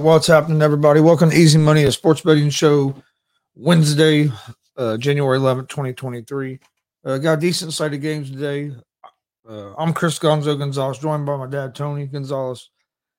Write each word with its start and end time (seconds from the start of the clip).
What's 0.00 0.26
happening, 0.26 0.62
everybody? 0.62 1.00
Welcome 1.00 1.28
to 1.28 1.36
Easy 1.36 1.58
Money, 1.58 1.84
a 1.84 1.92
sports 1.92 2.22
betting 2.22 2.48
show, 2.48 2.94
Wednesday, 3.54 4.30
uh, 4.78 4.96
January 4.96 5.38
11th, 5.38 5.68
2023. 5.68 6.58
Uh, 7.04 7.18
got 7.18 7.34
a 7.36 7.40
decent 7.40 7.74
slate 7.74 7.92
of 7.92 8.00
games 8.00 8.30
today. 8.30 8.72
Uh, 9.46 9.74
I'm 9.76 9.92
Chris 9.92 10.18
Gonzo 10.18 10.58
Gonzalez, 10.58 10.98
joined 10.98 11.26
by 11.26 11.36
my 11.36 11.46
dad 11.46 11.74
Tony 11.74 12.06
Gonzalez. 12.06 12.70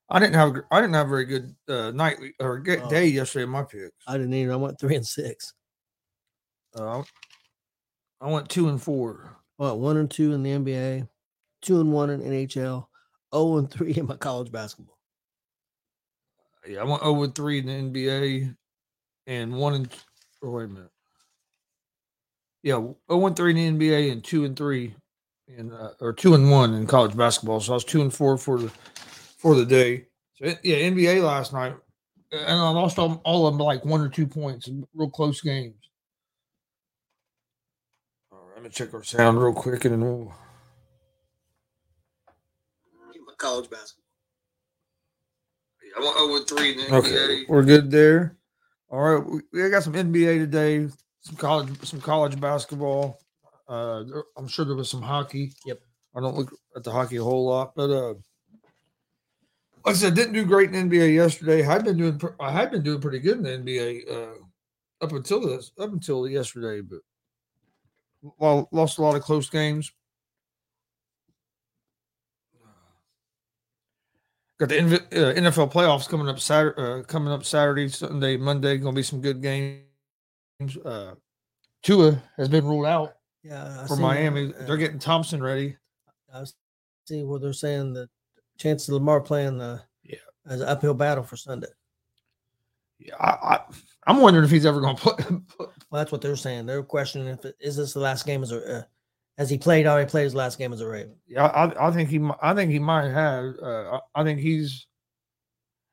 I 0.10 0.20
didn't 0.20 0.34
have 0.34 0.56
I 0.72 0.82
didn't 0.82 0.96
have 0.96 1.06
a 1.06 1.10
very 1.10 1.26
good 1.26 1.56
uh, 1.68 1.92
night 1.92 2.18
or 2.40 2.58
good 2.60 2.82
Oh. 2.84 2.90
day 2.90 3.06
yesterday 3.06 3.44
in 3.44 3.50
my 3.50 3.62
picks. 3.64 3.92
I 4.08 4.18
didn't 4.18 4.34
even. 4.34 4.52
I 4.52 4.58
went 4.58 4.80
three 4.80 4.96
and 4.96 5.06
six. 5.06 5.54
Uh, 6.76 7.04
I 8.20 8.30
went 8.30 8.50
two 8.50 8.70
and 8.70 8.82
four. 8.82 9.38
Went 9.60 9.78
one 9.78 9.98
and 9.98 10.10
two 10.10 10.34
in 10.34 10.42
the 10.42 10.50
NBA, 10.52 11.08
two 11.62 11.80
and 11.80 11.94
one 11.94 12.10
in 12.10 12.22
NHL, 12.22 12.88
zero 13.34 13.58
and 13.58 13.70
three 13.70 13.94
in 13.98 14.08
my 14.08 14.16
college 14.18 14.52
basketball. 14.52 14.98
Yeah, 16.68 16.82
I 16.82 16.84
went 16.84 17.02
0 17.02 17.24
and 17.24 17.36
3 17.36 17.60
in 17.60 17.66
the 17.66 18.02
NBA 18.02 18.56
and 19.28 19.54
1 19.54 19.74
and 19.74 19.90
or 20.42 20.52
wait 20.52 20.66
a 20.66 20.68
minute. 20.68 20.92
Yeah, 22.64 22.76
0 22.76 23.26
and 23.26 23.36
3 23.36 23.52
in 23.52 23.78
the 23.78 23.90
NBA 23.90 24.12
and 24.12 24.24
2 24.24 24.46
and 24.46 24.56
3 24.56 24.96
in 25.48 25.72
uh, 25.72 25.94
or 26.00 26.14
2 26.14 26.36
and 26.36 26.52
1 26.52 26.74
in 26.74 26.88
college 26.88 27.16
basketball. 27.16 27.60
So 27.60 27.74
I 27.74 27.76
was 27.76 27.86
2 27.86 28.02
and 28.02 28.14
4 28.14 28.38
for 28.38 28.60
the 28.60 28.70
for 29.38 29.56
the 29.56 29.66
day. 29.66 30.06
So 30.36 30.54
yeah, 30.64 30.78
NBA 30.78 31.24
last 31.24 31.54
night 31.54 31.76
and 32.32 32.60
I 32.60 32.70
lost 32.70 33.00
all, 33.00 33.22
all 33.26 33.48
of 33.48 33.54
them 33.54 33.60
like 33.60 33.84
one 33.84 34.02
or 34.02 34.10
two 34.10 34.28
points, 34.28 34.70
real 34.94 35.10
close 35.10 35.42
games. 35.42 35.76
All 38.32 38.40
right, 38.40 38.56
let 38.56 38.64
me 38.64 38.70
check 38.70 38.94
our 38.94 39.04
sound 39.04 39.42
real 39.42 39.54
quick 39.54 39.86
and 39.86 39.94
then 39.94 40.02
we'll 40.02 40.34
college 43.42 43.70
basketball. 43.72 44.01
I 45.98 46.00
went 46.02 46.16
0 46.16 46.36
and 46.36 46.48
3 46.48 46.72
in 46.72 46.78
the 46.78 46.96
Okay, 46.98 47.46
we're 47.48 47.64
good 47.64 47.92
there. 47.92 48.38
All 48.90 49.00
right, 49.00 49.26
we, 49.26 49.42
we 49.54 49.70
got 49.70 49.84
some 49.84 49.94
NBA 49.94 50.40
today, 50.40 50.90
some 51.22 51.36
college, 51.36 51.70
some 51.86 52.02
college 52.02 52.40
basketball. 52.40 53.20
Uh, 53.68 54.04
there- 54.04 54.24
I'm 54.38 54.48
sure 54.48 54.66
there 54.66 54.76
was 54.76 54.90
some 54.90 55.02
hockey. 55.02 55.54
Yep. 55.66 55.80
I 56.16 56.20
don't 56.20 56.36
look 56.36 56.54
at 56.76 56.84
the 56.84 56.92
hockey 56.92 57.18
a 57.18 57.24
whole 57.24 57.46
lot, 57.46 57.74
but 57.76 57.90
uh, 57.90 58.14
like 59.86 59.94
I 59.96 59.98
said, 59.98 60.14
didn't 60.14 60.34
do 60.34 60.46
great 60.46 60.74
in 60.74 60.90
NBA 60.90 61.14
yesterday. 61.16 61.66
I've 61.66 61.86
been 61.86 61.98
doing, 61.98 62.22
I 62.40 62.52
had 62.52 62.70
been 62.72 62.84
doing 62.84 63.00
pretty 63.00 63.20
good 63.20 63.38
in 63.38 63.44
the 63.44 63.50
NBA 63.74 64.12
uh, 64.12 64.44
up 65.06 65.14
until 65.14 65.40
this, 65.40 65.72
up 65.80 65.92
until 65.94 66.28
yesterday, 66.28 66.82
but 66.82 67.00
well, 68.38 68.68
lost 68.72 68.98
a 68.98 69.02
lot 69.02 69.16
of 69.16 69.22
close 69.24 69.50
games. 69.50 69.92
Got 74.62 74.70
the 74.70 74.78
uh, 74.80 75.34
NFL 75.42 75.72
playoffs 75.74 76.08
coming 76.08 76.30
up 76.30 76.40
Saturday, 76.40 76.80
uh, 76.80 77.02
coming 77.02 77.34
up 77.34 77.44
Saturday, 77.44 77.88
Sunday, 77.90 78.38
Monday. 78.38 78.78
Going 78.78 78.94
to 78.94 79.00
be 79.00 79.02
some 79.02 79.20
good 79.20 79.42
games. 79.42 79.82
Uh, 80.86 81.16
Tua 81.82 82.22
has 82.38 82.48
been 82.48 82.64
ruled 82.64 82.86
out 82.86 83.16
Yeah, 83.42 83.82
I 83.82 83.88
for 83.88 83.96
Miami. 83.96 84.54
uh, 84.54 84.66
They're 84.68 84.78
getting 84.78 85.00
Thompson 85.00 85.42
ready. 85.42 85.78
I 86.32 86.44
see 87.08 87.24
where 87.24 87.40
they're 87.40 87.54
saying 87.54 87.94
the 87.94 88.08
chance 88.60 88.88
of 88.88 88.94
Lamar 88.94 89.20
playing 89.20 89.58
the 89.58 89.82
Yeah. 90.04 90.18
as 90.48 90.62
an 90.62 90.68
uphill 90.68 90.94
battle 90.94 91.24
for 91.24 91.38
Sunday. 91.38 91.66
Yeah, 93.00 93.16
I, 93.20 93.30
I, 93.56 93.60
I'm 94.06 94.18
wondering 94.22 94.46
if 94.46 94.52
he's 94.52 94.68
ever 94.68 94.80
going 94.80 94.96
to 94.96 95.02
play. 95.02 95.16
Well, 95.58 95.72
that's 96.00 96.12
what 96.12 96.22
they're 96.22 96.36
saying. 96.36 96.68
They're 96.68 96.84
questioning 96.84 97.30
if 97.30 97.44
it, 97.46 97.56
is 97.60 97.78
this 97.78 97.94
the 97.94 98.00
last 98.00 98.28
game 98.28 98.44
as 98.44 98.52
a 98.52 98.78
uh, 98.78 98.84
has 99.42 99.50
he 99.50 99.58
played 99.58 99.88
already 99.88 100.08
played 100.08 100.26
his 100.26 100.36
last 100.36 100.60
game 100.60 100.72
as 100.72 100.82
a 100.82 100.88
Raven. 100.88 101.16
Yeah, 101.28 101.46
I, 101.48 101.88
I 101.88 101.92
think 101.92 102.10
he, 102.10 102.22
I 102.44 102.54
think 102.54 102.70
he 102.72 102.78
might 102.78 103.10
have. 103.10 103.56
Uh, 103.60 103.98
I 104.16 104.22
I 104.22 104.24
think 104.24 104.40
he's, 104.40 104.86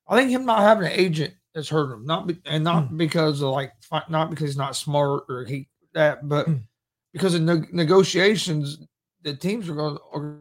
I 0.07 0.19
think 0.19 0.31
him 0.31 0.45
not 0.45 0.61
having 0.61 0.85
an 0.87 0.93
agent 0.93 1.33
has 1.55 1.67
hurt 1.67 1.91
him. 1.91 2.05
Not 2.05 2.27
be, 2.27 2.37
and 2.45 2.63
not 2.63 2.95
because 2.99 3.41
of 3.41 3.49
like, 3.53 3.73
not 4.11 4.29
because 4.29 4.51
he's 4.51 4.57
not 4.59 4.77
smart 4.77 5.25
or 5.31 5.47
he 5.47 5.67
that, 5.95 6.29
but 6.29 6.47
Mm. 6.47 6.63
because 7.15 7.35
of 7.35 7.41
neg- 7.41 7.73
negotiations, 7.73 8.81
the 9.23 9.35
teams 9.35 9.67
are 9.71 9.75
going 9.75 9.97
are 10.13 10.41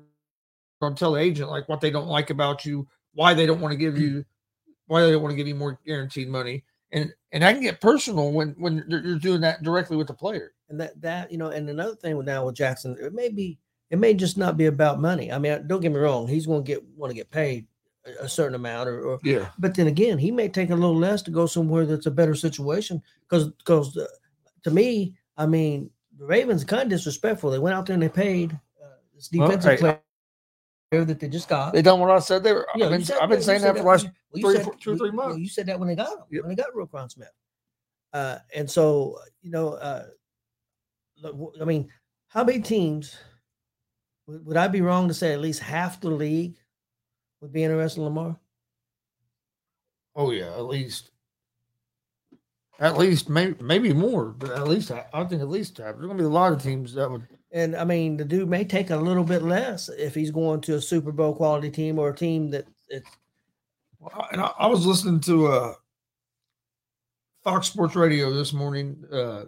going 0.81 0.93
to 0.93 0.99
tell 0.99 1.13
the 1.13 1.21
agent 1.21 1.49
like 1.49 1.69
what 1.69 1.79
they 1.79 1.89
don't 1.89 2.07
like 2.09 2.29
about 2.29 2.65
you, 2.65 2.85
why 3.13 3.33
they 3.33 3.45
don't 3.45 3.61
want 3.61 3.71
to 3.71 3.77
give 3.77 3.97
you, 3.97 4.25
why 4.87 5.01
they 5.01 5.11
don't 5.11 5.21
want 5.23 5.31
to 5.31 5.37
give 5.37 5.47
you 5.47 5.55
more 5.55 5.79
guaranteed 5.85 6.27
money, 6.27 6.65
and 6.91 7.13
and 7.31 7.45
I 7.45 7.53
can 7.53 7.61
get 7.61 7.79
personal 7.79 8.33
when 8.33 8.49
when 8.57 8.83
you're 8.89 9.17
doing 9.17 9.39
that 9.41 9.63
directly 9.63 9.95
with 9.95 10.07
the 10.07 10.13
player. 10.13 10.51
And 10.69 10.79
that 10.81 10.99
that 11.01 11.31
you 11.31 11.37
know, 11.37 11.47
and 11.47 11.69
another 11.69 11.95
thing 11.95 12.17
with 12.17 12.25
now 12.25 12.45
with 12.45 12.55
Jackson, 12.55 12.97
it 12.99 13.13
may 13.13 13.29
be 13.29 13.57
it 13.89 13.97
may 13.99 14.13
just 14.13 14.37
not 14.37 14.57
be 14.57 14.65
about 14.65 14.99
money. 14.99 15.31
I 15.31 15.37
mean, 15.39 15.65
don't 15.67 15.81
get 15.81 15.91
me 15.91 15.99
wrong, 15.99 16.27
he's 16.27 16.45
going 16.45 16.63
to 16.63 16.67
get 16.67 16.83
want 16.95 17.09
to 17.11 17.15
get 17.15 17.31
paid 17.31 17.65
a, 18.19 18.27
certain 18.27 18.55
amount, 18.55 18.89
or, 18.89 19.01
or 19.01 19.19
Yeah, 19.23 19.49
but 19.59 19.75
then 19.75 19.87
again, 19.87 20.17
he 20.17 20.31
may 20.31 20.49
take 20.49 20.69
a 20.69 20.75
little 20.75 20.95
less 20.97 21.21
to 21.23 21.31
go 21.31 21.45
somewhere 21.45 21.85
that's 21.85 22.05
a 22.05 22.11
better 22.11 22.35
situation. 22.35 23.01
Because 23.29 23.49
because 23.49 23.95
uh, 23.97 24.07
to 24.63 24.71
me, 24.71 25.15
I 25.37 25.45
mean, 25.45 25.89
the 26.17 26.25
Ravens 26.25 26.63
kind 26.63 26.83
of 26.83 26.89
disrespectful. 26.89 27.49
They 27.51 27.59
went 27.59 27.75
out 27.75 27.85
there 27.85 27.93
and 27.93 28.03
they 28.03 28.09
paid 28.09 28.51
uh, 28.83 28.87
this 29.15 29.29
Well, 29.33 29.47
defensive 29.49 29.71
hey, 29.79 29.99
player 30.91 31.05
that 31.05 31.19
they 31.19 31.27
just 31.29 31.47
got. 31.49 31.73
they 31.73 31.81
done 31.81 31.99
what 31.99 32.09
I 32.11 32.19
said. 32.19 32.43
They 32.43 32.53
were. 32.53 32.67
Yeah, 32.75 32.85
I've 32.85 32.91
been, 32.91 33.05
said- 33.05 33.17
I've 33.21 33.29
been 33.29 33.41
saying 33.41 33.61
said 33.61 33.75
that 33.75 33.77
for 33.77 33.83
the 33.83 33.89
last 33.89 34.09
well, 34.31 34.41
three, 34.41 34.55
said- 34.55 34.65
four- 34.65 34.75
two 34.75 34.91
or 34.91 34.97
three 34.97 35.09
well, 35.11 35.27
months. 35.29 35.39
You 35.39 35.49
said 35.49 35.65
that 35.67 35.79
when 35.79 35.87
they 35.87 35.95
got 35.95 36.09
him, 36.11 36.19
Yep. 36.31 36.43
when 36.43 36.49
they 36.49 36.61
got 36.61 36.73
Roquan 36.73 37.09
Smith. 37.11 37.31
Uh, 38.13 38.37
and 38.55 38.69
so, 38.71 39.19
you 39.41 39.51
know, 39.51 39.73
uh, 39.73 40.05
I 41.61 41.65
mean, 41.65 41.89
how 42.27 42.43
many 42.43 42.61
teams 42.61 43.15
would, 44.27 44.57
I 44.57 44.67
be 44.67 44.81
wrong 44.81 45.07
to 45.07 45.13
say 45.13 45.33
at 45.33 45.39
least 45.41 45.61
half 45.61 45.99
the 46.01 46.09
league 46.09 46.57
would 47.41 47.51
be 47.53 47.63
interested 47.63 47.99
in 48.01 48.05
Lamar? 48.05 48.37
Oh 50.15 50.31
yeah, 50.31 50.51
at 50.53 50.65
least. 50.65 51.11
At 52.79 52.97
least 52.97 53.27
maybe 53.29 53.55
maybe 53.63 53.91
more, 53.91 54.25
but 54.25 54.51
at 54.51 54.67
least 54.67 54.91
I, 54.91 55.05
I 55.11 55.23
think 55.23 55.41
at 55.41 55.49
least 55.49 55.77
half. 55.79 55.95
There's 55.95 56.05
gonna 56.05 56.13
be 56.19 56.23
a 56.25 56.29
lot 56.29 56.53
of 56.53 56.61
teams 56.61 56.93
that 56.93 57.09
would. 57.09 57.27
And 57.51 57.75
I 57.75 57.83
mean, 57.85 58.17
the 58.17 58.25
dude 58.25 58.49
may 58.49 58.63
take 58.65 58.91
a 58.91 58.97
little 58.97 59.23
bit 59.23 59.41
less 59.41 59.89
if 59.89 60.13
he's 60.13 60.29
going 60.29 60.61
to 60.61 60.75
a 60.75 60.81
Super 60.81 61.11
Bowl 61.11 61.33
quality 61.35 61.71
team 61.71 61.97
or 61.97 62.09
a 62.09 62.15
team 62.15 62.51
that 62.51 62.67
it's 62.89 63.09
Well, 63.99 64.11
I- 64.13 64.27
and 64.31 64.41
I, 64.41 64.51
I 64.59 64.67
was 64.67 64.85
listening 64.85 65.21
to 65.21 65.47
uh, 65.47 65.73
Fox 67.43 67.67
Sports 67.67 67.95
Radio 67.95 68.31
this 68.31 68.53
morning. 68.53 69.03
Uh, 69.11 69.45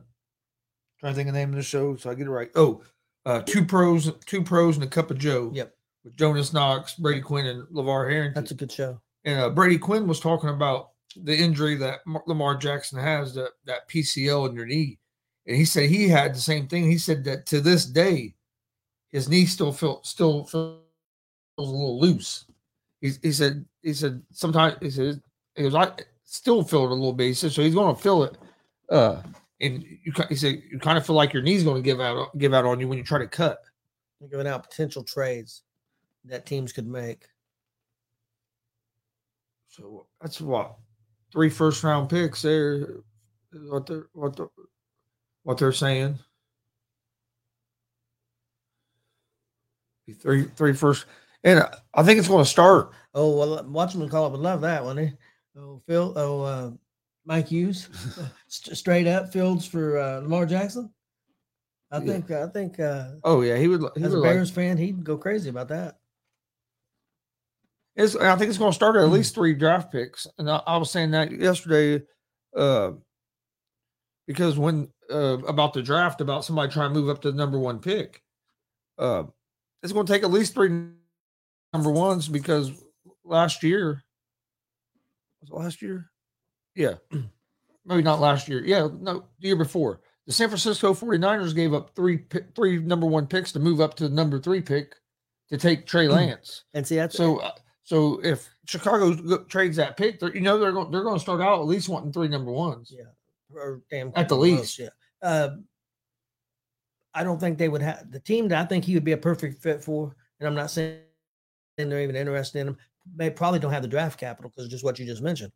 trying 0.99 1.13
to 1.13 1.15
think 1.15 1.29
of 1.29 1.33
the 1.33 1.39
name 1.39 1.49
of 1.49 1.55
the 1.55 1.63
show, 1.63 1.95
so 1.95 2.09
I 2.09 2.15
get 2.15 2.27
it 2.27 2.31
right. 2.31 2.49
Oh, 2.55 2.81
uh, 3.25 3.41
two 3.41 3.65
pros, 3.65 4.11
two 4.25 4.43
pros, 4.43 4.75
and 4.75 4.83
a 4.83 4.87
cup 4.87 5.11
of 5.11 5.17
Joe. 5.17 5.51
Yep. 5.53 5.75
With 6.03 6.15
Jonas 6.15 6.53
Knox, 6.53 6.95
Brady 6.95 7.21
Quinn, 7.21 7.45
and 7.45 7.67
LaVar 7.67 8.11
Arrington. 8.11 8.33
that's 8.33 8.51
a 8.51 8.55
good 8.55 8.71
show. 8.71 9.01
and 9.25 9.39
uh, 9.39 9.49
Brady 9.49 9.77
Quinn 9.77 10.07
was 10.07 10.19
talking 10.19 10.49
about 10.49 10.91
the 11.15 11.35
injury 11.35 11.75
that 11.75 11.99
Lamar 12.27 12.55
Jackson 12.55 12.99
has, 12.99 13.33
that 13.33 13.51
that 13.65 13.89
PCL 13.89 14.49
in 14.49 14.55
your 14.55 14.65
knee, 14.65 14.97
and 15.45 15.57
he 15.57 15.65
said 15.65 15.89
he 15.89 16.07
had 16.07 16.33
the 16.33 16.39
same 16.39 16.67
thing. 16.67 16.89
He 16.89 16.97
said 16.97 17.23
that 17.25 17.45
to 17.47 17.59
this 17.59 17.85
day, 17.85 18.35
his 19.09 19.27
knee 19.27 19.45
still 19.45 19.71
felt 19.71 20.05
still 20.05 20.45
feels 20.45 20.79
a 21.57 21.61
little 21.61 21.99
loose. 21.99 22.45
He, 23.01 23.11
he 23.21 23.31
said 23.31 23.65
he 23.81 23.93
said 23.93 24.21
sometimes 24.31 24.77
he 24.81 24.89
said 24.89 25.21
he 25.55 25.63
was 25.63 25.75
I 25.75 25.91
still 26.23 26.63
feel 26.63 26.85
it 26.85 26.91
a 26.91 26.93
little 26.93 27.13
bit. 27.13 27.27
He 27.27 27.33
said 27.33 27.51
so 27.51 27.61
he's 27.61 27.75
going 27.75 27.95
to 27.95 28.01
feel 28.01 28.23
it, 28.23 28.37
uh, 28.89 29.21
and 29.61 29.83
you 30.03 30.13
he 30.29 30.35
said 30.35 30.61
you 30.71 30.79
kind 30.79 30.97
of 30.97 31.05
feel 31.05 31.15
like 31.15 31.33
your 31.33 31.43
knee's 31.43 31.63
going 31.63 31.81
to 31.81 31.85
give 31.85 31.99
out 31.99 32.37
give 32.37 32.53
out 32.53 32.65
on 32.65 32.79
you 32.79 32.87
when 32.87 32.97
you 32.97 33.03
try 33.03 33.19
to 33.19 33.27
cut. 33.27 33.59
They're 34.19 34.29
giving 34.29 34.47
out 34.47 34.69
potential 34.69 35.03
trades 35.03 35.63
that 36.25 36.45
teams 36.45 36.71
could 36.73 36.87
make. 36.87 37.25
So 39.69 40.07
that's 40.21 40.41
what 40.41 40.75
three 41.31 41.49
first 41.49 41.83
round 41.83 42.09
picks 42.09 42.41
there. 42.41 43.01
What 43.51 43.85
they're 43.85 44.07
what 44.13 44.35
the 44.35 44.49
what 45.43 45.57
they're 45.57 45.71
saying. 45.71 46.19
Three 50.21 50.45
three 50.55 50.73
first, 50.73 51.05
and 51.43 51.59
I- 51.93 52.03
think 52.03 52.17
it's 52.17 52.27
going 52.27 52.43
to 52.43 52.49
start. 52.49 52.91
Oh 53.13 53.37
well, 53.37 53.63
Watchman 53.65 54.09
call 54.09 54.25
up 54.25 54.31
would 54.31 54.41
love 54.41 54.61
that 54.61 54.83
one. 54.83 54.97
Eh? 54.97 55.11
Oh 55.55 55.81
Phil, 55.85 56.13
oh 56.15 56.41
uh, 56.41 56.71
Mike 57.25 57.47
Hughes, 57.49 57.89
St- 58.49 58.75
straight 58.77 59.07
up 59.07 59.31
Fields 59.31 59.65
for 59.65 59.97
uh, 59.97 60.19
Lamar 60.19 60.45
Jackson. 60.45 60.91
I 61.91 61.97
Yeah. 61.99 62.05
think 62.11 62.31
I 62.31 62.47
think 62.47 62.79
uh, 62.79 63.11
Oh 63.23 63.41
yeah, 63.41 63.55
he 63.57 63.67
would. 63.67 63.81
He 63.95 64.03
as 64.03 64.11
would 64.11 64.17
a 64.19 64.21
like, 64.21 64.31
Bears 64.33 64.51
fan, 64.51 64.77
he'd 64.77 65.03
go 65.03 65.17
crazy 65.17 65.49
about 65.49 65.69
that. 65.69 65.99
it's, 67.95 68.15
I 68.15 68.35
think 68.35 68.49
it's 68.49 68.57
going 68.57 68.71
to 68.71 68.75
start 68.75 68.95
at 68.95 69.03
Mm. 69.07 69.11
least 69.11 69.35
three 69.35 69.53
draft 69.53 69.91
picks, 69.91 70.27
and 70.37 70.49
I, 70.49 70.61
I 70.67 70.77
was 70.77 70.89
saying 70.91 71.11
that 71.11 71.31
yesterday, 71.31 72.03
uh, 72.55 72.91
because 74.27 74.57
when 74.57 74.89
uh, 75.11 75.37
about 75.47 75.73
the 75.73 75.81
draft, 75.81 76.21
about 76.21 76.45
somebody 76.45 76.71
trying 76.71 76.93
to 76.93 76.99
move 76.99 77.09
up 77.09 77.21
to 77.21 77.31
the 77.31 77.37
number 77.37 77.57
one 77.59 77.79
pick, 77.79 78.21
uh, 78.97 79.23
it's 79.83 79.91
going 79.93 80.05
to 80.05 80.13
take 80.13 80.23
at 80.23 80.31
least 80.31 80.53
three 80.53 80.69
number 81.73 81.91
ones 81.91 82.27
because 82.27 82.71
last 83.23 83.63
year 83.63 84.03
was 85.41 85.49
it 85.49 85.55
last 85.55 85.81
year? 85.81 86.11
Yeah. 86.75 86.95
Maybe 87.89 88.03
not 88.03 88.19
last 88.19 88.47
year. 88.47 88.63
Yeah, 88.63 88.87
no, 89.01 89.25
the 89.39 89.47
year 89.47 89.55
before. 89.55 89.99
The 90.27 90.33
San 90.33 90.47
Francisco 90.47 90.93
49ers 90.93 91.55
gave 91.55 91.73
up 91.73 91.95
three 91.95 92.19
three 92.55 92.77
number 92.79 93.07
1 93.07 93.25
picks 93.25 93.51
to 93.53 93.59
move 93.59 93.81
up 93.81 93.95
to 93.95 94.07
the 94.07 94.13
number 94.13 94.39
3 94.39 94.61
pick 94.61 94.95
to 95.49 95.57
take 95.57 95.87
Trey 95.87 96.07
Lance. 96.07 96.65
And 96.75 96.85
see, 96.85 96.97
that's 96.97 97.17
So 97.17 97.37
uh, 97.39 97.51
So 97.83 98.21
if 98.23 98.47
Chicago 98.67 99.37
trades 99.45 99.77
that 99.77 99.97
pick, 99.97 100.21
you 100.21 100.41
know 100.41 100.59
they're 100.59 100.71
going 100.71 100.91
they're 100.91 101.01
going 101.03 101.15
to 101.15 101.19
start 101.19 101.41
out 101.41 101.59
at 101.59 101.65
least 101.65 101.89
wanting 101.89 102.13
three 102.13 102.27
number 102.27 102.51
ones. 102.51 102.93
Yeah. 102.95 103.05
Or 103.51 103.81
damn 103.89 104.09
At 104.15 104.29
the 104.29 104.35
close, 104.35 104.59
least. 104.59 104.77
yeah. 104.79 104.89
Uh, 105.23 105.49
I 107.15 107.23
don't 107.23 107.39
think 107.39 107.57
they 107.57 107.69
would 107.69 107.81
have 107.81 108.11
the 108.11 108.19
team 108.19 108.47
that 108.49 108.63
I 108.63 108.67
think 108.67 108.85
he 108.85 108.93
would 108.93 109.03
be 109.03 109.13
a 109.13 109.17
perfect 109.17 109.63
fit 109.63 109.83
for, 109.83 110.15
and 110.39 110.47
I'm 110.47 110.53
not 110.53 110.69
saying 110.69 110.99
they're 111.77 112.03
even 112.03 112.15
interested 112.15 112.59
in 112.59 112.67
him. 112.67 112.77
They 113.15 113.31
probably 113.31 113.57
don't 113.57 113.73
have 113.73 113.81
the 113.81 113.87
draft 113.87 114.19
capital 114.19 114.51
because 114.55 114.69
just 114.69 114.83
what 114.83 114.99
you 114.99 115.07
just 115.07 115.23
mentioned. 115.23 115.51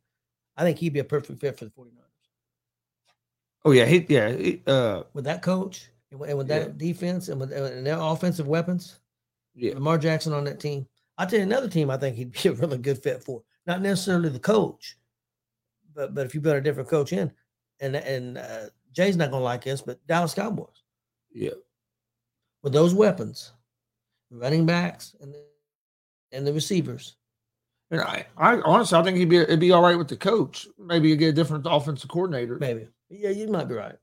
I 0.57 0.63
think 0.63 0.79
he'd 0.79 0.93
be 0.93 0.99
a 0.99 1.03
perfect 1.03 1.39
fit 1.39 1.59
for 1.59 1.65
the 1.65 1.71
49ers. 1.71 2.02
Oh 3.65 3.71
yeah, 3.71 3.85
he 3.85 4.05
yeah 4.09 4.31
he, 4.31 4.61
uh 4.67 5.03
With 5.13 5.25
that 5.25 5.41
coach 5.41 5.89
and 6.11 6.19
with, 6.19 6.47
that 6.47 6.77
defense 6.77 7.29
and 7.29 7.39
with 7.39 7.51
and 7.51 7.85
their 7.85 7.99
offensive 7.99 8.47
weapons, 8.47 8.99
yeah 9.55 9.73
Lamar 9.73 9.97
Jackson 9.97 10.33
on 10.33 10.43
that 10.45 10.59
team. 10.59 10.85
I'll 11.17 11.27
tell 11.27 11.39
you 11.39 11.45
another 11.45 11.69
team 11.69 11.89
I 11.89 11.97
think 11.97 12.15
he'd 12.15 12.31
be 12.31 12.49
a 12.49 12.53
really 12.53 12.77
good 12.77 13.01
fit 13.01 13.23
for. 13.23 13.43
Not 13.65 13.81
necessarily 13.81 14.29
the 14.29 14.39
coach, 14.39 14.97
but 15.95 16.13
but 16.13 16.25
if 16.25 16.35
you 16.35 16.41
put 16.41 16.57
a 16.57 16.61
different 16.61 16.89
coach 16.89 17.13
in, 17.13 17.31
and 17.79 17.95
and 17.95 18.37
uh, 18.37 18.65
Jay's 18.91 19.17
not 19.17 19.31
gonna 19.31 19.43
like 19.43 19.63
this, 19.63 19.81
but 19.81 20.05
Dallas 20.07 20.33
Cowboys 20.33 20.83
yeah. 21.33 21.51
with 22.61 22.73
those 22.73 22.93
weapons, 22.93 23.53
running 24.29 24.65
backs 24.65 25.15
and 25.19 25.33
the, 25.33 25.43
and 26.31 26.45
the 26.45 26.53
receivers. 26.53 27.15
And 27.91 28.01
I, 28.01 28.25
I 28.37 28.59
honestly 28.61 28.97
I 28.97 29.03
think 29.03 29.17
he'd 29.17 29.29
be 29.29 29.37
it'd 29.37 29.59
be 29.59 29.71
all 29.71 29.81
right 29.81 29.97
with 29.97 30.07
the 30.07 30.17
coach. 30.17 30.67
Maybe 30.79 31.09
you 31.09 31.15
get 31.15 31.29
a 31.29 31.33
different 31.33 31.67
offensive 31.69 32.09
coordinator. 32.09 32.57
Maybe, 32.59 32.87
yeah, 33.13 33.29
you 33.29 33.47
might 33.47 33.67
be 33.67 33.75
right. 33.75 33.95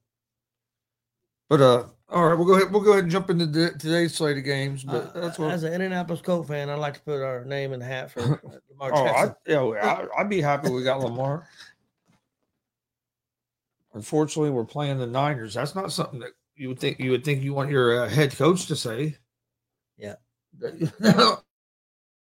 But 1.49 1.61
uh, 1.61 1.85
all 2.09 2.29
right, 2.29 2.35
we'll 2.35 2.47
go 2.47 2.55
ahead. 2.55 2.73
We'll 2.73 2.83
go 2.83 2.93
ahead 2.93 3.05
and 3.05 3.12
jump 3.12 3.29
into 3.31 3.47
the, 3.47 3.71
today's 3.73 4.14
slate 4.14 4.38
of 4.38 4.45
games. 4.45 4.85
But 4.85 5.14
Uh, 5.17 5.21
that's 5.21 5.38
what. 5.38 5.50
as 5.50 5.64
an 5.64 5.73
Indianapolis 5.73 6.21
Colt 6.21 6.47
fan, 6.47 6.71
I'd 6.71 6.79
like 6.79 6.95
to 6.95 7.00
put 7.00 7.23
our 7.23 7.45
name 7.45 7.73
in 7.73 7.81
the 7.81 7.87
hat 7.87 8.11
for 8.11 8.21
uh, 8.21 8.59
Lamar 8.71 8.93
Oh, 8.95 9.05
Jackson. 9.05 9.35
I, 9.47 9.50
yeah, 9.50 10.07
I, 10.17 10.21
I'd 10.21 10.29
be 10.31 10.40
happy 10.40 10.71
we 10.71 10.85
got 10.85 11.00
Lamar. 11.00 11.49
Unfortunately, 13.95 14.50
we're 14.50 14.64
playing 14.64 14.99
the 14.99 15.07
Niners. 15.07 15.55
That's 15.55 15.75
not 15.75 15.90
something 15.90 16.21
that 16.21 16.31
you 16.55 16.69
would 16.69 16.79
think 16.79 17.00
you 17.00 17.11
would 17.11 17.25
think 17.25 17.43
you 17.43 17.52
want 17.52 17.71
your 17.71 18.05
uh, 18.05 18.09
head 18.09 18.37
coach 18.37 18.67
to 18.67 18.76
say. 18.76 19.17
Yeah. 19.99 20.14
that 20.59 21.40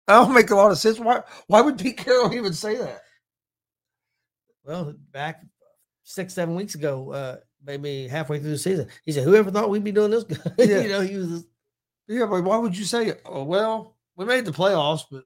don't 0.07 0.35
make 0.35 0.51
a 0.51 0.55
lot 0.55 0.71
of 0.71 0.79
sense. 0.79 0.99
Why? 1.01 1.23
Why 1.49 1.61
would 1.61 1.79
Pete 1.79 1.97
Carroll 1.97 2.33
even 2.35 2.53
say 2.53 2.77
that? 2.77 3.03
Well, 4.65 4.95
back 5.13 5.43
six, 6.09 6.33
seven 6.33 6.55
weeks 6.55 6.75
ago, 6.75 7.13
uh, 7.13 7.37
maybe 7.65 8.09
halfway 8.09 8.39
through 8.39 8.51
the 8.51 8.59
season, 8.59 8.89
he 9.05 9.13
said, 9.13 9.25
"Whoever 9.25 9.51
thought 9.51 9.71
we'd 9.71 9.85
be 9.85 9.93
doing 9.93 10.11
this?" 10.11 10.25
good?" 10.25 10.41
Yeah. 10.59 10.81
you 10.81 10.89
know, 10.89 11.01
he 11.01 11.17
was. 11.17 11.47
Yeah, 12.09 12.25
but 12.25 12.43
why 12.43 12.57
would 12.57 12.77
you 12.77 12.85
say? 12.85 13.13
Oh, 13.27 13.45
well, 13.45 13.97
we 14.17 14.25
made 14.25 14.47
the 14.47 14.51
playoffs, 14.53 15.03
but 15.11 15.25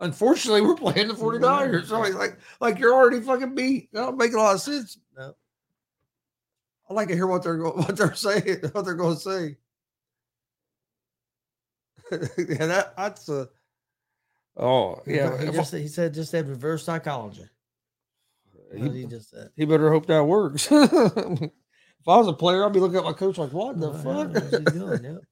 unfortunately, 0.00 0.62
we're 0.62 0.74
playing 0.74 1.06
the 1.06 1.14
49ers. 1.14 1.86
So 1.86 2.00
like, 2.00 2.14
like, 2.14 2.38
like 2.60 2.78
you're 2.80 2.92
already 2.92 3.20
fucking 3.20 3.54
beat. 3.54 3.92
That 3.92 4.00
don't 4.00 4.18
make 4.18 4.32
a 4.32 4.36
lot 4.36 4.54
of 4.54 4.60
sense. 4.60 4.98
No. 5.16 5.34
I 6.90 6.94
like 6.94 7.08
to 7.08 7.14
hear 7.14 7.28
what 7.28 7.44
they're 7.44 7.58
what 7.62 7.96
they're 7.96 8.14
saying, 8.14 8.58
what 8.72 8.84
they're 8.84 8.94
going 8.94 9.14
to 9.14 9.20
say. 9.20 9.56
yeah, 12.38 12.66
that 12.66 12.96
that's 12.96 13.28
a. 13.28 13.48
Oh 14.56 15.00
yeah, 15.06 15.40
he 15.40 15.50
just 15.50 15.72
he 15.72 15.88
said 15.88 16.14
just 16.14 16.30
said 16.32 16.48
reverse 16.48 16.84
psychology. 16.84 17.44
I- 18.76 18.80
That's 18.80 18.88
what 18.88 18.94
he 18.96 19.00
he, 19.02 19.06
just 19.06 19.30
said. 19.30 19.50
he 19.56 19.64
better 19.64 19.90
hope 19.90 20.06
that 20.06 20.24
works. 20.24 20.68
if 20.70 22.08
I 22.08 22.16
was 22.16 22.28
a 22.28 22.32
player, 22.32 22.64
I'd 22.64 22.72
be 22.72 22.80
looking 22.80 22.98
at 22.98 23.04
my 23.04 23.12
coach 23.12 23.38
like, 23.38 23.52
"What 23.52 23.78
the 23.80 23.92
yeah, 23.92 24.02
fuck?" 24.02 24.72
doing? 24.72 25.04
Yeah. 25.04 25.16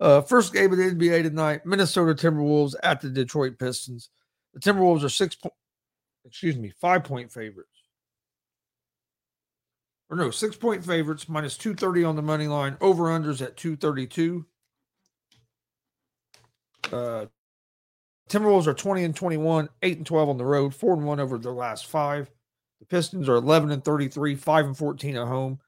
Uh, 0.00 0.20
first 0.20 0.52
game 0.52 0.72
of 0.72 0.78
the 0.78 0.82
NBA 0.90 1.22
tonight: 1.22 1.64
Minnesota 1.64 2.12
Timberwolves 2.12 2.74
at 2.82 3.00
the 3.00 3.08
Detroit 3.08 3.56
Pistons. 3.56 4.10
The 4.52 4.58
Timberwolves 4.58 5.04
are 5.04 5.08
six, 5.08 5.36
po- 5.36 5.54
excuse 6.24 6.56
me, 6.56 6.72
five 6.80 7.04
point 7.04 7.30
favorites. 7.30 7.68
Or 10.10 10.16
no, 10.16 10.32
six 10.32 10.56
point 10.56 10.84
favorites 10.84 11.28
minus 11.28 11.56
two 11.56 11.74
thirty 11.74 12.02
on 12.02 12.16
the 12.16 12.22
money 12.22 12.48
line. 12.48 12.76
Over 12.80 13.04
unders 13.04 13.40
at 13.42 13.56
two 13.56 13.76
thirty 13.76 14.08
two. 14.08 14.44
Uh, 16.92 17.26
Timberwolves 18.28 18.66
are 18.66 18.74
twenty 18.74 19.04
and 19.04 19.14
twenty 19.14 19.36
one, 19.36 19.68
eight 19.82 19.98
and 19.98 20.06
twelve 20.06 20.28
on 20.28 20.36
the 20.36 20.44
road, 20.44 20.74
four 20.74 20.94
and 20.94 21.04
one 21.06 21.20
over 21.20 21.38
their 21.38 21.52
last 21.52 21.86
five. 21.86 22.28
The 22.82 22.86
Pistons 22.86 23.28
are 23.28 23.36
eleven 23.36 23.70
and 23.70 23.84
thirty 23.84 24.08
three, 24.08 24.34
five 24.34 24.66
and 24.66 24.76
fourteen 24.76 25.16
at 25.16 25.28
home. 25.28 25.60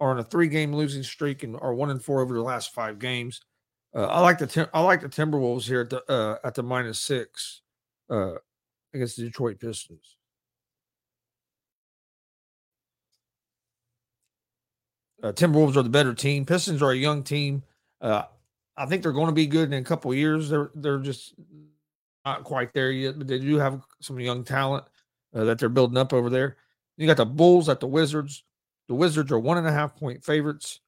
Are 0.00 0.10
on 0.10 0.18
a 0.18 0.24
three 0.24 0.48
game 0.48 0.74
losing 0.74 1.02
streak 1.02 1.42
and 1.42 1.54
are 1.60 1.74
one 1.74 1.90
and 1.90 2.02
four 2.02 2.22
over 2.22 2.32
the 2.32 2.40
last 2.40 2.72
five 2.72 2.98
games. 2.98 3.42
Uh, 3.94 4.06
I 4.06 4.20
like 4.20 4.38
the 4.38 4.70
I 4.72 4.80
like 4.80 5.02
the 5.02 5.08
Timberwolves 5.08 5.64
here 5.64 5.82
at 5.82 5.90
the 5.90 6.02
uh, 6.10 6.38
at 6.42 6.54
the 6.54 6.62
minus 6.62 6.98
six 6.98 7.60
uh, 8.08 8.36
against 8.94 9.18
the 9.18 9.24
Detroit 9.24 9.60
Pistons. 9.60 10.16
Uh, 15.22 15.32
Timberwolves 15.32 15.76
are 15.76 15.82
the 15.82 15.90
better 15.90 16.14
team. 16.14 16.46
Pistons 16.46 16.82
are 16.82 16.92
a 16.92 16.96
young 16.96 17.22
team. 17.22 17.62
Uh, 18.00 18.22
I 18.78 18.86
think 18.86 19.02
they're 19.02 19.12
going 19.12 19.26
to 19.26 19.32
be 19.32 19.46
good 19.46 19.70
in 19.70 19.78
a 19.78 19.84
couple 19.84 20.12
years. 20.14 20.48
They're 20.48 20.70
they're 20.74 21.00
just 21.00 21.34
not 22.24 22.44
quite 22.44 22.72
there 22.72 22.90
yet, 22.90 23.18
but 23.18 23.28
they 23.28 23.38
do 23.38 23.58
have 23.58 23.82
some 24.00 24.18
young 24.18 24.42
talent 24.42 24.86
uh, 25.36 25.44
that 25.44 25.58
they're 25.58 25.68
building 25.68 25.98
up 25.98 26.14
over 26.14 26.30
there. 26.30 26.56
You 26.96 27.06
got 27.06 27.16
the 27.16 27.26
Bulls 27.26 27.68
at 27.68 27.80
the 27.80 27.86
Wizards. 27.86 28.44
The 28.88 28.94
Wizards 28.94 29.32
are 29.32 29.38
one 29.38 29.58
and 29.58 29.66
a 29.66 29.72
half 29.72 29.96
point 29.96 30.24
favorites 30.24 30.80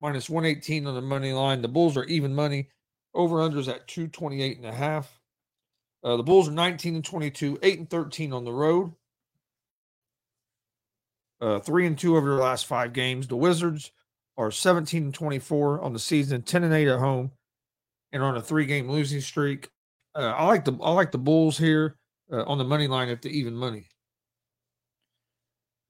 minus 0.00 0.30
118 0.30 0.86
on 0.86 0.94
the 0.94 1.00
money 1.00 1.32
line. 1.32 1.62
The 1.62 1.68
Bulls 1.68 1.96
are 1.96 2.04
even 2.04 2.34
money. 2.34 2.68
Over 3.12 3.36
unders 3.36 3.68
at 3.68 3.88
228 3.88 4.58
and 4.58 4.66
a 4.66 4.72
half. 4.72 5.20
Uh, 6.02 6.16
the 6.16 6.22
Bulls 6.22 6.48
are 6.48 6.52
19 6.52 6.94
and 6.94 7.04
22, 7.04 7.58
8 7.62 7.78
and 7.80 7.90
13 7.90 8.32
on 8.32 8.44
the 8.44 8.52
road. 8.52 8.92
Uh, 11.40 11.58
3 11.58 11.86
and 11.86 11.98
2 11.98 12.16
over 12.16 12.28
their 12.28 12.38
last 12.38 12.66
five 12.66 12.92
games. 12.92 13.26
The 13.26 13.36
Wizards 13.36 13.90
are 14.36 14.50
17 14.50 15.04
and 15.04 15.14
24 15.14 15.82
on 15.82 15.92
the 15.92 15.98
season, 15.98 16.42
10 16.42 16.64
and 16.64 16.72
8 16.72 16.88
at 16.88 16.98
home, 16.98 17.32
and 18.12 18.22
on 18.22 18.36
a 18.36 18.42
three 18.42 18.66
game 18.66 18.88
losing 18.88 19.20
streak. 19.20 19.68
Uh, 20.14 20.34
I 20.36 20.46
like 20.46 20.64
the 20.64 20.76
I 20.82 20.92
like 20.92 21.12
the 21.12 21.18
Bulls 21.18 21.58
here 21.58 21.96
uh, 22.32 22.44
on 22.44 22.58
the 22.58 22.64
money 22.64 22.86
line 22.86 23.08
at 23.08 23.22
the 23.22 23.28
even 23.28 23.54
money. 23.54 23.86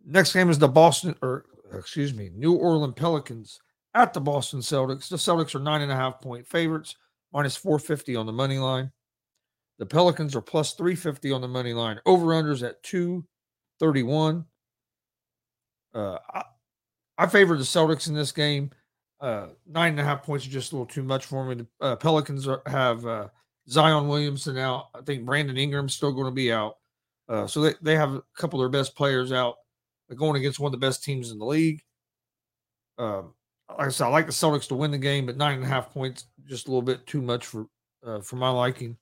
Next 0.05 0.33
game 0.33 0.51
is 0.51 0.59
the 0.59 0.69
Boston 0.69 1.15
or 1.23 1.45
excuse 1.79 2.15
me, 2.15 2.31
New 2.35 2.55
Orleans 2.55 2.95
Pelicans 2.97 3.61
at 3.95 4.13
the 4.13 4.21
Boston 4.21 4.61
Celtics. 4.61 5.09
The 5.09 5.17
Celtics 5.17 5.55
are 5.55 5.61
nine 5.61 5.83
and 5.83 5.93
a 5.93 5.97
half 5.97 6.21
point 6.21 6.47
favorites, 6.47 6.97
minus 7.33 7.57
450 7.57 8.17
on 8.17 8.27
the 8.27 8.33
money 8.33 8.59
line. 8.59 8.91
The 9.79 9.87
Pelicans 9.87 10.37
are 10.37 10.43
plus 10.43 10.75
350 10.75 11.33
on 11.33 11.41
the 11.41 11.49
money 11.49 11.73
line. 11.73 12.01
Over 12.05 12.27
unders 12.27 12.67
at 12.67 12.83
231. 12.83 14.45
Uh, 15.95 16.19
I, 16.35 16.43
I 17.17 17.27
favor 17.27 17.57
the 17.57 17.65
Celtics 17.65 18.09
in 18.09 18.15
this 18.15 18.33
game. 18.33 18.71
Uh, 19.21 19.49
nine 19.67 19.93
and 19.93 20.01
a 20.01 20.05
half 20.05 20.23
points 20.23 20.47
is 20.47 20.53
just 20.53 20.73
a 20.73 20.75
little 20.75 20.87
too 20.87 21.03
much 21.03 21.27
for 21.27 21.45
me. 21.45 21.55
The 21.55 21.67
uh, 21.81 21.97
Pelicans 21.97 22.47
are, 22.47 22.63
have 22.67 23.07
uh, 23.07 23.29
Zion 23.69 24.09
Williamson 24.09 24.59
out. 24.59 24.89
I 24.95 25.01
think 25.03 25.25
Brandon 25.25 25.57
Ingram's 25.57 25.95
still 25.95 26.13
going 26.13 26.27
to 26.27 26.31
be 26.31 26.53
out. 26.53 26.77
Uh, 27.29 27.47
so 27.47 27.61
they, 27.61 27.75
they 27.81 27.97
have 27.97 28.15
a 28.15 28.23
couple 28.37 28.61
of 28.61 28.71
their 28.71 28.81
best 28.81 28.97
players 28.97 29.31
out 29.33 29.57
Going 30.17 30.37
against 30.37 30.59
one 30.59 30.73
of 30.75 30.81
the 30.81 30.87
best 30.87 31.05
teams 31.05 31.31
in 31.31 31.39
the 31.39 31.45
league. 31.47 31.83
Um, 32.99 33.35
like 33.69 33.87
I 33.87 33.91
said, 33.91 34.07
I 34.07 34.09
like 34.09 34.27
the 34.27 34.33
Celtics 34.33 34.69
to 34.69 34.75
win 34.75 34.91
the 34.91 34.99
game, 34.99 35.27
but 35.27 35.37
nine 35.37 35.55
and 35.55 35.65
a 35.65 35.69
half 35.69 35.93
points 35.93 36.27
just 36.47 36.67
a 36.67 36.71
little 36.71 36.83
bit 36.83 37.07
too 37.07 37.23
much 37.23 37.47
for 37.47 37.67
uh, 38.05 38.21
for 38.21 38.37
my 38.37 38.51
liking. 38.51 38.97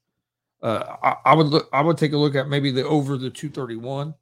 Uh, 0.62 0.96
I, 1.02 1.16
I 1.24 1.34
would 1.34 1.46
look. 1.46 1.68
I 1.72 1.80
would 1.80 1.96
take 1.96 2.12
a 2.12 2.16
look 2.16 2.34
at 2.34 2.48
maybe 2.48 2.70
the 2.70 2.86
over 2.86 3.16
the 3.16 3.30
two 3.30 3.48
thirty 3.48 3.76
one. 3.76 4.14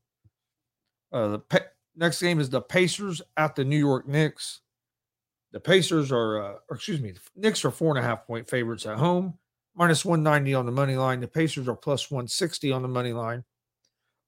Uh, 1.12 1.28
the 1.28 1.64
next 1.96 2.20
game 2.20 2.40
is 2.40 2.50
the 2.50 2.60
Pacers 2.60 3.22
at 3.36 3.56
the 3.56 3.64
New 3.64 3.78
York 3.78 4.06
Knicks. 4.06 4.60
The 5.52 5.60
Pacers 5.60 6.12
are, 6.12 6.42
uh, 6.42 6.54
or 6.68 6.76
excuse 6.76 7.00
me, 7.00 7.12
the 7.12 7.20
Knicks 7.34 7.64
are 7.64 7.70
four 7.70 7.96
and 7.96 8.04
a 8.04 8.06
half 8.06 8.26
point 8.26 8.48
favorites 8.48 8.86
at 8.86 8.98
home, 8.98 9.34
minus 9.74 10.04
one 10.04 10.22
ninety 10.22 10.54
on 10.54 10.66
the 10.66 10.72
money 10.72 10.96
line. 10.96 11.20
The 11.20 11.28
Pacers 11.28 11.68
are 11.68 11.76
plus 11.76 12.10
one 12.10 12.28
sixty 12.28 12.70
on 12.70 12.82
the 12.82 12.88
money 12.88 13.12
line. 13.12 13.42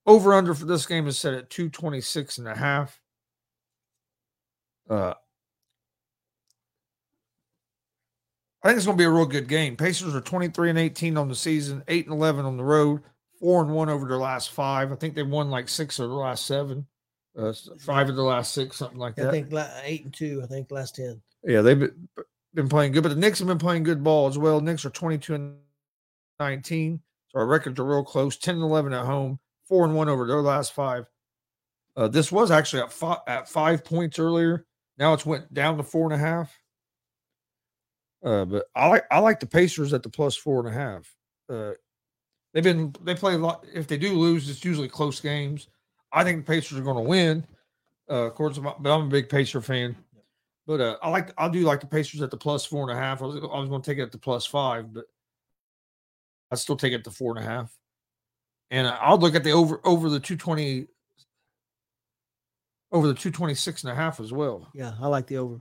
Over 0.07 0.35
under 0.35 0.55
for 0.55 0.64
this 0.64 0.87
game 0.87 1.07
is 1.07 1.19
set 1.19 1.35
at 1.35 1.50
226 1.50 2.38
and 2.38 2.49
a 2.49 2.57
half. 2.57 3.00
Uh, 4.88 5.14
I 8.62 8.69
think 8.69 8.78
it's 8.78 8.87
going 8.87 8.97
to 8.99 9.02
be 9.02 9.07
a 9.07 9.11
real 9.11 9.26
good 9.26 9.49
game. 9.49 9.76
Pacers 9.76 10.14
are 10.14 10.21
23 10.21 10.71
and 10.71 10.78
18 10.78 11.17
on 11.17 11.28
the 11.28 11.35
season, 11.35 11.85
8 11.87 12.07
and 12.07 12.14
11 12.14 12.45
on 12.45 12.57
the 12.57 12.64
road, 12.64 13.02
4 13.38 13.62
and 13.62 13.73
1 13.73 13.88
over 13.88 14.09
their 14.09 14.17
last 14.17 14.50
five. 14.50 14.90
I 14.90 14.97
think 14.97 15.14
they've 15.14 15.28
won 15.28 15.50
like 15.50 15.69
six 15.69 15.99
of 15.99 16.09
the 16.09 16.17
last 16.17 16.47
seven, 16.47 16.87
uh, 17.38 17.52
five 17.78 18.09
of 18.09 18.17
the 18.17 18.23
last 18.23 18.52
six, 18.52 18.76
something 18.76 18.99
like 18.99 19.14
that. 19.17 19.28
I 19.28 19.31
think 19.31 19.52
eight 19.85 20.05
and 20.05 20.14
two. 20.14 20.40
I 20.43 20.47
think 20.47 20.71
last 20.71 20.97
ten. 20.97 21.23
Yeah, 21.45 21.61
they've 21.61 21.78
been, 21.78 22.09
been 22.55 22.69
playing 22.69 22.93
good, 22.93 23.05
but 23.05 23.11
the 23.11 23.14
Knicks 23.14 23.38
have 23.38 23.49
been 23.49 23.59
playing 23.59 23.85
good 23.85 24.02
ball 24.02 24.26
as 24.26 24.37
well. 24.37 24.61
Knicks 24.61 24.85
are 24.85 24.90
22 24.90 25.35
and 25.35 25.57
19. 26.40 27.00
So 27.28 27.38
our 27.38 27.47
records 27.47 27.78
are 27.78 27.85
real 27.85 28.05
close 28.05 28.37
10 28.37 28.57
and 28.57 28.64
11 28.64 28.93
at 28.93 29.05
home, 29.05 29.38
4 29.69 29.85
and 29.85 29.95
1 29.95 30.09
over 30.09 30.27
their 30.27 30.43
last 30.43 30.73
five. 30.73 31.07
Uh, 31.97 32.09
this 32.09 32.31
was 32.31 32.51
actually 32.51 32.83
at 32.83 32.93
five, 32.93 33.19
at 33.27 33.49
five 33.49 33.85
points 33.85 34.19
earlier. 34.19 34.65
Now 34.99 35.15
it's 35.15 35.27
went 35.27 35.53
down 35.53 35.77
to 35.77 35.83
four 35.83 36.05
and 36.05 36.15
a 36.15 36.19
half. 36.19 36.57
Uh, 38.25 38.45
but 38.45 38.67
I 38.75 38.89
like 38.89 39.05
I 39.11 39.19
like 39.21 39.41
the 39.41 39.47
Pacers 39.47 39.93
at 39.93 40.03
the 40.03 40.09
plus 40.09 40.37
four 40.37 40.61
and 40.61 40.69
a 40.69 40.73
half. 40.73 41.15
Uh, 41.49 41.73
they've 42.53 42.65
been 42.65 42.95
they 43.03 43.15
play 43.15 43.35
a 43.35 43.39
lot. 43.39 43.65
If 43.73 43.87
they 43.87 43.97
do 43.97 44.15
lose, 44.15 44.49
it's 44.49 44.65
usually 44.65 44.89
close 44.89 45.21
games. 45.21 45.69
I 46.13 46.25
think 46.25 46.45
the 46.45 46.53
Pacers 46.53 46.79
are 46.79 46.83
going 46.83 46.97
to 46.97 47.09
win. 47.09 47.47
Uh, 48.11 48.27
of 48.27 48.35
course, 48.35 48.59
but 48.59 48.77
I'm 48.91 49.07
a 49.07 49.09
big 49.09 49.29
Pacer 49.29 49.61
fan. 49.61 49.97
But 50.67 50.81
uh, 50.81 50.97
I 51.03 51.11
like 51.11 51.33
I 51.39 51.49
do 51.49 51.61
like 51.61 51.81
the 51.81 51.87
Pacers 51.87 52.23
at 52.23 52.31
the 52.31 52.37
plus 52.37 52.65
four 52.65 52.89
and 52.89 52.97
a 52.97 53.01
half. 53.01 53.23
I 53.23 53.27
was 53.27 53.37
I 53.37 53.59
was 53.59 53.69
going 53.69 53.83
to 53.83 53.91
take 53.91 53.99
it 53.99 54.03
at 54.03 54.13
the 54.13 54.19
plus 54.19 54.47
five, 54.47 54.93
but 54.93 55.05
I 56.51 56.57
still 56.57 56.77
take 56.77 56.93
it 56.93 57.05
to 57.05 57.11
four 57.11 57.37
and 57.37 57.45
a 57.45 57.49
half. 57.49 57.77
And 58.71 58.87
I'll 58.87 59.19
look 59.19 59.35
at 59.35 59.45
the 59.45 59.53
over 59.53 59.81
over 59.85 60.09
the 60.11 60.21
220 60.21 60.87
over 62.93 63.07
the 63.07 63.15
226 63.15 63.85
and 63.85 63.93
a 63.93 63.95
half 63.95 64.21
as 64.21 64.33
well. 64.33 64.69
Yeah, 64.75 64.93
I 65.01 65.07
like 65.09 65.27
the 65.27 65.39
over. 65.39 65.61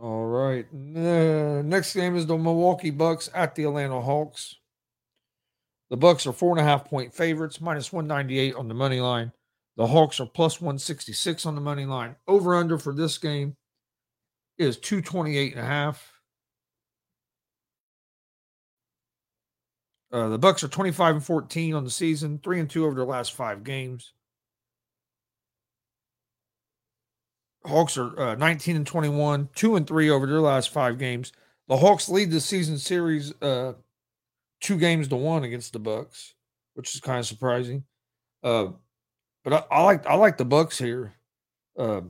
All 0.00 0.26
right. 0.26 0.66
Uh, 0.72 1.62
next 1.62 1.94
game 1.94 2.16
is 2.16 2.26
the 2.26 2.38
Milwaukee 2.38 2.90
Bucks 2.90 3.28
at 3.34 3.54
the 3.54 3.64
Atlanta 3.64 4.00
Hawks. 4.00 4.56
The 5.90 5.96
Bucks 5.96 6.26
are 6.26 6.32
four 6.32 6.52
and 6.52 6.60
a 6.60 6.68
half 6.68 6.84
point 6.84 7.14
favorites, 7.14 7.60
minus 7.60 7.92
198 7.92 8.54
on 8.54 8.68
the 8.68 8.74
money 8.74 9.00
line. 9.00 9.32
The 9.76 9.86
Hawks 9.86 10.20
are 10.20 10.26
plus 10.26 10.60
166 10.60 11.46
on 11.46 11.54
the 11.54 11.60
money 11.60 11.86
line. 11.86 12.16
Over 12.26 12.54
under 12.54 12.78
for 12.78 12.92
this 12.92 13.16
game 13.18 13.56
is 14.58 14.76
228 14.76 15.54
and 15.54 15.64
a 15.64 15.66
half. 15.66 16.17
Uh, 20.10 20.28
the 20.28 20.38
Bucks 20.38 20.64
are 20.64 20.68
25 20.68 21.16
and 21.16 21.24
14 21.24 21.74
on 21.74 21.84
the 21.84 21.90
season, 21.90 22.40
3 22.42 22.60
and 22.60 22.70
2 22.70 22.84
over 22.84 22.94
their 22.94 23.04
last 23.04 23.34
5 23.34 23.62
games. 23.62 24.12
Hawks 27.66 27.98
are 27.98 28.18
uh, 28.18 28.34
19 28.34 28.76
and 28.76 28.86
21, 28.86 29.50
2 29.54 29.76
and 29.76 29.86
3 29.86 30.10
over 30.10 30.26
their 30.26 30.40
last 30.40 30.70
5 30.70 30.98
games. 30.98 31.32
The 31.68 31.76
Hawks 31.76 32.08
lead 32.08 32.30
the 32.30 32.40
season 32.40 32.78
series 32.78 33.34
uh, 33.42 33.74
2 34.60 34.78
games 34.78 35.08
to 35.08 35.16
1 35.16 35.44
against 35.44 35.74
the 35.74 35.78
Bucks, 35.78 36.34
which 36.74 36.94
is 36.94 37.00
kind 37.00 37.18
of 37.18 37.26
surprising. 37.26 37.84
Uh, 38.42 38.68
but 39.44 39.52
I, 39.52 39.76
I, 39.76 39.82
like 39.82 40.06
I 40.06 40.14
like 40.14 40.36
the 40.36 40.44
Bucks 40.44 40.78
here 40.78 41.14
uh, 41.78 42.02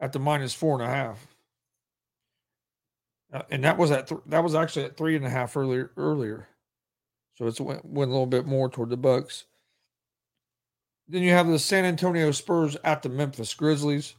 at 0.00 0.12
the 0.12 0.18
minus 0.18 0.54
four 0.54 0.80
and 0.80 0.88
a 0.88 0.94
half. 0.94 1.26
Uh, 3.32 3.42
and 3.50 3.64
that 3.64 3.76
was 3.76 3.90
at 3.90 4.06
th- 4.06 4.20
that 4.26 4.42
was 4.42 4.54
actually 4.54 4.84
at 4.84 4.96
three 4.96 5.16
and 5.16 5.26
a 5.26 5.30
half 5.30 5.56
earlier 5.56 5.90
earlier. 5.96 6.48
So 7.38 7.46
it's 7.46 7.60
went, 7.60 7.84
went 7.84 8.08
a 8.08 8.12
little 8.12 8.26
bit 8.26 8.46
more 8.46 8.68
toward 8.68 8.90
the 8.90 8.96
Bucks. 8.96 9.44
Then 11.06 11.22
you 11.22 11.30
have 11.30 11.46
the 11.46 11.60
San 11.60 11.84
Antonio 11.84 12.32
Spurs 12.32 12.76
at 12.82 13.02
the 13.02 13.08
Memphis 13.08 13.54
Grizzlies. 13.54 14.16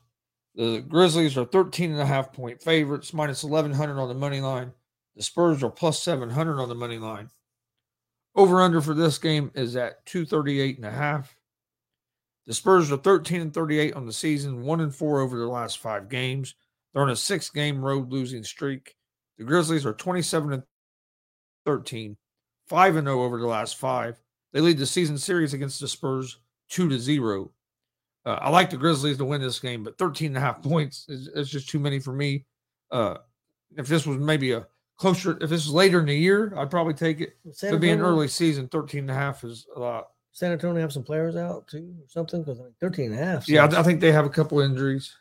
The 0.56 0.80
Grizzlies 0.88 1.38
are 1.38 1.44
13 1.44 1.92
and 1.92 2.00
a 2.00 2.06
half 2.06 2.32
point 2.32 2.62
favorites, 2.62 3.14
minus 3.14 3.44
1100 3.44 4.00
on 4.00 4.08
the 4.08 4.14
money 4.14 4.40
line. 4.40 4.72
The 5.18 5.24
Spurs 5.24 5.62
are 5.64 5.70
plus 5.70 6.02
700 6.02 6.62
on 6.62 6.70
the 6.70 6.76
money 6.76 6.98
line. 6.98 7.30
Over 8.36 8.62
under 8.62 8.80
for 8.80 8.94
this 8.94 9.18
game 9.18 9.52
is 9.54 9.76
at 9.76 10.06
238 10.06 10.78
and 10.78 10.86
a 10.86 10.92
half. 10.92 11.36
The 12.48 12.54
Spurs 12.54 12.90
are 12.90 12.98
13 12.98 13.42
and 13.42 13.54
38 13.54 13.96
on 13.96 14.06
the 14.06 14.14
season, 14.14 14.64
1 14.64 14.80
and 14.80 14.96
4 14.96 15.20
over 15.20 15.38
their 15.38 15.48
last 15.48 15.80
5 15.80 16.08
games. 16.08 16.56
They're 16.94 17.02
on 17.02 17.10
a 17.10 17.14
6-game 17.14 17.84
road 17.84 18.14
losing 18.14 18.46
streak. 18.46 18.96
The 19.38 19.44
Grizzlies 19.44 19.86
are 19.86 19.94
27 19.94 20.54
and 20.54 20.64
13, 21.66 22.16
5 22.70 22.96
and 22.98 23.08
0 23.08 23.22
over 23.22 23.40
the 23.40 23.48
last 23.48 23.78
five. 23.78 24.22
They 24.54 24.62
lead 24.62 24.78
the 24.78 24.86
season 24.86 25.18
series 25.18 25.54
against 25.54 25.80
the 25.80 25.88
Spurs 25.88 26.38
2 26.70 26.90
to 26.90 27.00
0. 27.00 27.52
Uh, 28.26 28.38
I 28.42 28.50
like 28.50 28.70
the 28.70 28.78
Grizzlies 28.78 29.18
to 29.18 29.26
win 29.26 29.42
this 29.42 29.60
game, 29.60 29.84
but 29.84 29.98
13 29.98 30.28
and 30.28 30.38
a 30.38 30.40
half 30.40 30.62
points 30.62 31.06
is, 31.10 31.28
is 31.30 31.50
just 31.50 31.70
too 31.70 31.80
many 31.80 32.00
for 32.00 32.14
me. 32.14 32.46
Uh, 32.92 33.18
if 33.78 33.88
this 33.88 34.06
was 34.06 34.18
maybe 34.18 34.52
a 34.52 34.68
closer, 34.98 35.38
if 35.42 35.50
this 35.50 35.66
is 35.66 35.72
later 35.72 36.00
in 36.00 36.06
the 36.06 36.16
year, 36.16 36.54
I'd 36.58 36.70
probably 36.70 36.94
take 36.94 37.22
it. 37.22 37.38
San 37.52 37.80
be 37.80 37.90
an 37.90 38.02
early 38.02 38.28
season, 38.28 38.68
13 38.68 39.02
and 39.02 39.12
a 39.12 39.14
half 39.14 39.44
is 39.44 39.66
a 39.76 39.80
lot. 39.80 40.10
San 40.32 40.52
Antonio 40.52 40.82
have 40.82 40.94
some 40.94 41.04
players 41.04 41.36
out 41.36 41.68
too, 41.68 41.94
or 42.00 42.08
something? 42.08 42.42
Because 42.42 42.60
I 42.60 42.64
mean, 42.64 42.74
13 42.80 43.12
and 43.12 43.20
a 43.20 43.24
half. 43.24 43.50
Yeah, 43.50 43.66
I 43.66 43.84
think 43.84 44.00
they 44.00 44.12
have 44.12 44.26
a 44.26 44.30
couple 44.30 44.60
injuries. 44.60 45.16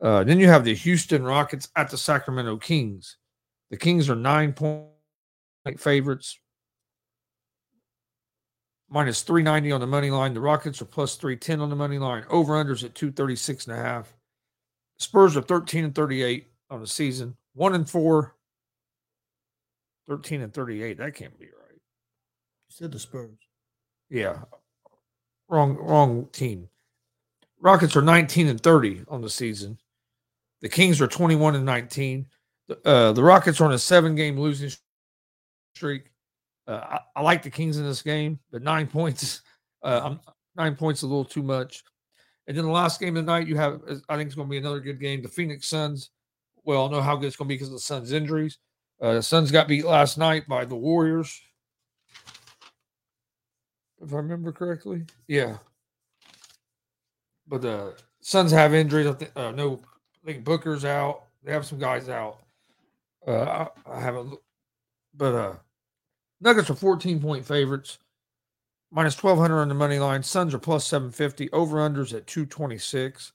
Uh, 0.00 0.24
then 0.24 0.38
you 0.38 0.48
have 0.48 0.64
the 0.64 0.74
Houston 0.74 1.24
Rockets 1.24 1.68
at 1.76 1.90
the 1.90 1.98
Sacramento 1.98 2.56
Kings. 2.58 3.16
The 3.70 3.76
Kings 3.76 4.10
are 4.10 4.16
nine 4.16 4.52
point 4.52 4.88
favorites 5.78 6.38
minus 8.92 9.22
390 9.22 9.72
on 9.72 9.80
the 9.80 9.86
money 9.86 10.10
line. 10.10 10.34
The 10.34 10.40
Rockets 10.40 10.82
are 10.82 10.86
plus 10.86 11.16
310 11.16 11.60
on 11.60 11.70
the 11.70 11.76
money 11.76 11.98
line. 11.98 12.24
Over 12.28 12.52
unders 12.52 12.84
at 12.84 12.94
236 12.94 13.66
and 13.66 13.76
a 13.76 13.82
half. 13.82 14.14
Spurs 14.98 15.36
are 15.36 15.42
13 15.42 15.84
and 15.84 15.94
38 15.94 16.48
on 16.70 16.80
the 16.80 16.86
season. 16.86 17.34
One 17.54 17.74
and 17.74 17.88
four. 17.88 18.36
13 20.08 20.42
and 20.42 20.52
38. 20.52 20.98
That 20.98 21.14
can't 21.14 21.38
be 21.38 21.46
right. 21.46 21.72
You 21.72 21.80
said 22.68 22.92
the 22.92 22.98
Spurs. 22.98 23.38
Yeah. 24.10 24.40
Wrong, 25.48 25.76
wrong 25.76 26.28
team. 26.32 26.68
Rockets 27.60 27.96
are 27.96 28.02
19 28.02 28.48
and 28.48 28.60
30 28.60 29.04
on 29.08 29.22
the 29.22 29.30
season. 29.30 29.78
The 30.60 30.68
Kings 30.68 31.00
are 31.00 31.06
21 31.06 31.56
and 31.56 31.64
19. 31.64 32.26
Uh, 32.84 33.12
the 33.12 33.22
Rockets 33.22 33.60
are 33.60 33.64
on 33.64 33.72
a 33.72 33.78
seven 33.78 34.14
game 34.14 34.38
losing 34.38 34.70
streak. 35.74 36.11
Uh, 36.66 36.80
I, 36.82 36.98
I, 37.16 37.22
like 37.22 37.42
the 37.42 37.50
Kings 37.50 37.78
in 37.78 37.84
this 37.84 38.02
game, 38.02 38.38
but 38.50 38.62
nine 38.62 38.86
points, 38.86 39.42
uh, 39.82 40.14
nine 40.56 40.76
points 40.76 41.02
a 41.02 41.06
little 41.06 41.24
too 41.24 41.42
much. 41.42 41.82
And 42.46 42.56
then 42.56 42.64
the 42.64 42.70
last 42.70 43.00
game 43.00 43.16
of 43.16 43.24
the 43.24 43.32
night, 43.32 43.46
you 43.46 43.56
have, 43.56 43.80
I 44.08 44.16
think 44.16 44.26
it's 44.26 44.34
going 44.34 44.48
to 44.48 44.50
be 44.50 44.58
another 44.58 44.80
good 44.80 45.00
game. 45.00 45.22
The 45.22 45.28
Phoenix 45.28 45.68
Suns. 45.68 46.10
Well, 46.64 46.86
I 46.86 46.90
know 46.90 47.00
how 47.00 47.16
good 47.16 47.26
it's 47.26 47.36
going 47.36 47.46
to 47.46 47.48
be 47.48 47.54
because 47.54 47.68
of 47.68 47.74
the 47.74 47.80
Suns' 47.80 48.12
injuries. 48.12 48.58
Uh, 49.00 49.14
the 49.14 49.22
Suns 49.22 49.50
got 49.50 49.68
beat 49.68 49.84
last 49.84 50.18
night 50.18 50.46
by 50.48 50.64
the 50.64 50.76
Warriors. 50.76 51.40
If 54.00 54.12
I 54.12 54.16
remember 54.16 54.52
correctly. 54.52 55.04
Yeah. 55.26 55.58
But 57.46 57.62
the 57.62 57.94
Suns 58.20 58.52
have 58.52 58.74
injuries. 58.74 59.06
I 59.06 59.12
think, 59.12 59.32
uh, 59.36 59.50
no, 59.50 59.80
I 60.22 60.26
think 60.26 60.44
Booker's 60.44 60.84
out. 60.84 61.24
They 61.42 61.52
have 61.52 61.66
some 61.66 61.78
guys 61.78 62.08
out. 62.08 62.38
Uh, 63.26 63.66
I, 63.86 63.92
I 63.92 64.00
haven't, 64.00 64.34
but 65.14 65.34
uh, 65.34 65.54
Nuggets 66.42 66.68
are 66.70 66.74
14 66.74 67.20
point 67.20 67.46
favorites, 67.46 67.98
minus 68.90 69.20
1200 69.20 69.62
on 69.62 69.68
the 69.68 69.74
money 69.74 69.98
line. 70.00 70.22
Suns 70.22 70.52
are 70.52 70.58
plus 70.58 70.84
750. 70.84 71.50
Over 71.52 71.78
unders 71.78 72.12
at 72.12 72.26
226. 72.26 73.32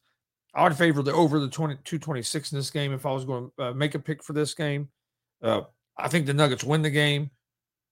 I 0.54 0.64
would 0.64 0.78
favor 0.78 1.02
the 1.02 1.14
over 1.14 1.40
the 1.40 1.48
20, 1.48 1.76
226 1.84 2.52
in 2.52 2.58
this 2.58 2.70
game 2.70 2.92
if 2.92 3.06
I 3.06 3.12
was 3.12 3.26
going 3.26 3.50
to 3.58 3.64
uh, 3.64 3.74
make 3.74 3.96
a 3.96 4.00
pick 4.00 4.24
for 4.24 4.34
this 4.34 4.54
game. 4.54 4.90
Uh, 5.42 5.62
I 5.98 6.10
think 6.10 6.26
the 6.26 6.34
Nuggets 6.34 6.64
win 6.64 6.82
the 6.82 6.90
game, 6.90 7.30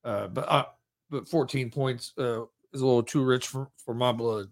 uh, 0.03 0.27
but 0.27 0.49
uh, 0.49 0.65
but 1.09 1.27
14 1.29 1.69
points 1.69 2.13
uh, 2.17 2.41
is 2.73 2.81
a 2.81 2.85
little 2.85 3.03
too 3.03 3.23
rich 3.23 3.47
for, 3.47 3.69
for 3.77 3.93
my 3.93 4.11
blood. 4.11 4.49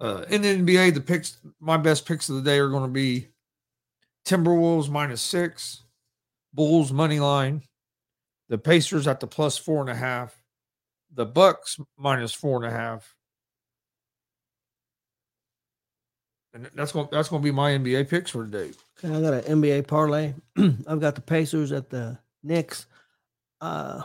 Uh, 0.00 0.24
in 0.30 0.42
the 0.42 0.56
NBA, 0.56 0.94
the 0.94 1.00
picks, 1.00 1.38
my 1.60 1.76
best 1.76 2.06
picks 2.06 2.28
of 2.28 2.36
the 2.36 2.42
day 2.42 2.58
are 2.58 2.68
going 2.68 2.84
to 2.84 2.88
be 2.88 3.28
Timberwolves 4.24 4.88
minus 4.88 5.22
six, 5.22 5.82
Bulls 6.54 6.92
money 6.92 7.18
line, 7.18 7.62
the 8.48 8.58
Pacers 8.58 9.06
at 9.06 9.20
the 9.20 9.26
plus 9.26 9.56
four 9.56 9.80
and 9.80 9.90
a 9.90 9.94
half. 9.94 10.40
The 11.12 11.26
Bucks 11.26 11.78
minus 11.96 12.32
four 12.32 12.62
and 12.62 12.72
a 12.72 12.76
half. 12.76 13.14
And 16.52 16.68
that's 16.74 16.92
going 16.92 17.08
that's 17.12 17.28
going 17.28 17.42
to 17.42 17.44
be 17.44 17.52
my 17.52 17.72
NBA 17.72 18.08
picks 18.08 18.30
for 18.30 18.44
today. 18.44 18.72
Okay, 18.98 19.14
I 19.14 19.20
got 19.20 19.34
an 19.34 19.60
NBA 19.60 19.86
parlay. 19.86 20.34
I've 20.56 21.00
got 21.00 21.14
the 21.14 21.20
Pacers 21.20 21.70
at 21.70 21.90
the 21.90 22.18
Knicks. 22.42 22.86
Uh, 23.60 24.02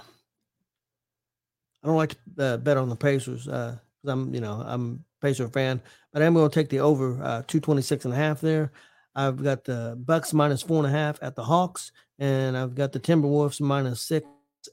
I 1.83 1.87
don't 1.87 1.95
like 1.95 2.15
to 2.37 2.43
uh, 2.43 2.57
bet 2.57 2.77
on 2.77 2.89
the 2.89 2.95
Pacers 2.95 3.45
because 3.45 3.77
uh, 4.05 4.11
I'm, 4.11 4.33
you 4.33 4.41
know, 4.41 4.63
I'm 4.65 5.03
Pacer 5.21 5.47
fan, 5.47 5.81
but 6.11 6.21
I'm 6.21 6.33
going 6.33 6.49
to 6.49 6.53
take 6.53 6.69
the 6.69 6.79
over 6.79 7.13
uh, 7.23 7.43
226 7.47 8.05
and 8.05 8.13
a 8.13 8.17
half 8.17 8.41
there. 8.41 8.71
I've 9.15 9.43
got 9.43 9.63
the 9.63 9.95
Bucks 9.99 10.33
minus 10.33 10.61
four 10.61 10.83
and 10.83 10.93
a 10.93 10.97
half 10.97 11.21
at 11.21 11.35
the 11.35 11.43
Hawks, 11.43 11.91
and 12.21 12.55
I've 12.55 12.75
got 12.75 12.91
the 12.91 12.99
Timberwolves 12.99 13.59
minus 13.59 13.99
six 14.01 14.27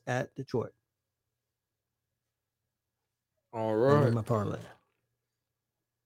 at 0.07 0.33
Detroit. 0.35 0.73
All 3.55 3.75
right. 3.75 4.13
My 4.13 4.21
parlay. 4.21 4.59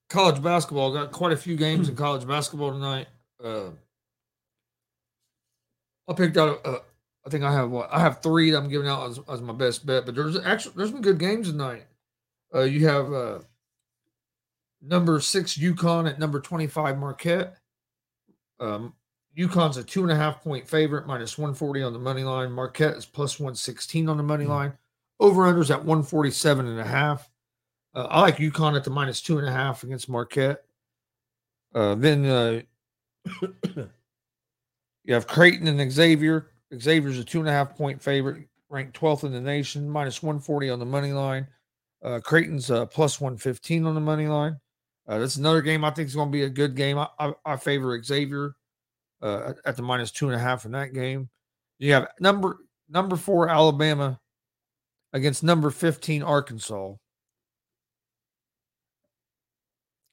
College 0.09 0.41
basketball 0.41 0.93
got 0.93 1.11
quite 1.11 1.33
a 1.33 1.37
few 1.37 1.57
games 1.57 1.89
in 1.89 1.95
college 1.95 2.25
basketball 2.25 2.71
tonight. 2.71 3.07
Uh, 3.43 3.71
I 6.07 6.13
picked 6.13 6.37
out. 6.37 6.65
Uh, 6.65 6.79
I 7.25 7.29
think 7.29 7.43
I 7.43 7.51
have 7.51 7.69
what 7.69 7.89
I 7.91 7.99
have 7.99 8.21
three 8.21 8.51
that 8.51 8.57
I'm 8.57 8.69
giving 8.69 8.87
out 8.87 9.09
as, 9.09 9.19
as 9.27 9.41
my 9.41 9.53
best 9.53 9.85
bet. 9.85 10.05
But 10.05 10.15
there's 10.15 10.39
actually 10.39 10.75
there's 10.77 10.91
some 10.91 11.01
good 11.01 11.19
games 11.19 11.49
tonight. 11.49 11.85
Uh, 12.55 12.61
you 12.61 12.87
have 12.87 13.11
uh, 13.11 13.39
number 14.81 15.19
six 15.19 15.57
UConn 15.57 16.09
at 16.09 16.19
number 16.19 16.39
25 16.39 16.99
Marquette. 16.99 17.57
Um, 18.59 18.93
UConn's 19.37 19.77
a 19.77 19.83
two 19.83 20.03
and 20.03 20.11
a 20.11 20.15
half 20.15 20.43
point 20.43 20.67
favorite, 20.67 21.07
minus 21.07 21.37
140 21.37 21.83
on 21.83 21.93
the 21.93 21.99
money 21.99 22.23
line. 22.23 22.51
Marquette 22.51 22.95
is 22.95 23.05
plus 23.05 23.39
116 23.39 24.07
on 24.09 24.17
the 24.17 24.23
money 24.23 24.45
hmm. 24.45 24.51
line. 24.51 24.73
Over 25.19 25.43
unders 25.43 25.69
at 25.69 25.79
147 25.79 26.67
and 26.67 26.79
a 26.79 26.83
half. 26.83 27.29
Uh, 27.95 28.07
I 28.09 28.21
like 28.21 28.37
UConn 28.37 28.75
at 28.75 28.83
the 28.83 28.89
minus 28.89 29.21
two 29.21 29.37
and 29.37 29.47
a 29.47 29.51
half 29.51 29.83
against 29.83 30.09
Marquette. 30.09 30.63
Uh, 31.73 31.95
then 31.95 32.25
uh, 32.25 32.61
you 35.03 35.13
have 35.13 35.27
Creighton 35.27 35.67
and 35.67 35.91
Xavier. 35.91 36.51
Xavier's 36.77 37.19
a 37.19 37.23
two 37.23 37.39
and 37.39 37.47
a 37.47 37.51
half 37.51 37.75
point 37.75 38.01
favorite, 38.01 38.47
ranked 38.69 38.99
12th 38.99 39.23
in 39.23 39.31
the 39.31 39.41
nation, 39.41 39.89
minus 39.89 40.21
140 40.21 40.69
on 40.71 40.79
the 40.79 40.85
money 40.85 41.13
line. 41.13 41.47
Uh, 42.03 42.19
Creighton's 42.19 42.69
uh, 42.69 42.85
plus 42.87 43.21
115 43.21 43.85
on 43.85 43.95
the 43.95 44.01
money 44.01 44.27
line. 44.27 44.59
Uh, 45.07 45.19
that's 45.19 45.35
another 45.35 45.61
game 45.61 45.85
I 45.85 45.91
think 45.91 46.07
is 46.07 46.15
going 46.15 46.29
to 46.29 46.33
be 46.33 46.43
a 46.43 46.49
good 46.49 46.75
game. 46.75 46.97
I, 46.97 47.07
I, 47.19 47.33
I 47.45 47.55
favor 47.55 48.01
Xavier 48.01 48.55
uh, 49.23 49.53
at 49.65 49.75
the 49.77 49.81
minus 49.81 50.11
two 50.11 50.27
and 50.27 50.35
a 50.35 50.39
half 50.39 50.65
in 50.65 50.71
that 50.73 50.93
game. 50.93 51.29
You 51.79 51.93
have 51.93 52.09
number 52.19 52.57
number 52.89 53.15
four 53.15 53.49
Alabama 53.49 54.19
against 55.13 55.43
number 55.43 55.69
15 55.71 56.21
Arkansas. 56.23 56.93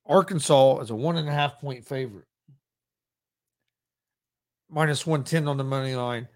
Arkansas 0.07 0.81
is 0.81 0.91
a 0.91 0.95
one 0.95 1.17
and 1.17 1.29
a 1.29 1.33
half 1.33 1.61
point 1.61 1.85
favorite, 1.87 2.25
minus 4.69 5.07
110 5.07 5.47
on 5.49 5.57
the 5.57 5.65
money 5.65 5.95
line. 5.95 6.27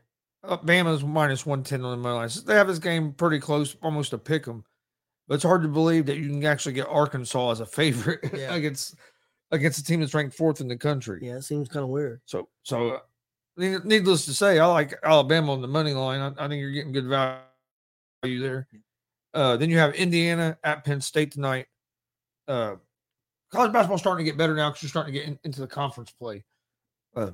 Uh, 0.45 0.59
Bama's 0.59 1.03
minus 1.03 1.47
110 1.47 1.85
on 1.85 1.91
the 1.91 1.97
money 1.97 2.15
line. 2.17 2.29
So 2.29 2.41
they 2.43 2.55
have 2.55 2.69
this 2.69 2.79
game 2.79 3.13
pretty 3.13 3.41
close, 3.41 3.77
almost 3.83 4.13
a 4.13 4.19
pick 4.19 4.47
'em. 4.47 4.65
But 5.27 5.37
it's 5.37 5.45
hard 5.45 5.63
to 5.63 5.69
believe 5.69 6.05
that 6.07 6.19
you 6.19 6.29
can 6.29 6.45
actually 6.45 6.75
get 6.75 6.87
Arkansas 6.87 7.51
as 7.53 7.61
a 7.61 7.67
favorite 7.67 8.21
Yeah. 8.35 8.55
against 8.55 8.97
against 9.51 9.79
a 9.79 9.85
team 9.85 10.01
that's 10.01 10.15
ranked 10.15 10.37
fourth 10.37 10.61
in 10.61 10.69
the 10.69 10.77
country. 10.77 11.21
Yeah, 11.23 11.37
it 11.37 11.43
seems 11.43 11.69
kind 11.69 11.85
of 11.85 11.91
weird. 11.91 12.21
So, 12.27 12.49
so 12.63 12.91
uh, 12.91 12.99
needless 13.57 14.25
to 14.27 14.35
say, 14.35 14.59
I 14.59 14.67
like 14.67 14.95
Alabama 15.03 15.53
on 15.53 15.63
the 15.63 15.69
money 15.69 15.93
line. 15.93 16.21
I, 16.21 16.45
I 16.45 16.49
think 16.49 16.61
you're 16.61 16.73
getting 16.73 16.93
good 16.93 17.07
value 17.07 18.41
there. 18.41 18.69
Uh, 19.33 19.57
then 19.57 19.71
you 19.71 19.79
have 19.79 19.95
Indiana 19.95 20.57
at 20.65 20.85
Penn 20.85 21.01
State 21.01 21.33
tonight. 21.33 21.67
Uh, 22.47 22.77
college 23.51 23.73
basketball 23.73 23.99
starting 23.99 24.25
to 24.25 24.31
get 24.31 24.39
better 24.39 24.55
now 24.55 24.71
because 24.71 24.83
you're 24.83 24.91
starting 24.91 25.13
to 25.13 25.19
get 25.19 25.29
in- 25.29 25.39
into 25.45 25.61
the 25.61 25.67
conference 25.67 26.11
play. 26.11 26.45
Uh, 27.17 27.31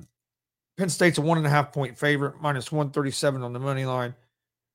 Penn 0.77 0.89
State's 0.89 1.17
a 1.17 1.21
one 1.21 1.37
and 1.37 1.45
a 1.45 1.49
half 1.49 1.71
point 1.71 1.97
favorite, 1.97 2.35
minus 2.41 2.71
137 2.71 3.43
on 3.43 3.53
the 3.53 3.59
money 3.59 3.85
line. 3.85 4.15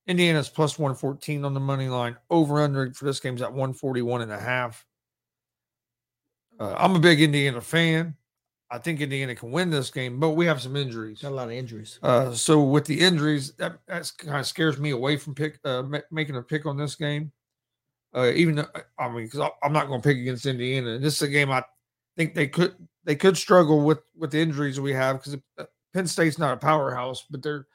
Indiana's 0.06 0.48
plus 0.48 0.78
114 0.78 1.44
on 1.44 1.54
the 1.54 1.60
money 1.60 1.88
line. 1.88 2.16
Over 2.30 2.60
under 2.60 2.92
for 2.92 3.06
this 3.06 3.18
game's 3.18 3.42
at 3.42 3.50
141 3.50 4.22
and 4.22 4.32
a 4.32 4.38
half. 4.38 4.86
Uh, 6.58 6.74
I'm 6.78 6.94
a 6.96 7.00
big 7.00 7.20
Indiana 7.20 7.60
fan. 7.60 8.14
I 8.70 8.78
think 8.78 9.00
Indiana 9.00 9.34
can 9.34 9.52
win 9.52 9.70
this 9.70 9.90
game, 9.90 10.18
but 10.18 10.30
we 10.30 10.46
have 10.46 10.60
some 10.60 10.74
injuries. 10.74 11.22
Got 11.22 11.32
a 11.32 11.34
lot 11.34 11.48
of 11.48 11.52
injuries. 11.54 12.00
Uh, 12.02 12.32
so 12.32 12.62
with 12.62 12.84
the 12.84 12.98
injuries, 12.98 13.52
that 13.54 13.78
that's 13.86 14.10
kind 14.10 14.38
of 14.40 14.46
scares 14.46 14.78
me 14.78 14.90
away 14.90 15.16
from 15.16 15.34
pick 15.34 15.58
uh, 15.64 15.82
ma- 15.82 16.00
making 16.10 16.36
a 16.36 16.42
pick 16.42 16.66
on 16.66 16.76
this 16.76 16.96
game. 16.96 17.30
Uh, 18.14 18.32
even 18.34 18.56
though, 18.56 18.66
I 18.98 19.08
mean, 19.08 19.26
because 19.26 19.50
I'm 19.62 19.72
not 19.72 19.86
going 19.88 20.00
to 20.00 20.08
pick 20.08 20.16
against 20.18 20.46
Indiana. 20.46 20.98
This 20.98 21.16
is 21.16 21.22
a 21.22 21.28
game 21.28 21.50
I 21.50 21.62
think 22.16 22.34
they 22.34 22.48
could 22.48 22.74
they 23.04 23.14
could 23.14 23.36
struggle 23.36 23.82
with 23.84 24.00
with 24.16 24.32
the 24.32 24.40
injuries 24.40 24.80
we 24.80 24.92
have 24.94 25.22
because 25.22 25.36
Penn 25.94 26.06
State's 26.06 26.38
not 26.38 26.54
a 26.54 26.56
powerhouse, 26.56 27.24
but 27.30 27.42
they're 27.42 27.66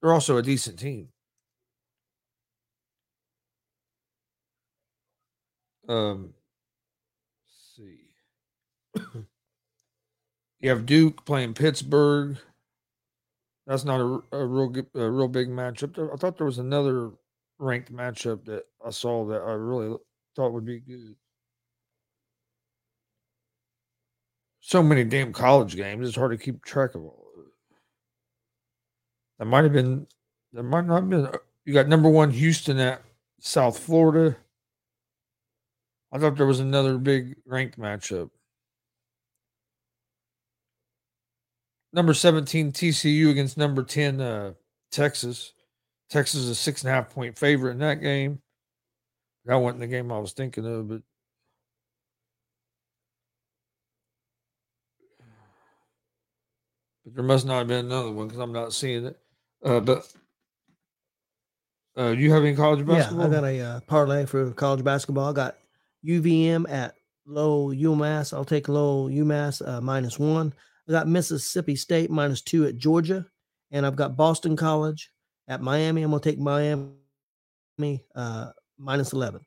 they're 0.00 0.12
also 0.12 0.36
a 0.36 0.42
decent 0.42 0.78
team. 0.78 1.08
Um. 5.88 6.35
You 10.60 10.70
have 10.70 10.86
Duke 10.86 11.24
playing 11.24 11.54
Pittsburgh. 11.54 12.38
That's 13.66 13.84
not 13.84 14.00
a, 14.00 14.22
a 14.36 14.46
real 14.46 14.72
a 14.94 15.10
real 15.10 15.28
big 15.28 15.48
matchup. 15.48 16.12
I 16.12 16.16
thought 16.16 16.36
there 16.36 16.46
was 16.46 16.58
another 16.58 17.10
ranked 17.58 17.92
matchup 17.92 18.44
that 18.46 18.64
I 18.84 18.90
saw 18.90 19.26
that 19.26 19.42
I 19.42 19.52
really 19.52 19.96
thought 20.36 20.52
would 20.52 20.64
be 20.64 20.80
good. 20.80 21.16
So 24.60 24.82
many 24.82 25.04
damn 25.04 25.32
college 25.32 25.76
games; 25.76 26.06
it's 26.08 26.16
hard 26.16 26.32
to 26.32 26.38
keep 26.38 26.64
track 26.64 26.94
of 26.94 27.02
all 27.02 27.28
of. 27.38 27.44
That 29.38 29.46
might 29.46 29.64
have 29.64 29.72
been. 29.72 30.06
There 30.52 30.62
might 30.62 30.86
not 30.86 31.02
have 31.02 31.10
been. 31.10 31.26
uh, 31.26 31.38
You 31.64 31.74
got 31.74 31.88
number 31.88 32.08
one 32.08 32.30
Houston 32.30 32.78
at 32.78 33.02
South 33.40 33.78
Florida. 33.78 34.36
I 36.12 36.18
thought 36.18 36.36
there 36.36 36.46
was 36.46 36.60
another 36.60 36.98
big 36.98 37.36
ranked 37.44 37.78
matchup. 37.78 38.30
Number 41.96 42.12
17 42.12 42.72
TCU 42.72 43.30
against 43.30 43.56
number 43.56 43.82
10 43.82 44.20
uh, 44.20 44.52
Texas. 44.92 45.54
Texas 46.10 46.42
is 46.42 46.50
a 46.50 46.54
six 46.54 46.82
and 46.82 46.90
a 46.90 46.92
half 46.92 47.08
point 47.08 47.38
favorite 47.38 47.72
in 47.72 47.78
that 47.78 48.02
game. 48.02 48.38
That 49.46 49.56
wasn't 49.56 49.80
the 49.80 49.86
game 49.86 50.12
I 50.12 50.18
was 50.18 50.32
thinking 50.32 50.66
of, 50.66 50.88
but 50.90 51.00
but 57.02 57.14
there 57.14 57.24
must 57.24 57.46
not 57.46 57.60
have 57.60 57.68
been 57.68 57.86
another 57.86 58.12
one 58.12 58.28
because 58.28 58.40
I'm 58.40 58.52
not 58.52 58.74
seeing 58.74 59.06
it. 59.06 59.18
Uh, 59.64 59.80
but 59.80 60.06
uh, 61.96 62.08
you 62.08 62.30
have 62.30 62.44
any 62.44 62.54
college 62.54 62.86
basketball? 62.86 63.30
Yeah, 63.30 63.38
I 63.38 63.40
got 63.40 63.44
a 63.44 63.60
uh, 63.60 63.80
parlay 63.86 64.26
for 64.26 64.50
college 64.50 64.84
basketball. 64.84 65.30
I 65.30 65.32
got 65.32 65.56
UVM 66.04 66.70
at 66.70 66.94
low 67.24 67.68
UMass. 67.68 68.34
I'll 68.34 68.44
take 68.44 68.68
low 68.68 69.08
UMass 69.08 69.66
uh, 69.66 69.80
minus 69.80 70.18
one. 70.18 70.52
I 70.88 70.92
got 70.92 71.08
Mississippi 71.08 71.76
State 71.76 72.10
minus 72.10 72.42
two 72.42 72.64
at 72.66 72.76
Georgia, 72.76 73.26
and 73.70 73.84
I've 73.84 73.96
got 73.96 74.16
Boston 74.16 74.56
College 74.56 75.10
at 75.48 75.60
Miami. 75.60 76.02
I'm 76.02 76.10
gonna 76.10 76.22
take 76.22 76.38
Miami 76.38 76.92
uh, 78.14 78.50
minus 78.78 79.12
eleven. 79.12 79.40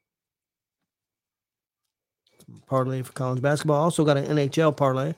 Parlay 2.67 3.02
for 3.02 3.13
college 3.13 3.41
basketball. 3.41 3.82
Also 3.82 4.04
got 4.04 4.17
an 4.17 4.25
NHL 4.25 4.75
parlay. 4.75 5.13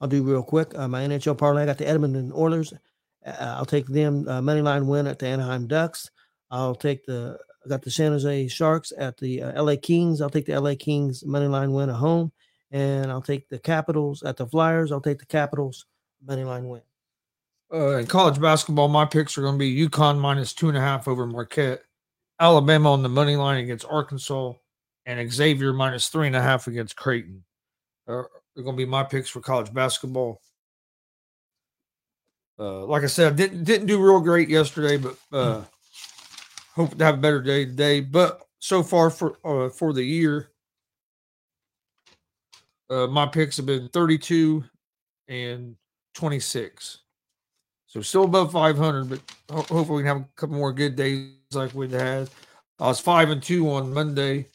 I'll 0.00 0.08
do 0.08 0.22
real 0.22 0.42
quick. 0.42 0.76
Uh, 0.76 0.88
my 0.88 1.02
NHL 1.02 1.38
parlay. 1.38 1.62
I 1.62 1.66
got 1.66 1.78
the 1.78 1.88
Edmonton 1.88 2.32
Oilers. 2.34 2.72
Uh, 3.24 3.54
I'll 3.56 3.64
take 3.64 3.86
them 3.86 4.26
uh, 4.28 4.42
money 4.42 4.62
line 4.62 4.86
win 4.86 5.06
at 5.06 5.18
the 5.18 5.26
Anaheim 5.26 5.66
Ducks. 5.66 6.10
I'll 6.50 6.74
take 6.74 7.04
the 7.06 7.38
I 7.64 7.68
got 7.68 7.82
the 7.82 7.90
San 7.90 8.12
Jose 8.12 8.48
Sharks 8.48 8.92
at 8.98 9.16
the 9.18 9.42
uh, 9.42 9.62
LA 9.62 9.76
Kings. 9.80 10.20
I'll 10.20 10.30
take 10.30 10.46
the 10.46 10.60
LA 10.60 10.74
Kings 10.78 11.24
money 11.24 11.46
line 11.46 11.72
win 11.72 11.88
at 11.88 11.96
home, 11.96 12.32
and 12.72 13.10
I'll 13.10 13.22
take 13.22 13.48
the 13.48 13.58
Capitals 13.58 14.22
at 14.22 14.36
the 14.36 14.46
Flyers. 14.46 14.90
I'll 14.90 15.00
take 15.00 15.18
the 15.18 15.26
Capitals 15.26 15.86
money 16.26 16.42
line 16.42 16.68
win. 16.68 16.82
Uh, 17.72 17.98
in 17.98 18.06
college 18.06 18.40
basketball, 18.40 18.88
my 18.88 19.04
picks 19.04 19.38
are 19.38 19.42
going 19.42 19.54
to 19.54 19.58
be 19.58 19.88
UConn 19.88 20.18
minus 20.18 20.52
two 20.52 20.68
and 20.68 20.76
a 20.76 20.80
half 20.80 21.06
over 21.06 21.26
Marquette, 21.26 21.82
Alabama 22.40 22.92
on 22.92 23.02
the 23.02 23.08
money 23.08 23.36
line 23.36 23.62
against 23.62 23.86
Arkansas, 23.88 24.52
and 25.06 25.32
Xavier 25.32 25.72
minus 25.72 26.08
three 26.08 26.26
and 26.26 26.36
a 26.36 26.42
half 26.42 26.66
against 26.66 26.96
Creighton. 26.96 27.44
Uh, 28.06 28.24
they're 28.54 28.64
going 28.64 28.76
to 28.76 28.84
be 28.84 28.88
my 28.88 29.02
picks 29.02 29.28
for 29.28 29.40
college 29.40 29.72
basketball. 29.72 30.40
Uh, 32.58 32.84
like 32.84 33.02
I 33.02 33.06
said, 33.06 33.32
I 33.32 33.36
didn't 33.36 33.64
didn't 33.64 33.86
do 33.86 34.02
real 34.02 34.20
great 34.20 34.48
yesterday, 34.48 34.98
but 34.98 35.16
uh, 35.32 35.62
hope 36.74 36.96
to 36.96 37.04
have 37.04 37.14
a 37.14 37.20
better 37.20 37.40
day 37.40 37.64
today. 37.64 38.00
But 38.00 38.42
so 38.58 38.82
far 38.82 39.08
for 39.08 39.38
uh, 39.44 39.70
for 39.70 39.92
the 39.92 40.04
year, 40.04 40.51
uh, 42.92 43.06
my 43.06 43.26
picks 43.26 43.56
have 43.56 43.66
been 43.66 43.88
thirty 43.88 44.18
two 44.18 44.64
and 45.28 45.76
twenty 46.14 46.40
six. 46.40 46.98
So 47.92 48.00
still 48.00 48.24
above 48.24 48.52
500, 48.52 49.10
but 49.10 49.20
ho- 49.50 49.66
hopefully 49.74 49.98
we 49.98 50.02
can 50.02 50.16
have 50.16 50.20
a 50.22 50.28
couple 50.34 50.56
more 50.56 50.72
good 50.72 50.96
days 50.96 51.28
like 51.52 51.74
we'd 51.74 51.90
had. 51.90 52.30
I 52.78 52.86
was 52.86 53.00
five 53.00 53.28
and 53.28 53.42
two 53.42 53.70
on 53.70 53.92
Monday 53.92 54.48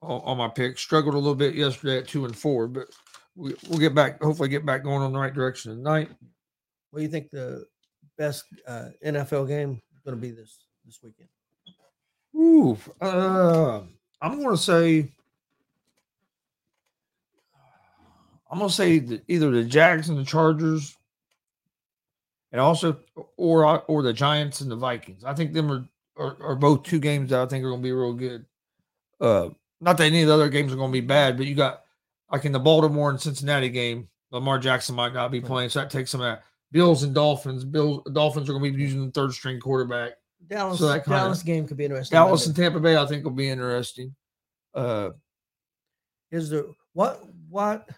on, 0.00 0.22
on 0.24 0.38
my 0.38 0.48
pick. 0.48 0.78
Struggled 0.78 1.14
a 1.14 1.18
little 1.18 1.34
bit 1.34 1.54
yesterday 1.54 1.98
at 1.98 2.08
two 2.08 2.24
and 2.24 2.34
four, 2.34 2.68
but 2.68 2.86
we, 3.36 3.54
we'll 3.68 3.78
get 3.78 3.94
back. 3.94 4.22
Hopefully, 4.22 4.48
get 4.48 4.64
back 4.64 4.82
going 4.82 5.02
on 5.02 5.12
the 5.12 5.18
right 5.18 5.34
direction 5.34 5.76
tonight. 5.76 6.08
What 6.90 7.00
do 7.00 7.02
you 7.02 7.10
think 7.10 7.30
the 7.30 7.66
best 8.16 8.44
uh, 8.66 8.88
NFL 9.04 9.48
game 9.48 9.80
is 9.94 10.00
going 10.02 10.16
to 10.16 10.20
be 10.20 10.30
this 10.30 10.58
this 10.86 11.00
weekend? 11.02 11.28
Ooh, 12.34 12.78
uh, 13.00 13.82
I'm 14.22 14.42
going 14.42 14.56
to 14.56 14.62
say. 14.62 15.12
I'm 18.52 18.58
going 18.58 18.68
to 18.68 18.74
say 18.74 19.02
either 19.28 19.50
the 19.50 19.64
Jags 19.64 20.10
and 20.10 20.18
the 20.18 20.24
Chargers, 20.24 20.98
and 22.52 22.60
also 22.60 22.98
or 23.38 23.80
or 23.82 24.02
the 24.02 24.12
Giants 24.12 24.60
and 24.60 24.70
the 24.70 24.76
Vikings. 24.76 25.24
I 25.24 25.32
think 25.32 25.54
them 25.54 25.72
are 25.72 25.84
are, 26.18 26.36
are 26.50 26.54
both 26.54 26.82
two 26.82 27.00
games 27.00 27.30
that 27.30 27.40
I 27.40 27.46
think 27.46 27.64
are 27.64 27.70
going 27.70 27.80
to 27.80 27.84
be 27.84 27.92
real 27.92 28.12
good. 28.12 28.44
Uh, 29.18 29.48
not 29.80 29.96
that 29.96 30.04
any 30.04 30.20
of 30.20 30.28
the 30.28 30.34
other 30.34 30.50
games 30.50 30.70
are 30.70 30.76
going 30.76 30.90
to 30.90 31.00
be 31.00 31.06
bad, 31.06 31.38
but 31.38 31.46
you 31.46 31.54
got 31.54 31.84
like 32.30 32.44
in 32.44 32.52
the 32.52 32.60
Baltimore 32.60 33.08
and 33.08 33.18
Cincinnati 33.18 33.70
game, 33.70 34.08
Lamar 34.30 34.58
Jackson 34.58 34.94
might 34.94 35.14
not 35.14 35.30
be 35.30 35.40
playing, 35.40 35.70
so 35.70 35.80
that 35.80 35.90
takes 35.90 36.10
some 36.10 36.20
of 36.20 36.26
that. 36.26 36.44
Bills 36.72 37.04
and 37.04 37.14
Dolphins. 37.14 37.64
Bills 37.64 38.02
Dolphins 38.12 38.50
are 38.50 38.52
going 38.52 38.70
to 38.70 38.76
be 38.76 38.82
using 38.82 39.06
the 39.06 39.12
third 39.12 39.32
string 39.32 39.60
quarterback. 39.60 40.12
Dallas 40.46 40.78
so 40.78 40.88
that 40.88 41.06
Dallas 41.06 41.42
game 41.42 41.66
could 41.66 41.78
be 41.78 41.86
interesting. 41.86 42.16
Dallas 42.16 42.46
and 42.46 42.54
Tampa 42.54 42.80
Bay, 42.80 42.98
I 42.98 43.06
think, 43.06 43.24
will 43.24 43.30
be 43.30 43.48
interesting. 43.48 44.14
Uh, 44.74 45.10
is 46.30 46.50
there 46.50 46.64
what 46.92 47.22
what 47.48 47.88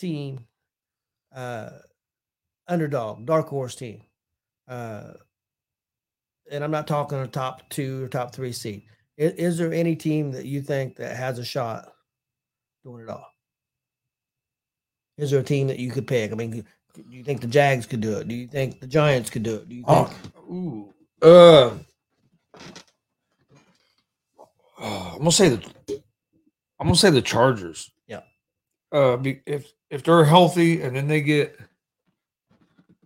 team 0.00 0.46
uh 1.34 1.70
underdog 2.68 3.26
dark 3.26 3.48
horse 3.48 3.74
team 3.74 4.00
uh 4.68 5.12
and 6.50 6.64
i'm 6.64 6.70
not 6.70 6.86
talking 6.86 7.18
a 7.18 7.26
top 7.26 7.68
two 7.68 8.04
or 8.04 8.08
top 8.08 8.34
three 8.34 8.52
seed 8.52 8.82
is, 9.16 9.32
is 9.32 9.58
there 9.58 9.72
any 9.72 9.94
team 9.94 10.32
that 10.32 10.46
you 10.46 10.62
think 10.62 10.96
that 10.96 11.16
has 11.16 11.38
a 11.38 11.44
shot 11.44 11.92
doing 12.84 13.02
it 13.02 13.08
all 13.10 13.26
is 15.18 15.30
there 15.30 15.40
a 15.40 15.44
team 15.44 15.66
that 15.68 15.78
you 15.78 15.90
could 15.90 16.06
pick 16.06 16.32
i 16.32 16.34
mean 16.34 16.64
Do 16.94 17.04
you 17.16 17.22
think 17.22 17.40
the 17.40 17.46
Jags 17.46 17.86
could 17.86 18.00
do 18.00 18.18
it? 18.18 18.26
Do 18.26 18.34
you 18.34 18.48
think 18.48 18.80
the 18.80 18.86
Giants 18.86 19.30
could 19.30 19.44
do 19.44 19.56
it? 19.56 19.68
Do 19.68 19.74
you 19.76 19.84
think? 19.84 20.08
Oh, 20.50 20.52
ooh, 20.52 20.94
uh, 21.22 21.70
oh, 24.78 25.10
I'm 25.12 25.18
gonna 25.18 25.30
say 25.32 25.50
the 25.50 25.62
I'm 26.80 26.86
gonna 26.86 26.96
say 26.96 27.10
the 27.10 27.22
Chargers. 27.22 27.90
Yeah. 28.08 28.22
Uh, 28.90 29.16
be, 29.16 29.40
if 29.46 29.70
if 29.90 30.02
they're 30.02 30.24
healthy 30.24 30.80
and 30.82 30.96
then 30.96 31.08
they 31.08 31.20
get 31.20 31.58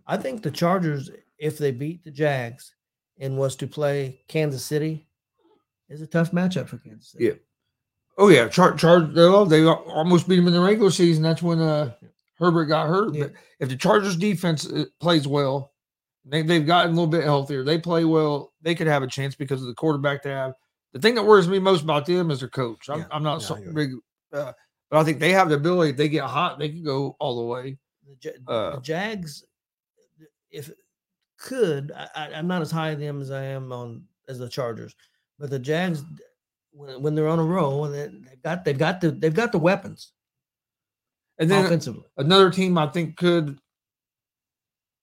I 0.07 0.17
think 0.17 0.43
the 0.43 0.51
Chargers, 0.51 1.09
if 1.39 1.57
they 1.57 1.71
beat 1.71 2.03
the 2.03 2.11
Jags 2.11 2.75
and 3.19 3.37
was 3.37 3.55
to 3.57 3.67
play 3.67 4.21
Kansas 4.27 4.63
City, 4.63 5.07
is 5.89 6.01
a 6.01 6.07
tough 6.07 6.31
matchup 6.31 6.67
for 6.67 6.77
Kansas 6.77 7.11
City. 7.11 7.25
Yeah. 7.25 7.33
oh 8.17 8.29
yeah, 8.29 8.47
Char 8.47 8.75
Charge 8.75 9.13
they 9.13 9.21
al- 9.21 9.45
they 9.45 9.65
almost 9.65 10.27
beat 10.27 10.37
them 10.37 10.47
in 10.47 10.53
the 10.53 10.59
regular 10.59 10.91
season. 10.91 11.23
That's 11.23 11.41
when 11.41 11.59
uh 11.59 11.93
Herbert 12.37 12.65
got 12.65 12.87
hurt. 12.87 13.13
Yeah. 13.13 13.23
But 13.23 13.33
if 13.59 13.69
the 13.69 13.77
Chargers 13.77 14.17
defense 14.17 14.69
uh, 14.69 14.85
plays 14.99 15.27
well, 15.27 15.73
they 16.25 16.41
they've 16.41 16.65
gotten 16.65 16.91
a 16.91 16.95
little 16.95 17.07
bit 17.07 17.23
healthier. 17.23 17.63
They 17.63 17.77
play 17.77 18.05
well. 18.05 18.53
They 18.61 18.75
could 18.75 18.87
have 18.87 19.03
a 19.03 19.07
chance 19.07 19.35
because 19.35 19.61
of 19.61 19.67
the 19.67 19.75
quarterback 19.75 20.23
they 20.23 20.31
have. 20.31 20.53
The 20.93 20.99
thing 20.99 21.15
that 21.15 21.25
worries 21.25 21.47
me 21.47 21.59
most 21.59 21.83
about 21.83 22.05
them 22.05 22.31
is 22.31 22.39
their 22.39 22.49
coach. 22.49 22.89
I'm, 22.89 22.99
Yeah, 22.99 23.05
I'm 23.11 23.23
not 23.23 23.41
yeah, 23.41 23.47
so 23.47 23.55
I 23.55 23.73
big, 23.73 23.91
uh, 24.31 24.53
but 24.89 24.99
I 24.99 25.03
think 25.03 25.19
they 25.19 25.31
have 25.31 25.49
the 25.49 25.55
ability. 25.55 25.91
If 25.91 25.97
they 25.97 26.09
get 26.09 26.23
hot, 26.25 26.59
they 26.59 26.69
can 26.69 26.83
go 26.83 27.15
all 27.19 27.37
the 27.37 27.45
way. 27.45 27.77
The, 28.05 28.15
Ja- 28.47 28.51
Uh, 28.53 28.75
the 28.75 28.81
Jags, 28.81 29.43
if 30.51 30.71
could, 31.37 31.91
I, 31.95 32.07
I, 32.15 32.33
I'm 32.33 32.47
not 32.47 32.61
as 32.61 32.71
high 32.71 32.93
on 32.93 32.99
them 32.99 33.21
as 33.21 33.31
I 33.31 33.43
am 33.43 33.71
on 33.71 34.03
as 34.29 34.39
the 34.39 34.47
Chargers, 34.49 34.95
but 35.39 35.49
the 35.49 35.59
Jags, 35.59 36.03
when, 36.71 37.01
when 37.01 37.15
they're 37.15 37.27
on 37.27 37.39
a 37.39 37.43
roll 37.43 37.85
and 37.85 37.93
they- 37.93 38.29
they've 38.29 38.41
got 38.43 38.65
they've 38.65 38.77
got 38.77 39.01
the 39.01 39.11
they've 39.11 39.33
got 39.33 39.51
the 39.51 39.57
weapons 39.59 40.11
And 41.39 41.49
then 41.49 41.65
offensively. 41.65 42.05
another 42.17 42.49
team 42.51 42.77
I 42.77 42.87
think 42.87 43.17
could, 43.17 43.57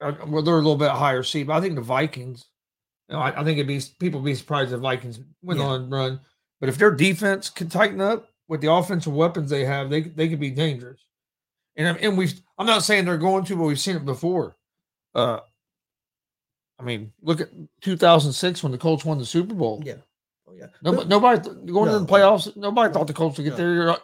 uh, 0.01 0.13
well, 0.27 0.43
they're 0.43 0.55
a 0.55 0.59
little 0.59 0.77
bit 0.77 0.91
higher 0.91 1.23
seed, 1.23 1.47
but 1.47 1.55
I 1.57 1.61
think 1.61 1.75
the 1.77 1.81
Vikings. 1.83 2.47
You 3.09 3.17
know, 3.17 3.21
I, 3.23 3.41
I 3.41 3.45
think 3.45 3.59
it'd 3.59 3.67
be 3.67 3.81
people 3.99 4.21
would 4.21 4.27
be 4.27 4.35
surprised 4.35 4.73
if 4.73 4.81
Vikings 4.81 5.21
went 5.43 5.61
Yeah. 5.61 5.67
on 5.67 5.91
run, 5.91 6.21
but 6.61 6.69
if 6.69 6.79
their 6.79 6.91
defense 6.93 7.51
can 7.51 7.69
tighten 7.69 8.01
up 8.01 8.29
with 8.53 8.61
the 8.61 8.71
offensive 8.71 9.15
weapons 9.15 9.49
they 9.49 9.65
have, 9.65 9.89
they 9.89 10.03
they 10.03 10.29
could 10.29 10.39
be 10.39 10.51
dangerous. 10.51 11.01
And 11.77 11.97
and 11.99 12.19
we've 12.19 12.35
I'm 12.59 12.67
not 12.67 12.83
saying 12.83 13.07
they're 13.07 13.17
going 13.17 13.45
to, 13.47 13.57
but 13.57 13.65
we've 13.65 13.81
seen 13.81 13.97
it 13.97 14.05
before. 14.05 14.57
Uh, 15.15 15.41
I 16.79 16.83
mean, 16.83 17.13
look 17.23 17.41
at 17.41 17.49
2006 17.81 18.63
when 18.63 18.73
the 18.73 18.79
Colts 18.79 19.05
won 19.07 19.17
the 19.19 19.25
Super 19.25 19.55
Bowl. 19.55 19.83
Yeah. 19.85 19.95
Oh 20.47 20.53
yeah. 20.55 20.67
Nobody, 20.83 21.09
nobody 21.09 21.49
going 21.73 21.91
to 21.91 21.99
the 22.01 22.07
playoffs. 22.07 22.55
Nobody 22.55 22.89
No. 22.89 22.93
thought 22.95 23.07
the 23.07 23.15
Colts 23.15 23.39
would 23.39 23.45
get 23.45 23.53
No. 23.53 23.57
there. 23.57 23.91
Uh, 23.91 23.97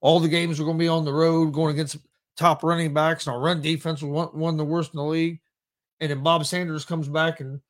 All 0.00 0.18
the 0.18 0.28
games 0.28 0.58
were 0.58 0.64
going 0.64 0.78
to 0.78 0.82
be 0.82 0.88
on 0.88 1.04
the 1.04 1.12
road, 1.12 1.52
going 1.52 1.72
against 1.74 1.96
top 2.36 2.64
running 2.64 2.92
backs, 2.92 3.26
and 3.26 3.34
our 3.36 3.40
run 3.40 3.60
defense 3.62 4.02
was 4.02 4.10
one, 4.10 4.28
one 4.36 4.54
of 4.54 4.58
the 4.58 4.64
worst 4.64 4.92
in 4.94 4.98
the 4.98 5.04
league. 5.04 5.40
And 6.00 6.10
then 6.10 6.24
Bob 6.24 6.44
Sanders 6.44 6.84
comes 6.84 7.08
back, 7.08 7.38
and 7.38 7.60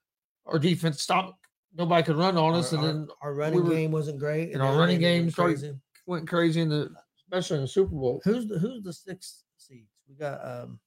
our 0.46 0.58
defense 0.58 1.02
stopped. 1.02 1.34
Nobody 1.76 2.02
could 2.04 2.16
run 2.16 2.38
on 2.38 2.54
us, 2.54 2.72
our, 2.72 2.78
and 2.78 2.88
then 2.88 3.08
our 3.20 3.34
running 3.34 3.64
were- 3.64 3.70
game 3.70 3.90
wasn't 3.90 4.18
great, 4.18 4.52
and 4.54 4.62
our 4.62 4.74
running 4.78 4.98
game 5.00 5.30
started- 5.30 5.58
crazy. 5.58 5.74
Went 6.06 6.28
crazy 6.28 6.60
in 6.60 6.68
the, 6.68 6.90
especially 7.18 7.56
in 7.56 7.62
the 7.62 7.68
Super 7.68 7.94
Bowl. 7.94 8.20
Who's 8.24 8.46
the 8.46 8.58
who's 8.58 8.82
the 8.82 8.92
sixth 8.92 9.42
seeds? 9.56 9.90
We 10.08 10.14
got 10.14 10.44
um 10.44 10.78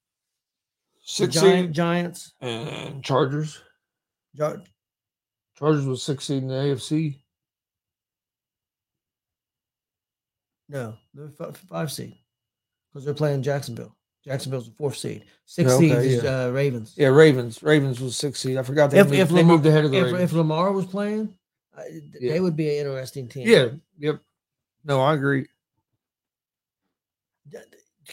Six 1.07 1.35
Giant, 1.35 1.71
Giants. 1.71 2.33
and 2.41 3.03
Chargers. 3.03 3.61
Gi- 4.35 4.63
Chargers 5.57 5.85
was 5.85 6.01
six 6.03 6.25
seed 6.25 6.41
in 6.43 6.49
the 6.49 6.55
AFC. 6.55 7.19
No, 10.67 10.95
they're 11.13 11.29
fi- 11.29 11.51
five 11.69 11.91
seed 11.91 12.15
because 12.91 13.05
they're 13.05 13.13
playing 13.13 13.43
Jacksonville. 13.43 13.95
Jacksonville's 14.23 14.65
the 14.67 14.73
fourth 14.75 14.97
seed. 14.97 15.23
Six 15.45 15.71
Yeah, 15.71 15.77
seed 15.77 15.91
okay, 15.91 16.07
is 16.07 16.23
uh, 16.23 16.49
Ravens. 16.51 16.95
Yeah, 16.97 17.09
Ravens. 17.09 17.61
Ravens 17.61 17.99
was 18.01 18.17
six 18.17 18.39
seed. 18.39 18.57
I 18.57 18.63
forgot 18.63 18.89
they, 18.89 18.97
If- 18.99 19.07
moved, 19.09 19.19
if 19.19 19.29
they 19.29 19.35
Lamar- 19.35 19.55
moved 19.57 19.65
ahead 19.67 19.85
of 19.85 19.91
the 19.91 19.97
If, 19.97 20.03
Ravens. 20.05 20.23
if 20.23 20.33
Lamar 20.33 20.71
was 20.71 20.87
playing, 20.87 21.37
uh, 21.77 21.83
Yeah. 22.19 22.33
they 22.33 22.39
would 22.39 22.55
be 22.55 22.69
an 22.79 22.87
interesting 22.87 23.29
team. 23.29 23.47
yeah, 23.47 23.67
yep. 23.99 24.19
No, 24.85 25.01
I 25.01 25.13
agree. 25.15 25.47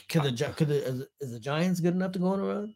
Could 0.08 0.22
the 0.22 0.52
could 0.56 0.68
the, 0.68 1.06
is, 1.20 1.32
the 1.32 1.38
Giants 1.38 1.80
good 1.80 1.94
enough 1.94 2.12
to 2.12 2.18
go 2.18 2.28
on 2.28 2.40
a 2.40 2.44
run? 2.44 2.74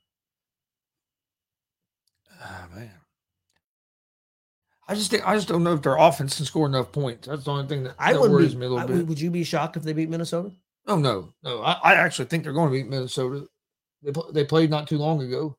Ah 2.43 2.67
man. 2.75 2.91
I 4.89 4.95
just 4.95 5.11
think 5.11 5.27
I 5.27 5.35
just 5.35 5.49
don't 5.49 5.65
know 5.65 5.73
if 5.75 5.83
their 5.83 5.97
offense 5.97 6.37
can 6.37 6.45
score 6.45 6.67
enough 6.67 6.93
points. 6.93 7.27
That's 7.27 7.45
the 7.45 7.51
only 7.51 7.67
thing 7.67 7.85
that, 7.85 7.95
I 7.99 8.13
that 8.13 8.21
worries 8.21 8.53
be. 8.55 8.61
me 8.61 8.67
a 8.67 8.69
little 8.69 8.85
I- 8.85 8.87
bit. 8.99 9.07
would 9.07 9.21
you 9.21 9.31
be 9.31 9.45
shocked 9.45 9.77
if 9.77 9.83
they 9.83 9.93
beat 9.95 10.11
Minnesota? 10.11 10.53
Oh 10.87 10.97
no, 10.99 11.33
no. 11.43 11.63
I, 11.63 11.73
I 11.83 11.95
actually 11.95 12.27
think 12.27 12.45
they're 12.45 12.53
going 12.53 12.71
to 12.71 12.77
beat 12.77 12.87
Minnesota. 12.89 13.47
They 14.03 14.13
they 14.33 14.45
played 14.45 14.71
not 14.71 14.87
too 14.87 14.99
long 14.99 15.23
ago. 15.23 15.57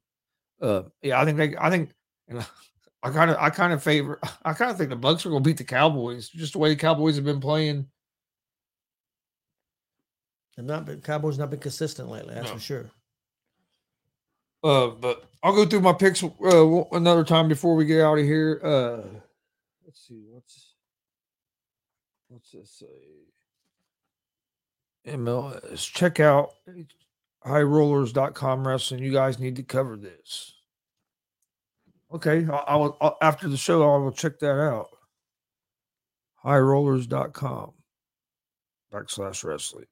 Uh, 0.61 0.83
yeah, 1.01 1.19
I 1.19 1.25
think 1.25 1.37
they. 1.37 1.55
I 1.57 1.69
think. 1.69 1.89
And 2.27 2.45
I 3.03 3.09
kind 3.09 3.31
of 3.31 3.37
I 3.37 3.49
kind 3.49 3.73
of 3.73 3.83
favor. 3.83 4.19
I 4.45 4.53
kind 4.53 4.71
of 4.71 4.77
think 4.77 4.89
the 4.91 4.95
Bucs 4.97 5.25
are 5.25 5.29
going 5.29 5.43
to 5.43 5.47
beat 5.49 5.57
the 5.57 5.63
Cowboys. 5.63 6.29
Just 6.29 6.53
the 6.53 6.59
way 6.59 6.69
the 6.69 6.75
Cowboys 6.75 7.15
have 7.15 7.25
been 7.25 7.41
playing. 7.41 7.87
They've 10.57 10.65
not 10.65 10.85
been 10.85 11.01
Cowboys 11.01 11.37
not 11.37 11.51
been 11.51 11.59
consistent 11.59 12.09
lately. 12.09 12.33
That's 12.33 12.47
No. 12.49 12.55
for 12.55 12.59
sure. 12.59 12.91
Uh, 14.63 14.87
but 14.87 15.23
I'll 15.43 15.55
go 15.55 15.65
through 15.67 15.81
my 15.81 15.93
picks 15.93 16.23
uh, 16.23 16.83
another 16.91 17.23
time 17.23 17.47
before 17.47 17.75
we 17.75 17.85
get 17.85 18.01
out 18.01 18.17
of 18.17 18.25
here. 18.25 18.59
Uh, 18.63 19.03
let's 19.85 20.07
see 20.07 20.23
what's 20.27 20.73
what's 22.27 22.51
this 22.51 22.71
say. 22.71 22.87
MLS. 25.13 25.89
Check 25.93 26.19
out 26.19 26.49
highrollers.com 27.45 28.67
wrestling. 28.67 29.03
You 29.03 29.13
guys 29.13 29.39
need 29.39 29.55
to 29.57 29.63
cover 29.63 29.95
this. 29.95 30.53
Okay, 32.11 32.45
I, 32.51 32.57
I 32.57 32.75
will 32.77 32.97
I'll, 32.99 33.17
after 33.21 33.47
the 33.47 33.57
show. 33.57 33.83
I 33.83 33.97
will 33.99 34.11
check 34.11 34.39
that 34.39 34.59
out. 34.59 34.87
Highrollers.com 36.43 37.73
backslash 38.91 39.43
wrestling. 39.43 39.85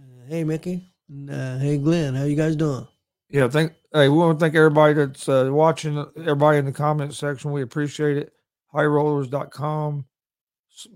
Uh, 0.00 0.26
hey 0.28 0.44
Mickey. 0.44 0.86
Uh, 1.30 1.58
hey 1.58 1.78
Glenn. 1.78 2.14
How 2.14 2.24
you 2.24 2.36
guys 2.36 2.56
doing? 2.56 2.86
Yeah, 3.28 3.48
thank. 3.48 3.72
Hey, 3.92 4.08
we 4.08 4.16
want 4.16 4.38
to 4.38 4.44
thank 4.44 4.54
everybody 4.54 4.94
that's 4.94 5.28
uh, 5.28 5.48
watching. 5.50 5.98
Everybody 6.16 6.58
in 6.58 6.64
the 6.64 6.72
comment 6.72 7.14
section, 7.14 7.52
we 7.52 7.62
appreciate 7.62 8.16
it. 8.16 8.32
Highrollers.com 8.74 10.06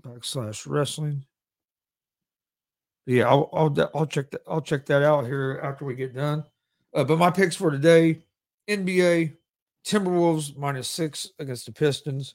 backslash 0.01 0.67
wrestling. 0.67 1.25
Yeah, 3.05 3.29
I'll 3.29 3.49
I'll 3.53 3.91
I'll 3.95 4.05
check 4.05 4.31
that 4.31 4.41
I'll 4.47 4.61
check 4.61 4.85
that 4.87 5.03
out 5.03 5.25
here 5.25 5.59
after 5.63 5.85
we 5.85 5.95
get 5.95 6.15
done. 6.15 6.43
Uh, 6.93 7.03
but 7.03 7.19
my 7.19 7.31
picks 7.31 7.55
for 7.55 7.71
today: 7.71 8.19
NBA 8.69 9.33
Timberwolves 9.85 10.57
minus 10.57 10.89
six 10.89 11.31
against 11.39 11.65
the 11.65 11.71
Pistons, 11.71 12.33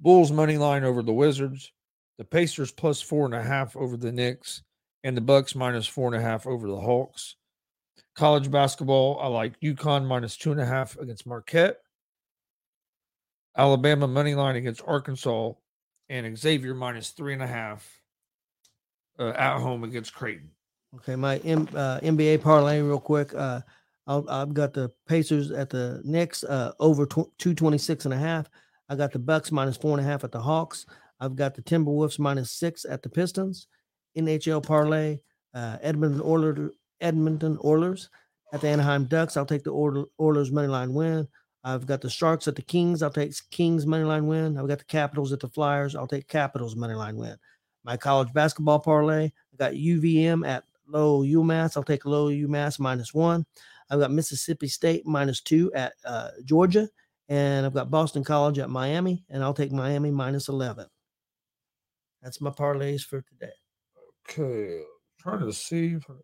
Bulls 0.00 0.30
money 0.30 0.58
line 0.58 0.84
over 0.84 1.02
the 1.02 1.12
Wizards, 1.12 1.72
the 2.18 2.24
Pacers 2.24 2.70
plus 2.70 3.00
four 3.00 3.24
and 3.24 3.34
a 3.34 3.42
half 3.42 3.76
over 3.76 3.96
the 3.96 4.12
Knicks, 4.12 4.62
and 5.04 5.16
the 5.16 5.20
Bucks 5.20 5.54
minus 5.54 5.86
four 5.86 6.12
and 6.12 6.16
a 6.16 6.26
half 6.26 6.46
over 6.46 6.66
the 6.68 6.80
Hawks. 6.80 7.36
College 8.14 8.50
basketball, 8.50 9.18
I 9.20 9.26
like 9.28 9.58
UConn 9.60 10.06
minus 10.06 10.36
two 10.36 10.52
and 10.52 10.60
a 10.60 10.66
half 10.66 10.98
against 10.98 11.26
Marquette. 11.26 11.78
Alabama 13.56 14.06
money 14.06 14.34
line 14.34 14.56
against 14.56 14.82
Arkansas, 14.86 15.52
and 16.08 16.36
Xavier 16.36 16.74
minus 16.74 17.10
three 17.10 17.32
and 17.32 17.42
a 17.42 17.46
half 17.46 18.00
uh, 19.18 19.30
at 19.30 19.58
home 19.58 19.84
against 19.84 20.14
Creighton. 20.14 20.50
Okay, 20.96 21.16
my 21.16 21.38
M, 21.38 21.68
uh, 21.74 22.00
NBA 22.00 22.42
parlay 22.42 22.80
real 22.80 23.00
quick. 23.00 23.34
Uh, 23.34 23.60
I'll, 24.06 24.28
I've 24.28 24.52
got 24.52 24.74
the 24.74 24.90
Pacers 25.06 25.50
at 25.50 25.70
the 25.70 26.02
Knicks 26.04 26.44
uh, 26.44 26.72
over 26.80 27.06
tw- 27.06 27.32
226 27.38 28.04
and 28.04 28.14
a 28.14 28.18
half. 28.18 28.50
I 28.88 28.96
got 28.96 29.12
the 29.12 29.18
Bucks 29.18 29.52
minus 29.52 29.76
four 29.76 29.96
and 29.96 30.06
a 30.06 30.10
half 30.10 30.24
at 30.24 30.32
the 30.32 30.40
Hawks. 30.40 30.84
I've 31.20 31.36
got 31.36 31.54
the 31.54 31.62
Timberwolves 31.62 32.18
minus 32.18 32.50
six 32.50 32.84
at 32.84 33.02
the 33.02 33.08
Pistons. 33.08 33.68
NHL 34.16 34.64
parlay, 34.64 35.18
uh, 35.54 35.78
Edmonton 35.80 36.22
Oilers, 36.24 36.72
Edmonton 37.00 37.58
Oilers 37.64 38.08
at 38.52 38.60
the 38.60 38.68
Anaheim 38.68 39.04
Ducks. 39.04 39.36
I'll 39.36 39.46
take 39.46 39.64
the 39.64 40.06
Oilers 40.20 40.50
money 40.50 40.68
line 40.68 40.92
win. 40.92 41.26
I've 41.64 41.86
got 41.86 42.00
the 42.00 42.10
Sharks 42.10 42.48
at 42.48 42.56
the 42.56 42.62
Kings. 42.62 43.02
I'll 43.02 43.10
take 43.10 43.32
Kings 43.50 43.86
money 43.86 44.04
line 44.04 44.26
win. 44.26 44.58
I've 44.58 44.68
got 44.68 44.78
the 44.78 44.84
Capitals 44.84 45.32
at 45.32 45.40
the 45.40 45.48
Flyers. 45.48 45.94
I'll 45.94 46.08
take 46.08 46.28
Capitals 46.28 46.74
money 46.74 46.94
line 46.94 47.16
win. 47.16 47.36
My 47.84 47.96
college 47.96 48.32
basketball 48.32 48.80
parlay, 48.80 49.26
I 49.26 49.56
got 49.56 49.72
UVM 49.72 50.46
at 50.46 50.64
low 50.86 51.22
UMass. 51.22 51.76
I'll 51.76 51.82
take 51.82 52.04
low 52.04 52.28
UMass 52.28 52.78
minus 52.78 53.14
one. 53.14 53.46
I've 53.90 54.00
got 54.00 54.10
Mississippi 54.10 54.68
State 54.68 55.06
minus 55.06 55.40
two 55.40 55.72
at 55.74 55.94
uh, 56.04 56.30
Georgia. 56.44 56.88
And 57.28 57.64
I've 57.64 57.74
got 57.74 57.90
Boston 57.90 58.24
College 58.24 58.58
at 58.58 58.70
Miami. 58.70 59.24
And 59.30 59.42
I'll 59.42 59.54
take 59.54 59.72
Miami 59.72 60.10
minus 60.10 60.48
11. 60.48 60.86
That's 62.22 62.40
my 62.40 62.50
parlays 62.50 63.02
for 63.02 63.22
today. 63.22 63.61
Okay, 64.28 64.82
trying 65.20 65.40
to 65.40 65.52
see 65.52 65.92
if 65.94 66.04
I, 66.10 66.14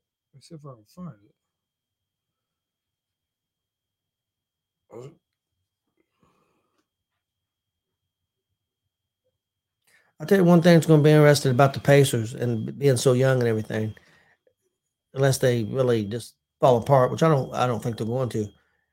see 0.41 0.55
if 0.55 0.65
I 0.65 0.73
can 0.75 0.85
find 0.95 1.15
it. 1.25 1.35
It- 4.97 5.15
I'll 10.21 10.27
tell 10.27 10.39
you 10.39 10.45
one 10.45 10.63
thing 10.63 10.75
that's 10.75 10.87
going 10.87 11.01
to 11.01 11.05
be 11.05 11.11
interesting 11.11 11.53
about 11.53 11.75
the 11.75 11.81
Pacers 11.81 12.35
and 12.35 12.77
being 12.79 12.97
so 12.97 13.13
young 13.13 13.39
and 13.39 13.49
everything. 13.49 13.95
unless 15.15 15.39
they 15.39 15.65
really 15.65 16.05
just 16.05 16.35
fall 16.61 16.77
apart, 16.77 17.11
which 17.11 17.23
I 17.23 17.29
don't 17.29 17.55
I 17.55 17.67
don't 17.67 17.83
think 17.83 17.97
they're 17.97 18.07
going 18.07 18.29
to. 18.31 18.47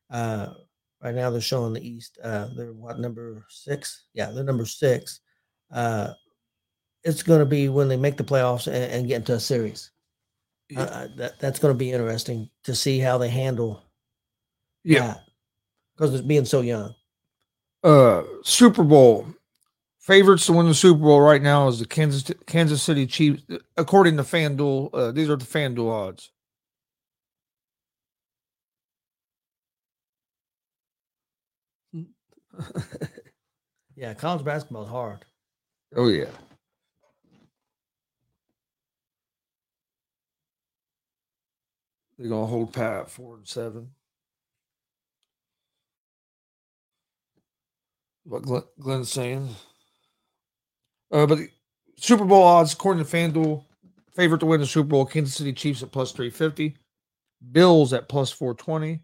Uh, 0.10 0.54
right 1.02 1.16
now 1.16 1.30
they're 1.30 1.42
showing 1.42 1.74
the 1.74 1.88
East. 1.88 2.18
Uh, 2.24 2.50
they're 2.56 2.74
what 2.74 3.00
number 3.00 3.46
six? 3.50 4.06
Yeah, 4.14 4.32
they're 4.32 4.44
number 4.44 4.66
six. 4.66 5.22
Uh, 5.72 6.14
it's 7.06 7.24
going 7.24 7.40
to 7.40 7.46
be 7.46 7.70
when 7.70 7.88
they 7.88 7.96
make 7.96 8.18
the 8.18 8.24
playoffs 8.24 8.68
and, 8.68 8.76
and 8.92 9.08
get 9.08 9.18
into 9.18 9.34
a 9.34 9.40
series. 9.40 9.92
Yeah. 10.70 10.82
Uh, 10.82 11.08
that 11.18 11.40
that's 11.40 11.60
going 11.60 11.74
to 11.74 11.78
be 11.78 11.92
interesting 11.92 12.50
to 12.64 12.74
see 12.76 13.00
how 13.00 13.20
they 13.20 13.30
handle 13.30 13.84
Yeah. 14.84 15.16
because 15.96 16.14
it's 16.14 16.26
being 16.26 16.46
so 16.46 16.62
young. 16.62 16.96
Uh, 17.84 18.24
Super 18.44 18.84
Bowl 18.84 19.28
favorites 20.00 20.48
to 20.48 20.54
win 20.54 20.68
the 20.68 20.74
Super 20.74 21.00
Bowl 21.00 21.22
right 21.22 21.42
now 21.42 21.68
is 21.68 21.78
the 21.78 21.86
Kansas 21.86 22.32
Kansas 22.48 22.82
City 22.82 23.06
Chiefs. 23.06 23.44
According 23.78 24.18
to 24.18 24.24
FanDuel, 24.24 24.90
uh, 24.92 25.12
these 25.12 25.30
are 25.30 25.36
the 25.36 25.46
FanDuel 25.46 25.92
odds. 25.92 26.32
yeah, 33.96 34.14
college 34.14 34.44
basketball 34.44 34.84
is 34.84 34.90
hard. 34.90 35.26
Oh 35.96 36.08
yeah. 36.08 36.32
They're 42.18 42.30
gonna 42.30 42.46
hold 42.46 42.74
pat 42.74 43.10
four 43.10 43.36
and 43.36 43.48
seven. 43.48 43.92
What 48.24 48.44
Glenn, 48.44 48.64
Glenn's 48.80 49.12
saying. 49.12 49.50
Uh, 51.12 51.26
but 51.28 51.38
the 51.38 51.50
Super 51.98 52.26
Bowl 52.26 52.44
odds, 52.44 52.74
according 52.74 53.06
to 53.06 53.10
FanDuel, 53.12 53.64
favorite 54.16 54.40
to 54.40 54.46
win 54.46 54.62
the 54.62 54.66
Super 54.66 54.88
Bowl: 54.88 55.06
Kansas 55.06 55.36
City 55.36 55.54
Chiefs 55.54 55.84
at 55.84 55.92
plus 55.92 56.12
three 56.12 56.30
fifty, 56.30 56.76
Bills 57.52 57.94
at 57.94 58.10
plus 58.10 58.32
four 58.32 58.54
twenty, 58.54 59.02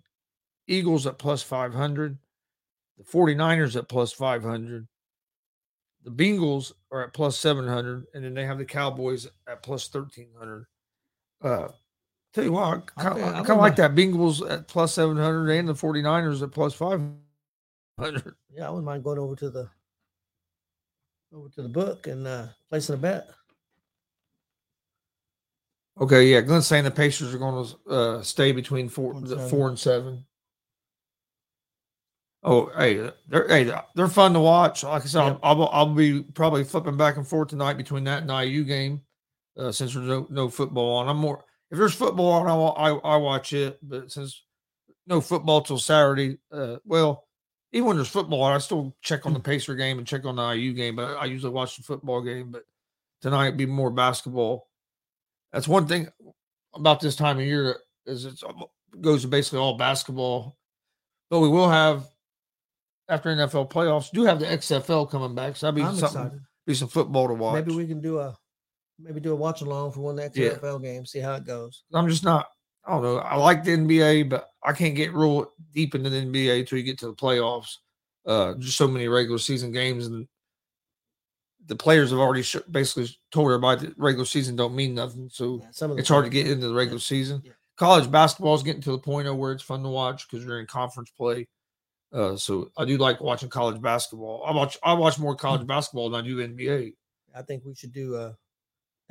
Eagles 0.68 1.06
at 1.06 1.20
plus 1.20 1.44
five 1.44 1.74
hundred, 1.74 2.18
the 2.98 3.04
49ers 3.04 3.76
at 3.76 3.90
plus 3.90 4.14
five 4.14 4.44
hundred, 4.44 4.88
the 6.04 6.12
Bengals 6.12 6.72
are 6.92 7.04
at 7.04 7.14
plus 7.14 7.38
700, 7.38 8.06
and 8.14 8.24
then 8.24 8.34
they 8.34 8.46
have 8.46 8.58
the 8.58 8.66
Cowboys 8.66 9.28
at 9.48 9.62
plus 9.62 9.92
1300. 9.94 10.66
Uh, 11.44 11.70
tell 12.34 12.44
you 12.44 12.52
what, 12.54 12.84
I 12.98 13.02
kind 13.04 13.50
of 13.50 13.58
like 13.58 13.76
that 13.78 13.96
Bengals 13.96 14.50
at 14.50 14.68
plus 14.68 14.94
700 14.94 15.50
and 15.52 15.68
the 15.68 15.74
49ers 15.74 16.42
at 16.42 16.52
plus 16.52 16.74
500. 16.74 17.16
Yeah, 18.54 18.68
I 18.68 18.70
wouldn't 18.70 18.86
mind 18.86 19.04
going 19.04 19.20
over 19.20 19.36
to 19.36 19.50
the 19.50 19.70
over 21.34 21.50
to 21.50 21.62
the 21.62 21.70
book 21.70 22.08
and 22.08 22.28
uh, 22.28 22.48
placing 22.70 22.96
a 22.96 22.98
bet. 22.98 23.30
Okay, 26.00 26.26
yeah, 26.28 26.42
Glenn's 26.42 26.68
saying 26.68 26.84
the 26.84 26.92
Pacers 26.92 27.34
are 27.34 27.38
going 27.38 27.66
to 27.66 27.90
uh, 27.90 28.22
stay 28.24 28.52
between 28.52 28.90
four, 28.90 29.14
Four 29.14 29.20
and 29.22 29.30
seven. 29.30 29.50
four 29.50 29.68
and 29.70 29.80
seven. 29.80 30.26
Oh, 32.44 32.72
hey, 32.76 33.12
they're 33.28 33.48
hey, 33.48 33.72
they're 33.94 34.08
fun 34.08 34.34
to 34.34 34.40
watch. 34.40 34.84
Like 34.84 35.04
I 35.04 35.06
said, 35.06 35.24
Yep. 35.26 35.40
I'll, 35.44 35.62
I'll 35.64 35.70
I'll 35.70 35.94
be 35.94 36.24
probably 36.24 36.64
flipping 36.64 36.98
back 36.98 37.18
and 37.18 37.28
forth 37.28 37.50
tonight 37.50 37.78
between 37.78 38.04
that 38.06 38.24
and 38.24 38.32
IU 38.50 38.64
game, 38.64 39.02
uh, 39.58 39.72
since 39.72 39.94
there's 39.94 40.08
no, 40.08 40.26
no 40.30 40.50
football 40.50 40.98
on. 40.98 41.08
I'm 41.08 41.18
more 41.18 41.46
if 41.72 41.78
there's 41.78 41.96
football 41.96 42.32
on, 42.32 42.48
I, 42.48 42.90
I 42.90 43.14
I 43.14 43.18
watch 43.18 43.54
it, 43.54 43.80
but 43.82 44.12
since 44.12 44.44
no 45.08 45.22
football 45.22 45.62
till 45.62 45.78
Saturday, 45.78 46.38
uh, 46.52 46.78
well, 46.86 47.28
even 47.72 47.88
when 47.88 47.96
there's 47.96 48.10
football, 48.10 48.44
I 48.44 48.58
still 48.58 48.96
check 49.02 49.26
on 49.26 49.34
the 49.34 49.40
Pacer 49.40 49.76
game 49.76 49.98
and 49.98 50.06
check 50.06 50.26
on 50.26 50.36
the 50.36 50.50
IU 50.52 50.74
game, 50.74 50.98
but 50.98 51.18
I 51.18 51.26
usually 51.26 51.54
watch 51.54 51.78
the 51.78 51.84
football 51.84 52.22
game. 52.22 52.52
But 52.52 52.64
tonight 53.22 53.58
be 53.58 53.66
more 53.66 53.90
basketball. 53.90 54.68
That's 55.54 55.68
one 55.68 55.88
thing 55.88 56.08
about 56.74 57.00
this 57.00 57.16
time 57.16 57.40
of 57.40 57.46
year 57.46 57.78
is 58.06 58.26
it's 58.26 58.44
al- 58.44 58.72
goes 59.00 59.22
to 59.22 59.28
basically 59.28 59.60
all 59.60 59.78
basketball. 59.78 60.58
But 61.30 61.40
we 61.40 61.48
will 61.48 61.70
have 61.70 62.06
after 63.08 63.30
NFL 63.30 63.70
playoffs, 63.72 64.12
do 64.12 64.24
have 64.24 64.40
the 64.40 64.46
XFL 64.46 65.10
coming 65.10 65.36
back, 65.36 65.56
so 65.56 65.68
that'll 65.68 65.76
be 65.76 65.84
I'm 65.84 65.96
something 65.96 66.22
excited. 66.22 66.42
be 66.66 66.74
some 66.74 66.88
football 66.88 67.28
to 67.28 67.34
watch. 67.34 67.56
Maybe 67.56 67.76
we 67.76 67.88
can 67.88 68.02
do 68.02 68.20
a 68.20 68.38
maybe 69.02 69.20
do 69.20 69.32
a 69.32 69.36
watch 69.36 69.62
along 69.62 69.92
for 69.92 70.02
one 70.02 70.18
of 70.20 70.34
the 70.34 70.42
Yeah. 70.42 70.50
XFL 70.52 70.82
games, 70.82 71.12
see 71.12 71.20
how 71.20 71.34
it 71.36 71.46
goes. 71.46 71.84
I'm 71.94 72.08
just 72.10 72.24
not. 72.24 72.48
I 72.86 72.92
don't 72.94 73.04
know. 73.04 73.18
I 73.18 73.36
like 73.36 73.64
the 73.64 73.72
NBA, 73.72 74.30
but 74.30 74.50
I 74.64 74.74
can't 74.74 74.96
get 74.96 75.14
real 75.14 75.52
deep 75.74 75.94
into 75.96 76.10
the 76.10 76.22
NBA 76.22 76.60
until 76.62 76.78
you 76.80 76.84
get 76.84 76.98
to 77.00 77.08
the 77.08 77.14
playoffs. 77.14 77.78
Uh, 78.26 78.54
just 78.56 78.78
so 78.78 78.88
many 78.88 79.08
regular 79.08 79.38
season 79.40 79.72
games, 79.72 80.08
and 80.08 80.28
the 81.68 81.76
players 81.76 82.10
have 82.12 82.20
already 82.20 82.42
sh- 82.42 82.58
basically 82.70 83.08
told 83.32 83.48
everybody 83.48 83.88
that 83.88 83.98
regular 83.98 84.26
season 84.26 84.56
don't 84.56 84.76
mean 84.76 84.94
nothing. 84.96 85.30
So 85.32 85.60
Yeah, 85.62 85.68
some 85.72 85.92
of 85.92 86.00
it's 86.00 86.10
hard 86.10 86.26
to 86.26 86.30
get 86.30 86.48
into 86.48 86.68
the 86.68 86.74
regular 86.74 87.00
season. 87.00 87.42
Yeah. 87.46 87.52
College 87.78 88.12
basketball 88.12 88.56
is 88.56 88.64
getting 88.64 88.82
to 88.82 88.92
the 88.92 89.00
point 89.00 89.28
of 89.28 89.38
where 89.38 89.52
it's 89.52 89.64
fun 89.64 89.82
to 89.84 89.90
watch 89.90 90.28
because 90.30 90.46
you're 90.46 90.60
in 90.60 90.68
conference 90.68 91.12
play. 91.12 91.48
Uh, 92.14 92.36
so 92.36 92.72
I 92.78 92.86
do 92.86 92.98
like 92.98 93.22
watching 93.22 93.50
college 93.50 93.82
basketball. 93.82 94.44
I 94.46 94.52
watch 94.52 94.78
I 94.84 94.94
watch 94.94 95.18
more 95.18 95.36
college 95.36 95.66
basketball 95.68 96.10
than 96.10 96.24
I 96.24 96.28
do 96.28 96.38
NBA. 96.38 96.94
I 97.34 97.42
think 97.44 97.64
we 97.64 97.74
should 97.76 97.94
do 97.94 98.16
uh 98.16 98.34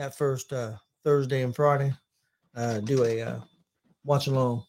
that 0.01 0.17
first 0.17 0.53
uh 0.53 0.73
Thursday 1.05 1.43
and 1.43 1.55
Friday. 1.55 1.93
Uh 2.57 2.81
do 2.81 3.05
a 3.05 3.21
uh 3.23 3.41
watch 4.05 4.27
along. 4.27 4.65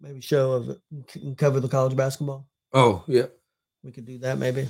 Maybe 0.00 0.20
show 0.20 0.52
of 0.52 0.68
it 0.70 1.36
cover 1.36 1.60
the 1.60 1.68
college 1.68 1.94
basketball. 1.94 2.48
Oh 2.72 3.04
yeah. 3.06 3.26
We 3.84 3.92
could 3.92 4.06
do 4.06 4.18
that 4.18 4.38
maybe. 4.38 4.68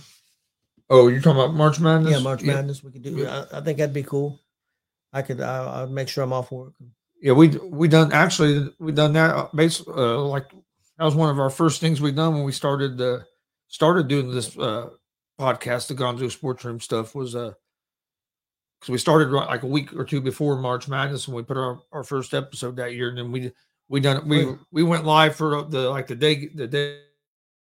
Oh, 0.90 1.08
you're 1.08 1.20
talking 1.20 1.40
about 1.40 1.54
March 1.54 1.80
Madness? 1.80 2.12
Yeah, 2.12 2.18
March 2.18 2.42
Madness. 2.42 2.82
We 2.82 2.90
could 2.90 3.02
do. 3.02 3.10
Yeah. 3.10 3.44
I, 3.52 3.58
I 3.58 3.60
think 3.60 3.78
that'd 3.78 3.94
be 3.94 4.02
cool. 4.02 4.40
I 5.12 5.22
could. 5.22 5.40
I, 5.40 5.82
I'd 5.82 5.90
make 5.90 6.08
sure 6.08 6.24
I'm 6.24 6.32
off 6.32 6.50
work. 6.50 6.74
Yeah, 7.20 7.32
we 7.32 7.48
we 7.48 7.88
done 7.88 8.12
actually 8.12 8.72
we 8.78 8.92
done 8.92 9.12
that 9.14 9.54
basically 9.54 9.94
uh, 9.94 10.18
like 10.18 10.50
that 10.50 11.04
was 11.04 11.14
one 11.14 11.30
of 11.30 11.38
our 11.38 11.50
first 11.50 11.80
things 11.80 12.00
we 12.00 12.12
done 12.12 12.34
when 12.34 12.44
we 12.44 12.52
started 12.52 13.00
uh, 13.00 13.20
started 13.68 14.08
doing 14.08 14.30
this 14.30 14.56
uh, 14.58 14.90
podcast, 15.38 15.88
the 15.88 15.94
Gonzo 15.94 16.30
Sports 16.30 16.64
Room 16.64 16.80
stuff 16.80 17.14
was 17.14 17.34
uh 17.34 17.52
because 18.78 18.92
we 18.92 18.98
started 18.98 19.30
like 19.30 19.62
a 19.62 19.66
week 19.66 19.94
or 19.94 20.04
two 20.04 20.20
before 20.20 20.56
March 20.56 20.88
Madness 20.88 21.26
and 21.26 21.36
we 21.36 21.42
put 21.42 21.56
our, 21.56 21.80
our 21.92 22.04
first 22.04 22.34
episode 22.34 22.76
that 22.76 22.94
year 22.94 23.08
and 23.08 23.18
then 23.18 23.32
we 23.32 23.52
we 23.88 24.00
done 24.00 24.18
it. 24.18 24.24
we 24.24 24.44
Right. 24.44 24.58
we 24.70 24.82
went 24.82 25.04
live 25.04 25.36
for 25.36 25.62
the 25.62 25.90
like 25.90 26.06
the 26.06 26.14
day 26.14 26.48
the 26.54 26.66
day 26.66 27.00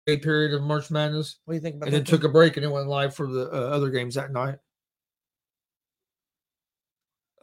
day 0.07 0.17
period 0.17 0.55
of 0.55 0.63
March 0.63 0.91
Madness 0.91 1.37
What 1.45 1.53
do 1.53 1.57
you 1.57 1.61
think 1.61 1.77
about 1.77 1.89
and 1.89 1.95
then 1.95 2.05
took 2.05 2.25
a 2.25 2.29
break 2.29 2.57
and 2.57 2.65
then 2.65 2.73
went 2.73 2.89
live 2.89 3.15
for 3.15 3.27
the 3.27 3.51
uh, 3.53 3.71
other 3.71 3.91
games 3.91 4.15
that 4.15 4.33
night. 4.33 4.59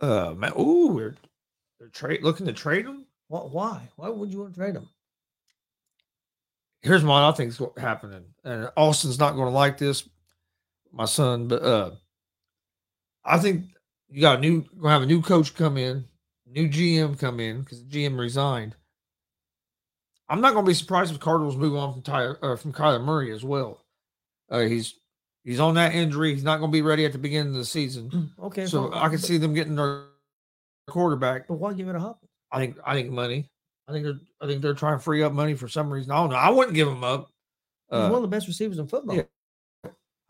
Uh 0.02 0.34
man, 0.36 0.54
ooh, 0.60 0.98
they're 0.98 1.16
they're 1.80 1.90
trade 1.90 2.24
looking 2.24 2.46
to 2.46 2.54
trade 2.54 2.86
them. 2.86 3.06
Why? 3.28 3.40
Why? 3.40 3.90
Why 3.96 4.10
would 4.10 4.32
you 4.32 4.40
want 4.40 4.54
to 4.54 4.60
trade 4.60 4.76
them? 4.76 4.90
here's 6.84 7.04
what 7.04 7.24
I 7.24 7.32
think 7.32 7.50
is 7.50 7.60
what 7.60 7.78
happening, 7.80 8.26
and 8.44 8.70
Austin's 8.78 9.18
not 9.18 9.36
going 9.36 9.48
to 9.48 9.54
like 9.54 9.78
this, 9.78 10.08
my 10.92 11.06
son, 11.06 11.48
but 11.48 11.64
uh, 11.64 11.92
I 13.26 13.40
think 13.40 13.66
you 14.10 14.22
got 14.22 14.38
a 14.38 14.42
new 14.42 14.64
to 14.64 14.88
have 14.88 15.02
a 15.02 15.06
new 15.06 15.22
coach 15.22 15.56
come 15.56 15.78
in, 15.78 16.06
new 16.48 16.68
GM 16.70 17.18
come 17.18 17.40
in 17.40 17.62
because 17.62 17.84
the 17.84 17.90
GM 17.90 18.18
resigned. 18.18 18.76
I'm 20.30 20.42
not 20.42 20.54
going 20.54 20.66
to 20.66 20.70
be 20.70 20.74
surprised 20.76 21.14
if 21.14 21.20
Cardinals 21.20 21.58
move 21.58 21.76
on 21.76 21.94
from 21.94 22.02
Ty, 22.02 22.26
uh, 22.42 22.56
from 22.56 22.74
Kyler 22.74 23.04
Murray 23.04 23.32
as 23.32 23.44
well. 23.44 23.82
Uh, 24.50 24.60
he's 24.62 24.96
he's 25.44 25.60
on 25.60 25.76
that 25.76 25.94
injury. 25.94 26.34
He's 26.34 26.44
not 26.44 26.60
going 26.60 26.72
to 26.72 26.76
be 26.76 26.82
ready 26.82 27.06
at 27.06 27.12
the 27.12 27.18
beginning 27.18 27.54
of 27.54 27.60
the 27.60 27.66
season, 27.66 28.32
Okay, 28.42 28.66
so 28.66 28.90
fine, 28.90 29.00
I 29.04 29.10
can 29.10 29.18
see 29.20 29.38
them 29.38 29.54
getting 29.54 29.76
their 29.76 30.06
quarterback. 30.88 31.48
But 31.48 31.56
why 31.56 31.74
give 31.74 31.88
it 31.90 31.96
a 31.96 32.00
hop? 32.00 32.20
I 32.52 32.60
think 32.60 32.78
I 32.86 32.94
think 32.94 33.12
money. 33.12 33.50
I 33.88 33.92
think 33.92 34.06
they're 34.06 34.20
I 34.42 34.48
think 34.48 34.62
they're 34.62 34.74
trying 34.74 34.98
to 34.98 35.04
free 35.04 35.24
up 35.24 35.34
money 35.34 35.54
for 35.56 35.68
some 35.68 35.92
reason. 35.92 36.12
I 36.12 36.16
don't 36.16 36.30
know. 36.30 36.36
I 36.38 36.50
wouldn't 36.50 36.76
give 36.76 36.88
him 36.88 37.04
up. 37.04 37.30
He's 37.90 38.00
Uh, 38.00 38.08
one 38.10 38.16
of 38.16 38.22
the 38.22 38.28
best 38.36 38.48
receivers 38.48 38.80
in 38.80 38.88
football. 38.88 39.16
yeah. 39.18 39.24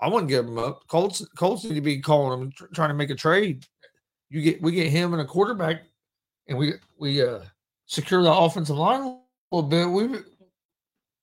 I 0.04 0.10
wouldn't 0.10 0.28
give 0.30 0.46
him 0.46 0.58
up. 0.60 0.86
Colts 0.88 1.26
Colts 1.38 1.64
need 1.64 1.76
to 1.76 1.82
be 1.82 2.02
calling 2.02 2.42
him 2.42 2.52
tr- 2.52 2.66
trying 2.74 2.90
to 2.90 2.94
make 2.94 3.10
a 3.10 3.16
trade. 3.16 3.66
You 4.30 4.42
get 4.42 4.62
we 4.62 4.74
get 4.74 4.90
him 4.92 5.14
and 5.14 5.22
a 5.22 5.26
quarterback, 5.26 5.84
and 6.48 6.58
we 6.58 6.74
we 7.00 7.22
uh 7.24 7.40
secure 7.86 8.22
the 8.22 8.34
offensive 8.34 8.78
line 8.78 9.02
a 9.02 9.56
little 9.56 9.70
bit. 9.70 9.86
We 9.90 10.20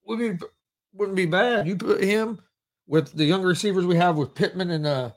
we 0.06 0.30
be, 0.32 0.38
wouldn't 0.94 1.16
be 1.16 1.26
bad. 1.26 1.66
You 1.68 1.76
put 1.76 2.02
him 2.02 2.40
with 2.86 3.12
the 3.12 3.24
young 3.24 3.42
receivers 3.42 3.84
we 3.84 3.96
have 3.96 4.16
with 4.16 4.34
Pittman 4.34 4.70
and 4.70 4.86
uh 4.86 5.10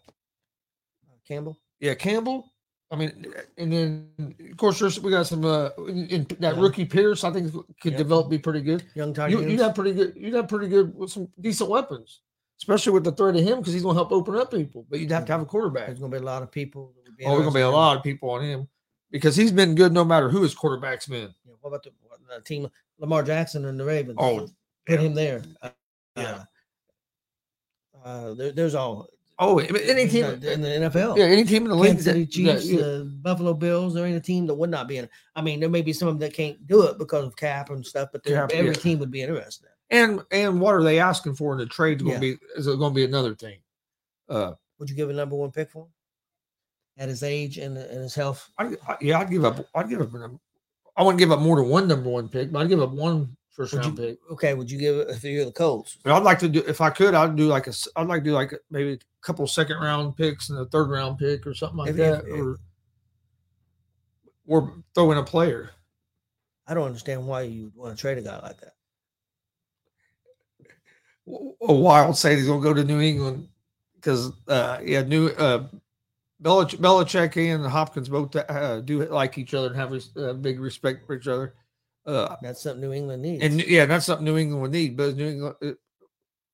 Campbell. 1.28 1.58
yeah 1.80 1.94
Campbell. 1.94 2.50
I 2.92 2.96
mean, 2.96 3.26
and 3.58 3.72
then 3.74 4.36
of 4.52 4.58
course 4.58 4.80
there's 4.80 5.00
we 5.00 5.10
got 5.10 5.26
some 5.26 5.46
uh 5.46 5.70
in, 5.88 6.08
in 6.10 6.24
that 6.42 6.56
Yeah. 6.56 6.62
rookie 6.62 6.86
Pierce. 6.86 7.24
I 7.24 7.32
think 7.32 7.52
could 7.82 7.94
Yeah. 7.94 7.98
develop 7.98 8.30
be 8.30 8.38
pretty 8.38 8.62
good. 8.62 8.84
Young 8.94 9.14
tight 9.14 9.32
You 9.32 9.42
you 9.48 9.62
have 9.62 9.74
pretty 9.74 9.94
good. 9.94 10.16
You 10.18 10.36
have 10.36 10.48
pretty 10.50 10.68
good 10.68 10.94
with 10.96 11.12
some 11.12 11.30
decent 11.40 11.70
weapons, 11.70 12.22
especially 12.58 12.94
with 12.94 13.04
the 13.04 13.12
threat 13.12 13.36
of 13.36 13.44
him 13.44 13.60
because 13.60 13.74
he's 13.74 13.84
going 13.84 13.96
to 13.96 14.00
help 14.00 14.12
open 14.12 14.36
up 14.36 14.52
people. 14.52 14.86
But 14.90 15.00
you'd 15.00 15.12
have 15.12 15.26
to 15.26 15.32
have 15.32 15.42
a 15.42 15.46
quarterback. 15.46 15.88
There's 15.88 16.00
going 16.00 16.12
to 16.12 16.20
be 16.20 16.24
a 16.24 16.26
lot 16.26 16.44
of 16.44 16.52
people. 16.52 16.94
That 16.96 17.10
would 17.10 17.18
be 17.18 17.26
Oh, 17.26 17.30
there's 17.30 17.42
going 17.42 17.54
to 17.54 17.60
be 17.60 17.62
a 17.62 17.70
lot 17.70 17.98
of 17.98 18.04
people 18.04 18.30
on 18.32 18.44
him 18.44 18.68
because 19.12 19.36
he's 19.36 19.52
been 19.52 19.76
good 19.76 19.94
no 19.94 20.04
matter 20.04 20.30
who 20.30 20.42
his 20.42 20.54
quarterback's 20.54 21.08
been. 21.08 21.34
Yeah, 21.46 21.54
what 21.62 21.70
about 21.70 21.84
the, 21.84 21.92
what, 22.02 22.20
the 22.28 22.42
team? 22.42 22.70
Lamar 23.00 23.24
Jackson 23.24 23.66
and 23.66 23.80
the 23.80 23.86
Ravens. 23.86 24.18
Oh, 24.20 24.48
put 24.86 25.00
him 25.00 25.14
there. 25.14 25.44
Uh, 25.62 25.70
Yeah. 26.16 26.44
Uh, 28.04 28.34
there, 28.34 28.52
there's 28.52 28.76
all 28.76 29.08
Oh, 29.40 29.58
any 29.58 30.08
team 30.08 30.26
in 30.26 30.62
the 30.62 30.68
NFL. 30.68 31.18
Yeah, 31.18 31.26
any 31.26 31.44
team 31.44 31.64
in 31.64 31.70
the 31.70 31.76
league. 31.76 31.94
Kansas 31.94 32.06
City 32.06 32.26
Chiefs, 32.26 32.70
yeah. 32.70 33.00
Buffalo 33.04 33.54
Bills, 33.54 33.98
or 33.98 34.06
any 34.06 34.20
team 34.22 34.46
that 34.48 34.54
would 34.54 34.70
not 34.70 34.88
be 34.88 34.98
in. 34.98 35.10
I 35.36 35.42
mean, 35.42 35.60
there 35.60 35.70
may 35.70 35.82
be 35.82 35.92
some 35.92 36.08
of 36.08 36.14
them 36.14 36.30
that 36.30 36.36
can't 36.36 36.66
do 36.68 36.84
it 36.84 37.00
because 37.00 37.26
of 37.26 37.36
cap 37.36 37.72
and 37.72 37.86
stuff, 37.86 38.10
but 38.12 38.26
every 38.28 38.68
yeah. 38.68 38.74
team 38.74 39.00
would 39.00 39.10
be 39.10 39.22
interested. 39.22 39.70
And 39.90 40.22
and 40.32 40.60
what 40.60 40.74
are 40.74 40.84
they 40.84 41.00
asking 41.00 41.36
for 41.36 41.52
in 41.54 41.60
the 41.60 41.66
trade? 41.66 42.00
Going 42.00 42.20
to 42.20 42.28
yeah. 42.28 42.36
be 42.36 42.40
is 42.56 42.68
it 42.68 42.78
going 42.80 42.92
to 42.92 42.96
be 42.96 43.06
another 43.06 43.36
thing? 43.36 43.60
Uh, 44.30 44.54
would 44.80 44.90
you 44.90 44.96
give 44.96 45.10
a 45.10 45.14
number 45.14 45.36
one 45.36 45.52
pick 45.52 45.70
for 45.70 45.84
him 45.84 45.92
at 46.98 47.10
his 47.10 47.24
age 47.24 47.58
and, 47.58 47.78
and 47.78 48.02
his 48.02 48.16
health? 48.16 48.50
I, 48.58 48.76
I, 48.88 48.98
yeah, 49.02 49.20
I'd 49.20 49.30
give 49.30 49.46
up. 49.46 49.66
I'd 49.76 49.90
give 49.90 50.02
up. 50.02 50.32
I 50.96 51.04
wouldn't 51.04 51.20
give 51.20 51.32
up 51.32 51.40
more 51.40 51.58
than 51.58 51.70
one 51.70 51.88
number 51.88 52.10
one 52.10 52.28
pick, 52.30 52.52
but 52.52 52.62
I'd 52.62 52.70
give 52.70 52.82
up 52.82 52.92
one 52.92 53.36
first 53.52 53.74
round 53.74 53.98
you, 53.98 54.06
pick. 54.06 54.20
Okay, 54.32 54.54
would 54.54 54.70
you 54.70 54.80
give 54.80 54.98
it 54.98 55.10
if 55.10 55.24
you're 55.24 55.46
the 55.46 55.52
Colts? 55.52 55.98
I'd 56.06 56.24
like 56.24 56.40
to 56.40 56.50
do 56.50 56.64
if 56.68 56.82
I 56.82 56.90
could. 56.90 57.14
I'd 57.14 57.36
do 57.36 57.48
like 57.48 57.68
a. 57.68 57.74
I'd 57.96 58.08
like 58.08 58.24
to 58.24 58.30
do 58.30 58.34
like 58.34 58.54
maybe 58.70 58.94
a 58.94 58.98
couple 59.22 59.46
second 59.48 59.78
round 59.78 60.16
picks 60.18 60.50
and 60.50 60.60
a 60.60 60.66
third 60.66 60.90
round 60.90 61.18
pick 61.18 61.46
or 61.46 61.54
something 61.54 61.78
like 61.78 61.92
if, 61.92 61.96
that, 61.98 62.26
if, 62.26 62.40
or 62.40 62.60
or 64.48 64.74
throw 64.96 65.12
in 65.12 65.18
a 65.18 65.24
player. 65.24 65.72
I 66.68 66.74
don't 66.74 66.86
understand 66.86 67.26
why 67.28 67.42
you 67.42 67.72
want 67.76 67.96
to 67.96 68.00
trade 68.00 68.18
a 68.18 68.22
guy 68.22 68.40
like 68.40 68.60
that. 68.62 68.74
A 71.28 71.74
wild 71.74 72.18
say 72.18 72.36
he's 72.36 72.48
going 72.48 72.62
to 72.62 72.68
go 72.68 72.74
to 72.74 72.84
New 72.84 73.00
England 73.00 73.48
because 73.96 74.32
uh, 74.48 74.80
yeah, 74.84 75.02
new 75.04 75.28
uh, 75.28 75.68
Belich- 76.42 76.78
Belichick 76.78 77.38
and 77.38 77.66
Hopkins 77.66 78.10
both 78.10 78.36
uh, 78.36 78.82
do 78.82 79.06
like 79.06 79.38
each 79.38 79.54
other 79.54 79.68
and 79.68 79.76
have 79.76 79.94
a 79.94 80.30
uh, 80.30 80.34
big 80.34 80.60
respect 80.60 81.08
for 81.08 81.16
each 81.16 81.28
other. 81.28 81.56
Uh, 82.06 82.36
that's 82.42 82.62
something 82.62 82.82
New 82.82 82.92
England 82.92 83.22
needs. 83.22 83.44
And 83.44 83.66
yeah, 83.66 83.86
that's 83.86 84.06
something 84.06 84.26
New 84.26 84.38
England 84.38 84.62
would 84.62 84.72
need. 84.72 84.98
But 84.98 85.16
New 85.16 85.28
England 85.28 85.56
uh, 85.62 85.72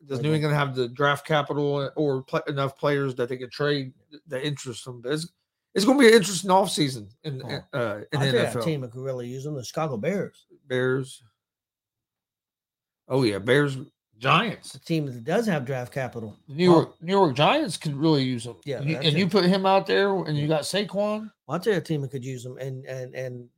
does 0.06 0.22
New 0.22 0.34
England 0.34 0.56
have 0.56 0.76
the 0.76 0.88
draft 0.88 1.26
capital 1.26 1.92
or 1.96 2.22
play, 2.24 2.42
enough 2.48 2.78
players 2.78 3.16
that 3.16 3.30
they 3.30 3.38
could 3.38 3.52
trade 3.52 3.94
that 4.28 4.46
interest 4.46 4.86
them? 4.86 5.02
It's, 5.06 5.28
it's 5.76 5.86
going 5.86 5.98
to 5.98 6.02
be 6.02 6.08
an 6.08 6.16
interesting 6.16 6.50
offseason 6.52 7.10
in, 7.24 7.42
oh. 7.44 7.78
uh, 7.78 8.02
in 8.12 8.20
I 8.20 8.32
the 8.32 8.38
NFL. 8.38 8.56
A 8.56 8.62
team 8.62 8.82
that 8.82 8.92
could 8.92 9.02
really 9.02 9.28
use 9.28 9.44
them: 9.44 9.56
the 9.56 9.64
Chicago 9.64 9.98
Bears. 9.98 10.46
Bears. 10.68 11.24
Oh 13.08 13.24
yeah, 13.24 13.40
Bears. 13.40 13.78
Giants. 14.20 14.76
A 14.76 14.80
team 14.80 15.06
that 15.06 15.24
does 15.24 15.48
have 15.48 15.66
draft 15.66 15.94
capital. 15.94 16.38
New 16.48 16.64
York, 16.64 17.02
New 17.02 17.14
York 17.14 17.36
Giants 17.36 17.78
could 17.78 17.96
really 17.96 18.24
use 18.24 18.44
them. 18.44 18.58
Yeah, 18.66 18.80
and, 18.80 18.90
you, 18.90 18.98
and 18.98 19.18
you, 19.18 19.28
put 19.28 19.46
him 19.46 19.66
out 19.66 19.88
there, 19.88 20.14
and 20.14 20.38
you 20.38 20.48
got 20.48 20.62
Saquon. 20.64 21.22
Well, 21.22 21.32
I'll 21.48 21.60
tell 21.60 21.74
you 21.74 21.80
a 21.80 21.82
team 21.82 22.02
that 22.02 22.12
could 22.12 22.26
use 22.26 22.44
them, 22.44 22.58
and 22.58 22.86
and 22.86 23.16
and 23.16 23.50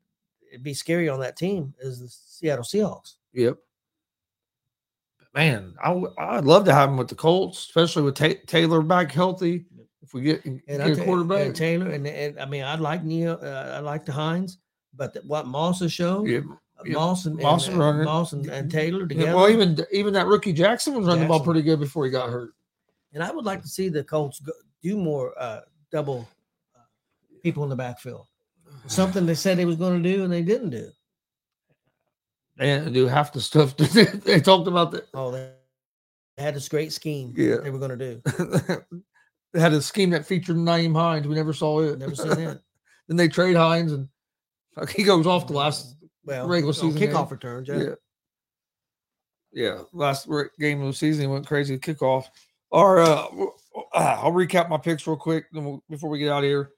it'd 0.51 0.63
be 0.63 0.73
scary 0.73 1.09
on 1.09 1.19
that 1.21 1.35
team 1.35 1.73
is 1.79 1.99
the 1.99 2.07
Seattle 2.07 2.63
Seahawks. 2.63 3.15
Yep. 3.33 3.57
Man, 5.33 5.73
I 5.81 5.87
w- 5.87 6.13
I'd 6.17 6.43
love 6.43 6.65
to 6.65 6.73
have 6.73 6.89
him 6.89 6.97
with 6.97 7.07
the 7.07 7.15
Colts, 7.15 7.59
especially 7.59 8.03
with 8.03 8.15
ta- 8.15 8.41
Taylor 8.47 8.81
back 8.81 9.11
healthy. 9.11 9.65
If 10.01 10.13
we 10.13 10.21
get, 10.21 10.43
and 10.45 10.61
get 10.67 10.99
a 10.99 11.03
quarterback, 11.05 11.45
and 11.45 11.55
Taylor, 11.55 11.89
and, 11.91 12.05
and 12.05 12.39
I 12.39 12.45
mean, 12.45 12.63
I'd 12.63 12.81
like 12.81 13.03
Neil, 13.03 13.39
uh, 13.41 13.45
I 13.45 13.79
like 13.79 14.03
the 14.03 14.11
Hines, 14.11 14.57
but 14.93 15.13
the, 15.13 15.21
what 15.21 15.47
Moss 15.47 15.79
has 15.79 15.93
shown, 15.93 16.25
yep. 16.25 16.43
Moss 16.85 17.25
and, 17.25 17.37
Moss 17.37 17.67
and, 17.67 17.81
and 17.81 18.03
Moss 18.03 18.33
and, 18.33 18.45
and 18.47 18.71
Taylor 18.71 19.07
together. 19.07 19.35
Well, 19.35 19.49
even 19.49 19.77
even 19.91 20.13
that 20.13 20.27
rookie 20.27 20.53
Jackson 20.53 20.93
was 20.93 21.05
running 21.05 21.23
Jackson. 21.23 21.27
the 21.27 21.37
ball 21.37 21.45
pretty 21.45 21.61
good 21.61 21.79
before 21.79 22.05
he 22.05 22.11
got 22.11 22.29
hurt. 22.29 22.51
And 23.13 23.23
I 23.23 23.31
would 23.31 23.45
like 23.45 23.61
to 23.61 23.67
see 23.67 23.89
the 23.89 24.03
Colts 24.03 24.39
go, 24.39 24.53
do 24.81 24.97
more 24.97 25.33
uh, 25.37 25.61
double 25.91 26.27
uh, 26.75 26.79
people 27.43 27.63
in 27.63 27.69
the 27.69 27.75
backfield. 27.75 28.27
Something 28.87 29.25
they 29.25 29.35
said 29.35 29.57
they 29.57 29.65
was 29.65 29.75
going 29.75 30.01
to 30.01 30.09
do 30.09 30.23
and 30.23 30.31
they 30.31 30.41
didn't 30.41 30.69
do. 30.69 30.89
They 32.57 32.69
had 32.69 32.85
to 32.85 32.91
do 32.91 33.07
half 33.07 33.33
the 33.33 33.41
stuff 33.41 33.75
they 34.23 34.39
talked 34.39 34.67
about. 34.67 34.91
That 34.91 35.07
oh, 35.13 35.31
they 35.31 35.51
had 36.37 36.55
this 36.55 36.69
great 36.69 36.91
scheme. 36.91 37.33
Yeah, 37.35 37.57
they 37.57 37.71
were 37.71 37.79
going 37.79 37.97
to 37.97 38.15
do. 38.15 38.83
they 39.53 39.59
had 39.59 39.73
a 39.73 39.81
scheme 39.81 40.11
that 40.11 40.25
featured 40.25 40.57
Nyheim 40.57 40.95
Hines. 40.95 41.27
We 41.27 41.35
never 41.35 41.53
saw 41.53 41.81
it. 41.81 41.99
Never 41.99 42.15
seen 42.15 42.31
it. 42.33 42.61
then 43.07 43.17
they 43.17 43.27
trade 43.27 43.55
Hines 43.55 43.93
and 43.93 44.07
he 44.89 45.03
goes 45.03 45.27
off 45.27 45.47
the 45.47 45.53
last 45.53 45.95
well, 46.25 46.47
regular 46.47 46.73
season 46.73 46.99
kickoff 46.99 47.29
game. 47.29 47.31
returns. 47.31 47.67
Yeah. 47.67 47.81
yeah. 47.81 47.95
Yeah. 49.53 49.81
Last 49.93 50.29
game 50.59 50.81
of 50.81 50.87
the 50.87 50.93
season 50.93 51.29
went 51.29 51.47
crazy 51.47 51.77
kickoff. 51.77 52.25
All 52.71 52.95
right. 52.95 53.07
Uh, 53.07 53.45
uh, 53.93 54.19
I'll 54.21 54.31
recap 54.31 54.69
my 54.69 54.77
picks 54.77 55.05
real 55.05 55.17
quick 55.17 55.45
before 55.89 56.09
we 56.09 56.19
get 56.19 56.31
out 56.31 56.43
of 56.43 56.49
here. 56.49 56.69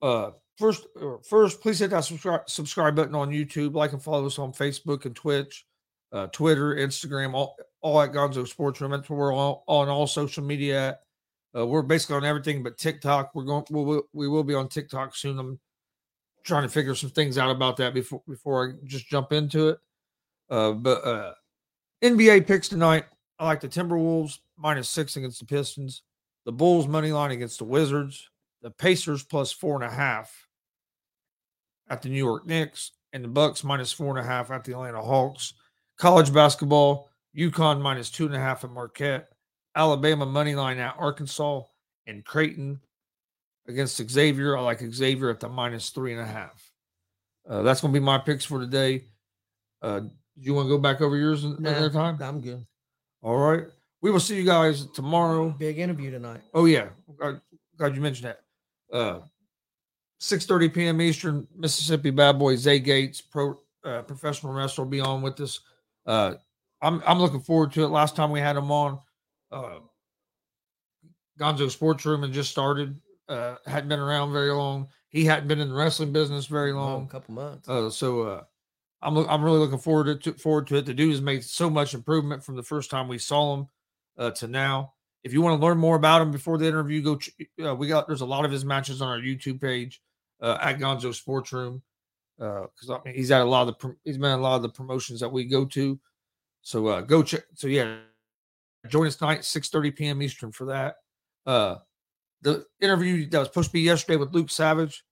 Uh, 0.00 0.30
first, 0.56 0.86
uh, 1.00 1.16
first, 1.28 1.60
please 1.60 1.78
hit 1.78 1.90
that 1.90 2.04
subscribe 2.04 2.48
subscribe 2.48 2.96
button 2.96 3.14
on 3.14 3.30
YouTube. 3.30 3.74
Like 3.74 3.92
and 3.92 4.02
follow 4.02 4.26
us 4.26 4.38
on 4.38 4.52
Facebook 4.52 5.04
and 5.04 5.14
Twitch, 5.14 5.66
uh, 6.12 6.28
Twitter, 6.28 6.76
Instagram, 6.76 7.34
all, 7.34 7.56
all 7.82 8.00
at 8.00 8.12
Gonzo 8.12 8.48
Sports 8.48 8.80
Room. 8.80 8.92
That's 8.92 9.10
where 9.10 9.18
we're 9.18 9.34
all, 9.34 9.64
on 9.66 9.88
all 9.88 10.06
social 10.06 10.44
media. 10.44 10.98
Uh, 11.56 11.66
we're 11.66 11.82
basically 11.82 12.16
on 12.16 12.24
everything 12.24 12.62
but 12.62 12.78
TikTok. 12.78 13.34
We're 13.34 13.44
going. 13.44 13.64
We'll, 13.70 14.02
we 14.12 14.28
will 14.28 14.44
be 14.44 14.54
on 14.54 14.68
TikTok 14.68 15.16
soon. 15.16 15.38
I'm 15.38 15.58
trying 16.48 16.64
to 16.64 16.68
figure 16.68 16.94
some 16.94 17.10
things 17.10 17.38
out 17.38 17.50
about 17.50 17.76
that 17.76 17.94
before 17.94 18.22
before 18.26 18.68
I 18.68 18.86
just 18.86 19.08
jump 19.08 19.32
into 19.32 19.68
it. 19.68 19.78
Uh, 20.50 20.72
but 20.72 21.04
uh, 21.04 21.32
NBA 22.02 22.46
picks 22.46 22.68
tonight. 22.68 23.04
I 23.38 23.44
like 23.44 23.60
the 23.60 23.68
Timberwolves 23.68 24.38
minus 24.56 24.88
six 24.90 25.16
against 25.16 25.38
the 25.38 25.46
Pistons, 25.46 26.02
the 26.44 26.52
Bulls 26.52 26.88
money 26.88 27.12
line 27.12 27.30
against 27.30 27.58
the 27.58 27.64
Wizards, 27.64 28.28
the 28.62 28.70
Pacers 28.70 29.22
plus 29.22 29.52
four 29.52 29.76
and 29.76 29.84
a 29.84 29.94
half 29.94 30.48
at 31.88 32.02
the 32.02 32.08
New 32.08 32.16
York 32.16 32.46
Knicks, 32.46 32.92
and 33.12 33.22
the 33.22 33.28
Bucks 33.28 33.62
minus 33.62 33.92
four 33.92 34.10
and 34.16 34.18
a 34.18 34.28
half 34.28 34.50
at 34.50 34.64
the 34.64 34.72
Atlanta 34.72 35.00
Hawks. 35.00 35.54
College 35.98 36.32
basketball, 36.32 37.10
UConn 37.36 37.80
minus 37.80 38.10
two 38.10 38.26
and 38.26 38.34
a 38.34 38.38
half 38.38 38.64
at 38.64 38.70
Marquette, 38.70 39.28
Alabama 39.76 40.26
money 40.26 40.54
line 40.54 40.78
at 40.78 40.96
Arkansas, 40.98 41.62
and 42.06 42.24
Creighton 42.24 42.80
against 43.68 43.96
Xavier. 44.10 44.56
I 44.56 44.60
like 44.62 44.80
Xavier 44.80 45.30
at 45.30 45.40
the 45.40 45.48
minus 45.48 45.90
three 45.90 46.12
and 46.12 46.20
a 46.20 46.26
half. 46.26 46.72
Uh, 47.48 47.62
that's 47.62 47.80
going 47.80 47.92
to 47.92 48.00
be 48.00 48.04
my 48.04 48.18
picks 48.18 48.44
for 48.44 48.58
today. 48.58 49.04
Uh, 49.80 50.00
do 50.00 50.10
you 50.40 50.54
want 50.54 50.66
to 50.66 50.70
go 50.70 50.78
back 50.78 51.00
over 51.00 51.16
yours 51.16 51.44
nah, 51.44 51.56
another 51.56 51.90
time? 51.90 52.18
I'm 52.20 52.40
good. 52.40 52.66
All 53.22 53.36
right. 53.36 53.64
We 54.00 54.10
will 54.10 54.20
see 54.20 54.36
you 54.36 54.44
guys 54.44 54.86
tomorrow. 54.86 55.50
Big 55.50 55.78
interview 55.78 56.10
tonight. 56.10 56.40
Oh 56.54 56.66
yeah, 56.66 56.88
glad 57.76 57.96
you 57.96 58.00
mentioned 58.00 58.28
that. 58.28 58.96
Uh, 58.96 59.20
6:30 60.20 60.72
p.m. 60.72 61.00
Eastern, 61.00 61.48
Mississippi 61.56 62.10
Bad 62.10 62.38
Boy 62.38 62.54
Zay 62.54 62.78
Gates, 62.78 63.20
pro 63.20 63.58
uh, 63.84 64.02
professional 64.02 64.52
wrestler, 64.52 64.84
will 64.84 64.90
be 64.90 65.00
on 65.00 65.20
with 65.20 65.40
us. 65.40 65.60
Uh, 66.06 66.34
I'm 66.80 67.02
I'm 67.04 67.18
looking 67.18 67.40
forward 67.40 67.72
to 67.72 67.82
it. 67.82 67.88
Last 67.88 68.14
time 68.14 68.30
we 68.30 68.38
had 68.38 68.56
him 68.56 68.70
on, 68.70 69.00
uh, 69.50 69.78
Gonzo 71.40 71.68
Sports 71.68 72.06
Room 72.06 72.22
and 72.22 72.32
just 72.32 72.52
started 72.52 73.00
uh, 73.28 73.56
hadn't 73.66 73.88
been 73.88 74.00
around 74.00 74.32
very 74.32 74.50
long. 74.50 74.88
He 75.08 75.24
hadn't 75.24 75.48
been 75.48 75.60
in 75.60 75.68
the 75.68 75.74
wrestling 75.74 76.12
business 76.12 76.46
very 76.46 76.72
long, 76.72 77.04
a 77.04 77.06
couple 77.06 77.34
months. 77.34 77.68
Uh, 77.68 77.90
so 77.90 78.22
uh, 78.22 78.42
I'm 79.02 79.16
I'm 79.16 79.42
really 79.42 79.58
looking 79.58 79.78
forward 79.78 80.22
to 80.22 80.32
forward 80.34 80.66
to 80.68 80.76
it. 80.76 80.86
The 80.86 80.94
dude 80.94 81.10
has 81.10 81.20
made 81.20 81.44
so 81.44 81.70
much 81.70 81.94
improvement 81.94 82.44
from 82.44 82.56
the 82.56 82.62
first 82.62 82.90
time 82.90 83.08
we 83.08 83.18
saw 83.18 83.56
him 83.56 83.66
uh, 84.18 84.30
to 84.32 84.48
now. 84.48 84.94
If 85.24 85.32
you 85.32 85.42
want 85.42 85.60
to 85.60 85.66
learn 85.66 85.78
more 85.78 85.96
about 85.96 86.22
him 86.22 86.30
before 86.30 86.58
the 86.58 86.66
interview, 86.66 87.02
go. 87.02 87.16
Ch- 87.16 87.30
uh, 87.64 87.74
we 87.74 87.88
got 87.88 88.06
there's 88.06 88.20
a 88.20 88.26
lot 88.26 88.44
of 88.44 88.50
his 88.50 88.64
matches 88.64 89.00
on 89.00 89.08
our 89.08 89.18
YouTube 89.18 89.60
page 89.60 90.02
uh, 90.40 90.58
at 90.60 90.78
Gonzo 90.78 91.14
Sports 91.14 91.52
Room 91.52 91.82
because 92.36 92.90
uh, 92.90 92.96
I 92.96 93.00
mean, 93.04 93.14
he's 93.14 93.30
at 93.30 93.40
a 93.40 93.44
lot 93.44 93.68
of 93.68 93.78
the 93.78 93.96
he's 94.04 94.18
been 94.18 94.30
a 94.30 94.36
lot 94.36 94.56
of 94.56 94.62
the 94.62 94.68
promotions 94.68 95.20
that 95.20 95.32
we 95.32 95.44
go 95.44 95.64
to. 95.64 95.98
So 96.62 96.86
uh, 96.86 97.00
go 97.00 97.22
check. 97.22 97.44
So 97.54 97.66
yeah, 97.66 97.96
join 98.88 99.06
us 99.06 99.16
tonight 99.16 99.40
6:30 99.40 99.96
p.m. 99.96 100.22
Eastern 100.22 100.52
for 100.52 100.66
that. 100.66 100.96
The 102.42 102.66
interview 102.80 103.28
that 103.30 103.38
was 103.38 103.48
supposed 103.48 103.70
to 103.70 103.72
be 103.72 103.80
yesterday 103.80 104.16
with 104.16 104.32
Luke 104.32 104.50
Savage 104.50 105.04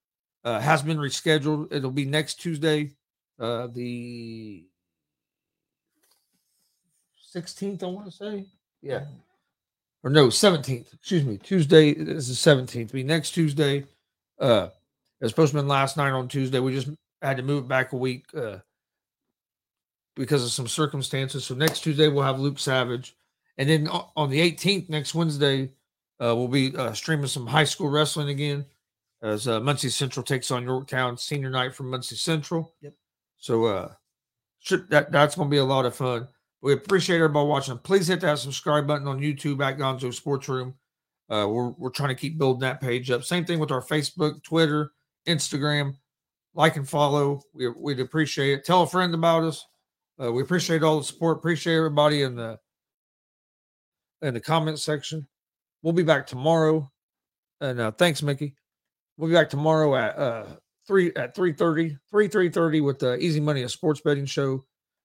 uh, 0.44 0.60
has 0.60 0.82
been 0.82 0.98
rescheduled. 0.98 1.72
It'll 1.72 1.90
be 1.90 2.04
next 2.04 2.34
Tuesday, 2.36 2.92
uh, 3.40 3.66
the 3.68 4.64
16th, 7.34 7.82
I 7.82 7.86
want 7.86 8.06
to 8.06 8.12
say. 8.12 8.46
Yeah. 8.80 9.04
Or 10.04 10.10
no, 10.10 10.28
17th. 10.28 10.94
Excuse 10.94 11.24
me. 11.24 11.36
Tuesday 11.38 11.90
is 11.90 12.28
the 12.28 12.50
17th. 12.50 12.76
It'll 12.76 12.92
be 12.92 13.02
next 13.02 13.32
Tuesday. 13.32 13.84
Uh, 14.38 14.68
it 15.20 15.24
was 15.24 15.32
supposed 15.32 15.52
to 15.52 15.60
be 15.60 15.66
last 15.66 15.96
night 15.96 16.12
on 16.12 16.28
Tuesday. 16.28 16.60
We 16.60 16.74
just 16.74 16.90
had 17.22 17.38
to 17.38 17.42
move 17.42 17.64
it 17.64 17.68
back 17.68 17.92
a 17.92 17.96
week 17.96 18.26
uh, 18.36 18.58
because 20.14 20.44
of 20.44 20.50
some 20.50 20.68
circumstances. 20.68 21.44
So 21.44 21.54
next 21.54 21.80
Tuesday, 21.80 22.06
we'll 22.06 22.22
have 22.22 22.38
Luke 22.38 22.58
Savage. 22.58 23.16
And 23.58 23.68
then 23.68 23.88
on 23.88 24.30
the 24.30 24.38
18th, 24.38 24.88
next 24.88 25.14
Wednesday, 25.14 25.70
uh, 26.20 26.34
we'll 26.34 26.48
be 26.48 26.74
uh, 26.76 26.92
streaming 26.92 27.26
some 27.26 27.46
high 27.46 27.64
school 27.64 27.88
wrestling 27.88 28.28
again 28.28 28.64
as 29.22 29.48
uh, 29.48 29.60
Muncie 29.60 29.88
Central 29.88 30.24
takes 30.24 30.50
on 30.50 30.64
Yorktown 30.64 31.16
senior 31.16 31.50
night 31.50 31.74
from 31.74 31.90
Muncie 31.90 32.16
Central. 32.16 32.74
Yep. 32.80 32.94
So 33.38 33.64
uh, 33.64 33.92
should, 34.60 34.88
that 34.90 35.12
that's 35.12 35.34
going 35.34 35.48
to 35.48 35.54
be 35.54 35.58
a 35.58 35.64
lot 35.64 35.86
of 35.86 35.94
fun. 35.94 36.28
We 36.62 36.72
appreciate 36.72 37.16
everybody 37.16 37.46
watching. 37.46 37.78
Please 37.78 38.08
hit 38.08 38.20
that 38.22 38.38
subscribe 38.38 38.86
button 38.86 39.06
on 39.06 39.20
YouTube 39.20 39.64
at 39.64 39.78
Gonzo 39.78 40.12
Sports 40.12 40.48
Room. 40.48 40.74
Uh, 41.28 41.46
we're 41.48 41.70
we're 41.70 41.90
trying 41.90 42.08
to 42.08 42.14
keep 42.14 42.38
building 42.38 42.60
that 42.60 42.80
page 42.80 43.10
up. 43.10 43.24
Same 43.24 43.44
thing 43.44 43.58
with 43.58 43.70
our 43.70 43.82
Facebook, 43.82 44.42
Twitter, 44.42 44.92
Instagram. 45.26 45.96
Like 46.54 46.76
and 46.76 46.88
follow. 46.88 47.42
We, 47.52 47.68
we'd 47.68 48.00
appreciate 48.00 48.58
it. 48.58 48.64
Tell 48.64 48.82
a 48.82 48.86
friend 48.86 49.12
about 49.12 49.44
us. 49.44 49.66
Uh, 50.20 50.32
we 50.32 50.42
appreciate 50.42 50.82
all 50.82 50.98
the 50.98 51.04
support. 51.04 51.36
Appreciate 51.36 51.76
everybody 51.76 52.22
in 52.22 52.36
the 52.36 52.58
in 54.22 54.34
the 54.34 54.40
comment 54.40 54.78
section. 54.78 55.26
We'll 55.86 55.92
be 55.92 56.02
back 56.02 56.26
tomorrow. 56.26 56.90
And 57.60 57.78
uh, 57.78 57.92
thanks, 57.92 58.20
Mickey. 58.20 58.56
We'll 59.16 59.28
be 59.28 59.36
back 59.36 59.48
tomorrow 59.48 59.94
at 59.94 60.18
uh, 60.18 60.46
three 60.86 61.12
at 61.14 61.36
3:30, 61.36 61.96
3 62.10 62.28
3:30 62.28 62.84
with 62.84 62.98
the 62.98 63.16
Easy 63.18 63.38
Money, 63.38 63.62
a 63.62 63.68
sports 63.68 64.00
betting 64.00 64.26
show. 64.26 64.64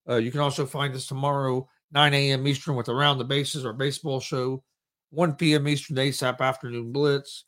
Uh, 0.10 0.16
you 0.16 0.32
can 0.32 0.40
also 0.40 0.66
find 0.66 0.96
us 0.96 1.06
tomorrow, 1.06 1.70
9 1.92 2.14
a.m. 2.16 2.48
Eastern, 2.48 2.76
with 2.76 2.90
Around 2.90 3.20
the 3.20 3.24
Bases, 3.24 3.64
our 3.64 3.74
baseball 3.74 4.20
show, 4.20 4.64
1 5.12 5.36
p.m. 5.36 5.68
Eastern, 5.68 5.98
ASAP 5.98 6.40
Afternoon 6.40 6.92
Blitz. 6.92 7.46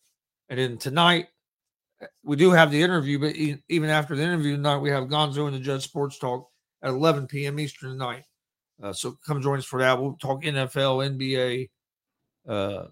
And 0.49 0.59
then 0.59 0.77
tonight, 0.77 1.25
uh, 2.03 2.05
we 2.23 2.35
do 2.35 2.51
have 2.51 2.69
the 2.69 2.83
interview, 2.83 3.17
but 3.17 3.35
even 3.35 3.89
after 3.89 4.15
the 4.15 4.21
interview 4.21 4.55
tonight, 4.55 4.77
we 4.77 4.91
have 4.91 5.05
Gonzo 5.05 5.47
and 5.47 5.55
the 5.55 5.59
Judge 5.59 5.83
Sports 5.83 6.19
Talk 6.19 6.47
at 6.83 6.91
11 6.91 7.25
p.m. 7.25 7.59
Eastern 7.59 7.89
tonight. 7.89 8.25
Uh, 8.81 8.93
so 8.93 9.17
come 9.25 9.41
join 9.41 9.57
us 9.57 9.65
for 9.65 9.79
that. 9.79 9.99
We'll 9.99 10.17
talk 10.21 10.43
NFL, 10.43 11.17
NBA, 11.17 11.69
uh, 12.47 12.89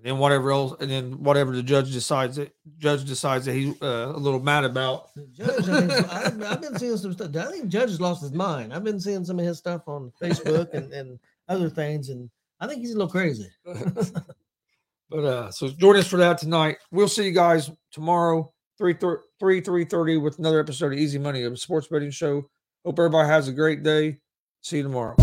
and 0.00 0.06
then 0.06 0.18
whatever 0.18 0.50
else, 0.50 0.74
and 0.80 0.90
then 0.90 1.22
whatever 1.22 1.54
the 1.54 1.62
judge 1.62 1.92
decides 1.92 2.36
that 2.36 2.54
judge 2.78 3.04
decides 3.04 3.44
that 3.44 3.52
he's 3.52 3.80
uh, 3.82 4.12
a 4.14 4.18
little 4.18 4.40
mad 4.40 4.64
about. 4.64 5.10
Judge, 5.32 5.68
I 5.68 5.80
mean, 5.80 5.90
I've, 5.90 6.42
I've 6.42 6.60
been 6.62 6.78
seeing 6.78 6.96
some 6.96 7.12
stuff. 7.12 7.36
I 7.36 7.50
think 7.50 7.68
Judge 7.68 7.90
has 7.90 8.00
lost 8.00 8.22
his 8.22 8.32
mind. 8.32 8.72
I've 8.72 8.84
been 8.84 8.98
seeing 8.98 9.26
some 9.26 9.38
of 9.38 9.44
his 9.44 9.58
stuff 9.58 9.86
on 9.86 10.10
Facebook 10.20 10.72
and, 10.72 10.90
and 10.94 11.18
other 11.48 11.68
things, 11.68 12.08
and 12.08 12.30
I 12.60 12.66
think 12.66 12.80
he's 12.80 12.92
a 12.92 12.94
little 12.94 13.10
crazy. 13.10 13.48
But 15.10 15.24
uh, 15.24 15.50
so 15.50 15.66
join 15.68 15.96
us 15.96 16.06
for 16.06 16.18
that 16.18 16.38
tonight. 16.38 16.78
We'll 16.92 17.08
see 17.08 17.24
you 17.24 17.32
guys 17.32 17.68
tomorrow, 17.90 18.52
3 18.78 18.94
3 18.94 19.60
3 19.60 19.84
30 19.84 20.16
with 20.18 20.38
another 20.38 20.60
episode 20.60 20.92
of 20.92 20.98
Easy 21.00 21.18
Money, 21.18 21.42
a 21.42 21.56
sports 21.56 21.88
betting 21.88 22.12
show. 22.12 22.48
Hope 22.84 22.96
everybody 22.96 23.28
has 23.28 23.48
a 23.48 23.52
great 23.52 23.82
day. 23.82 24.20
See 24.62 24.76
you 24.76 24.84
tomorrow. 24.84 25.16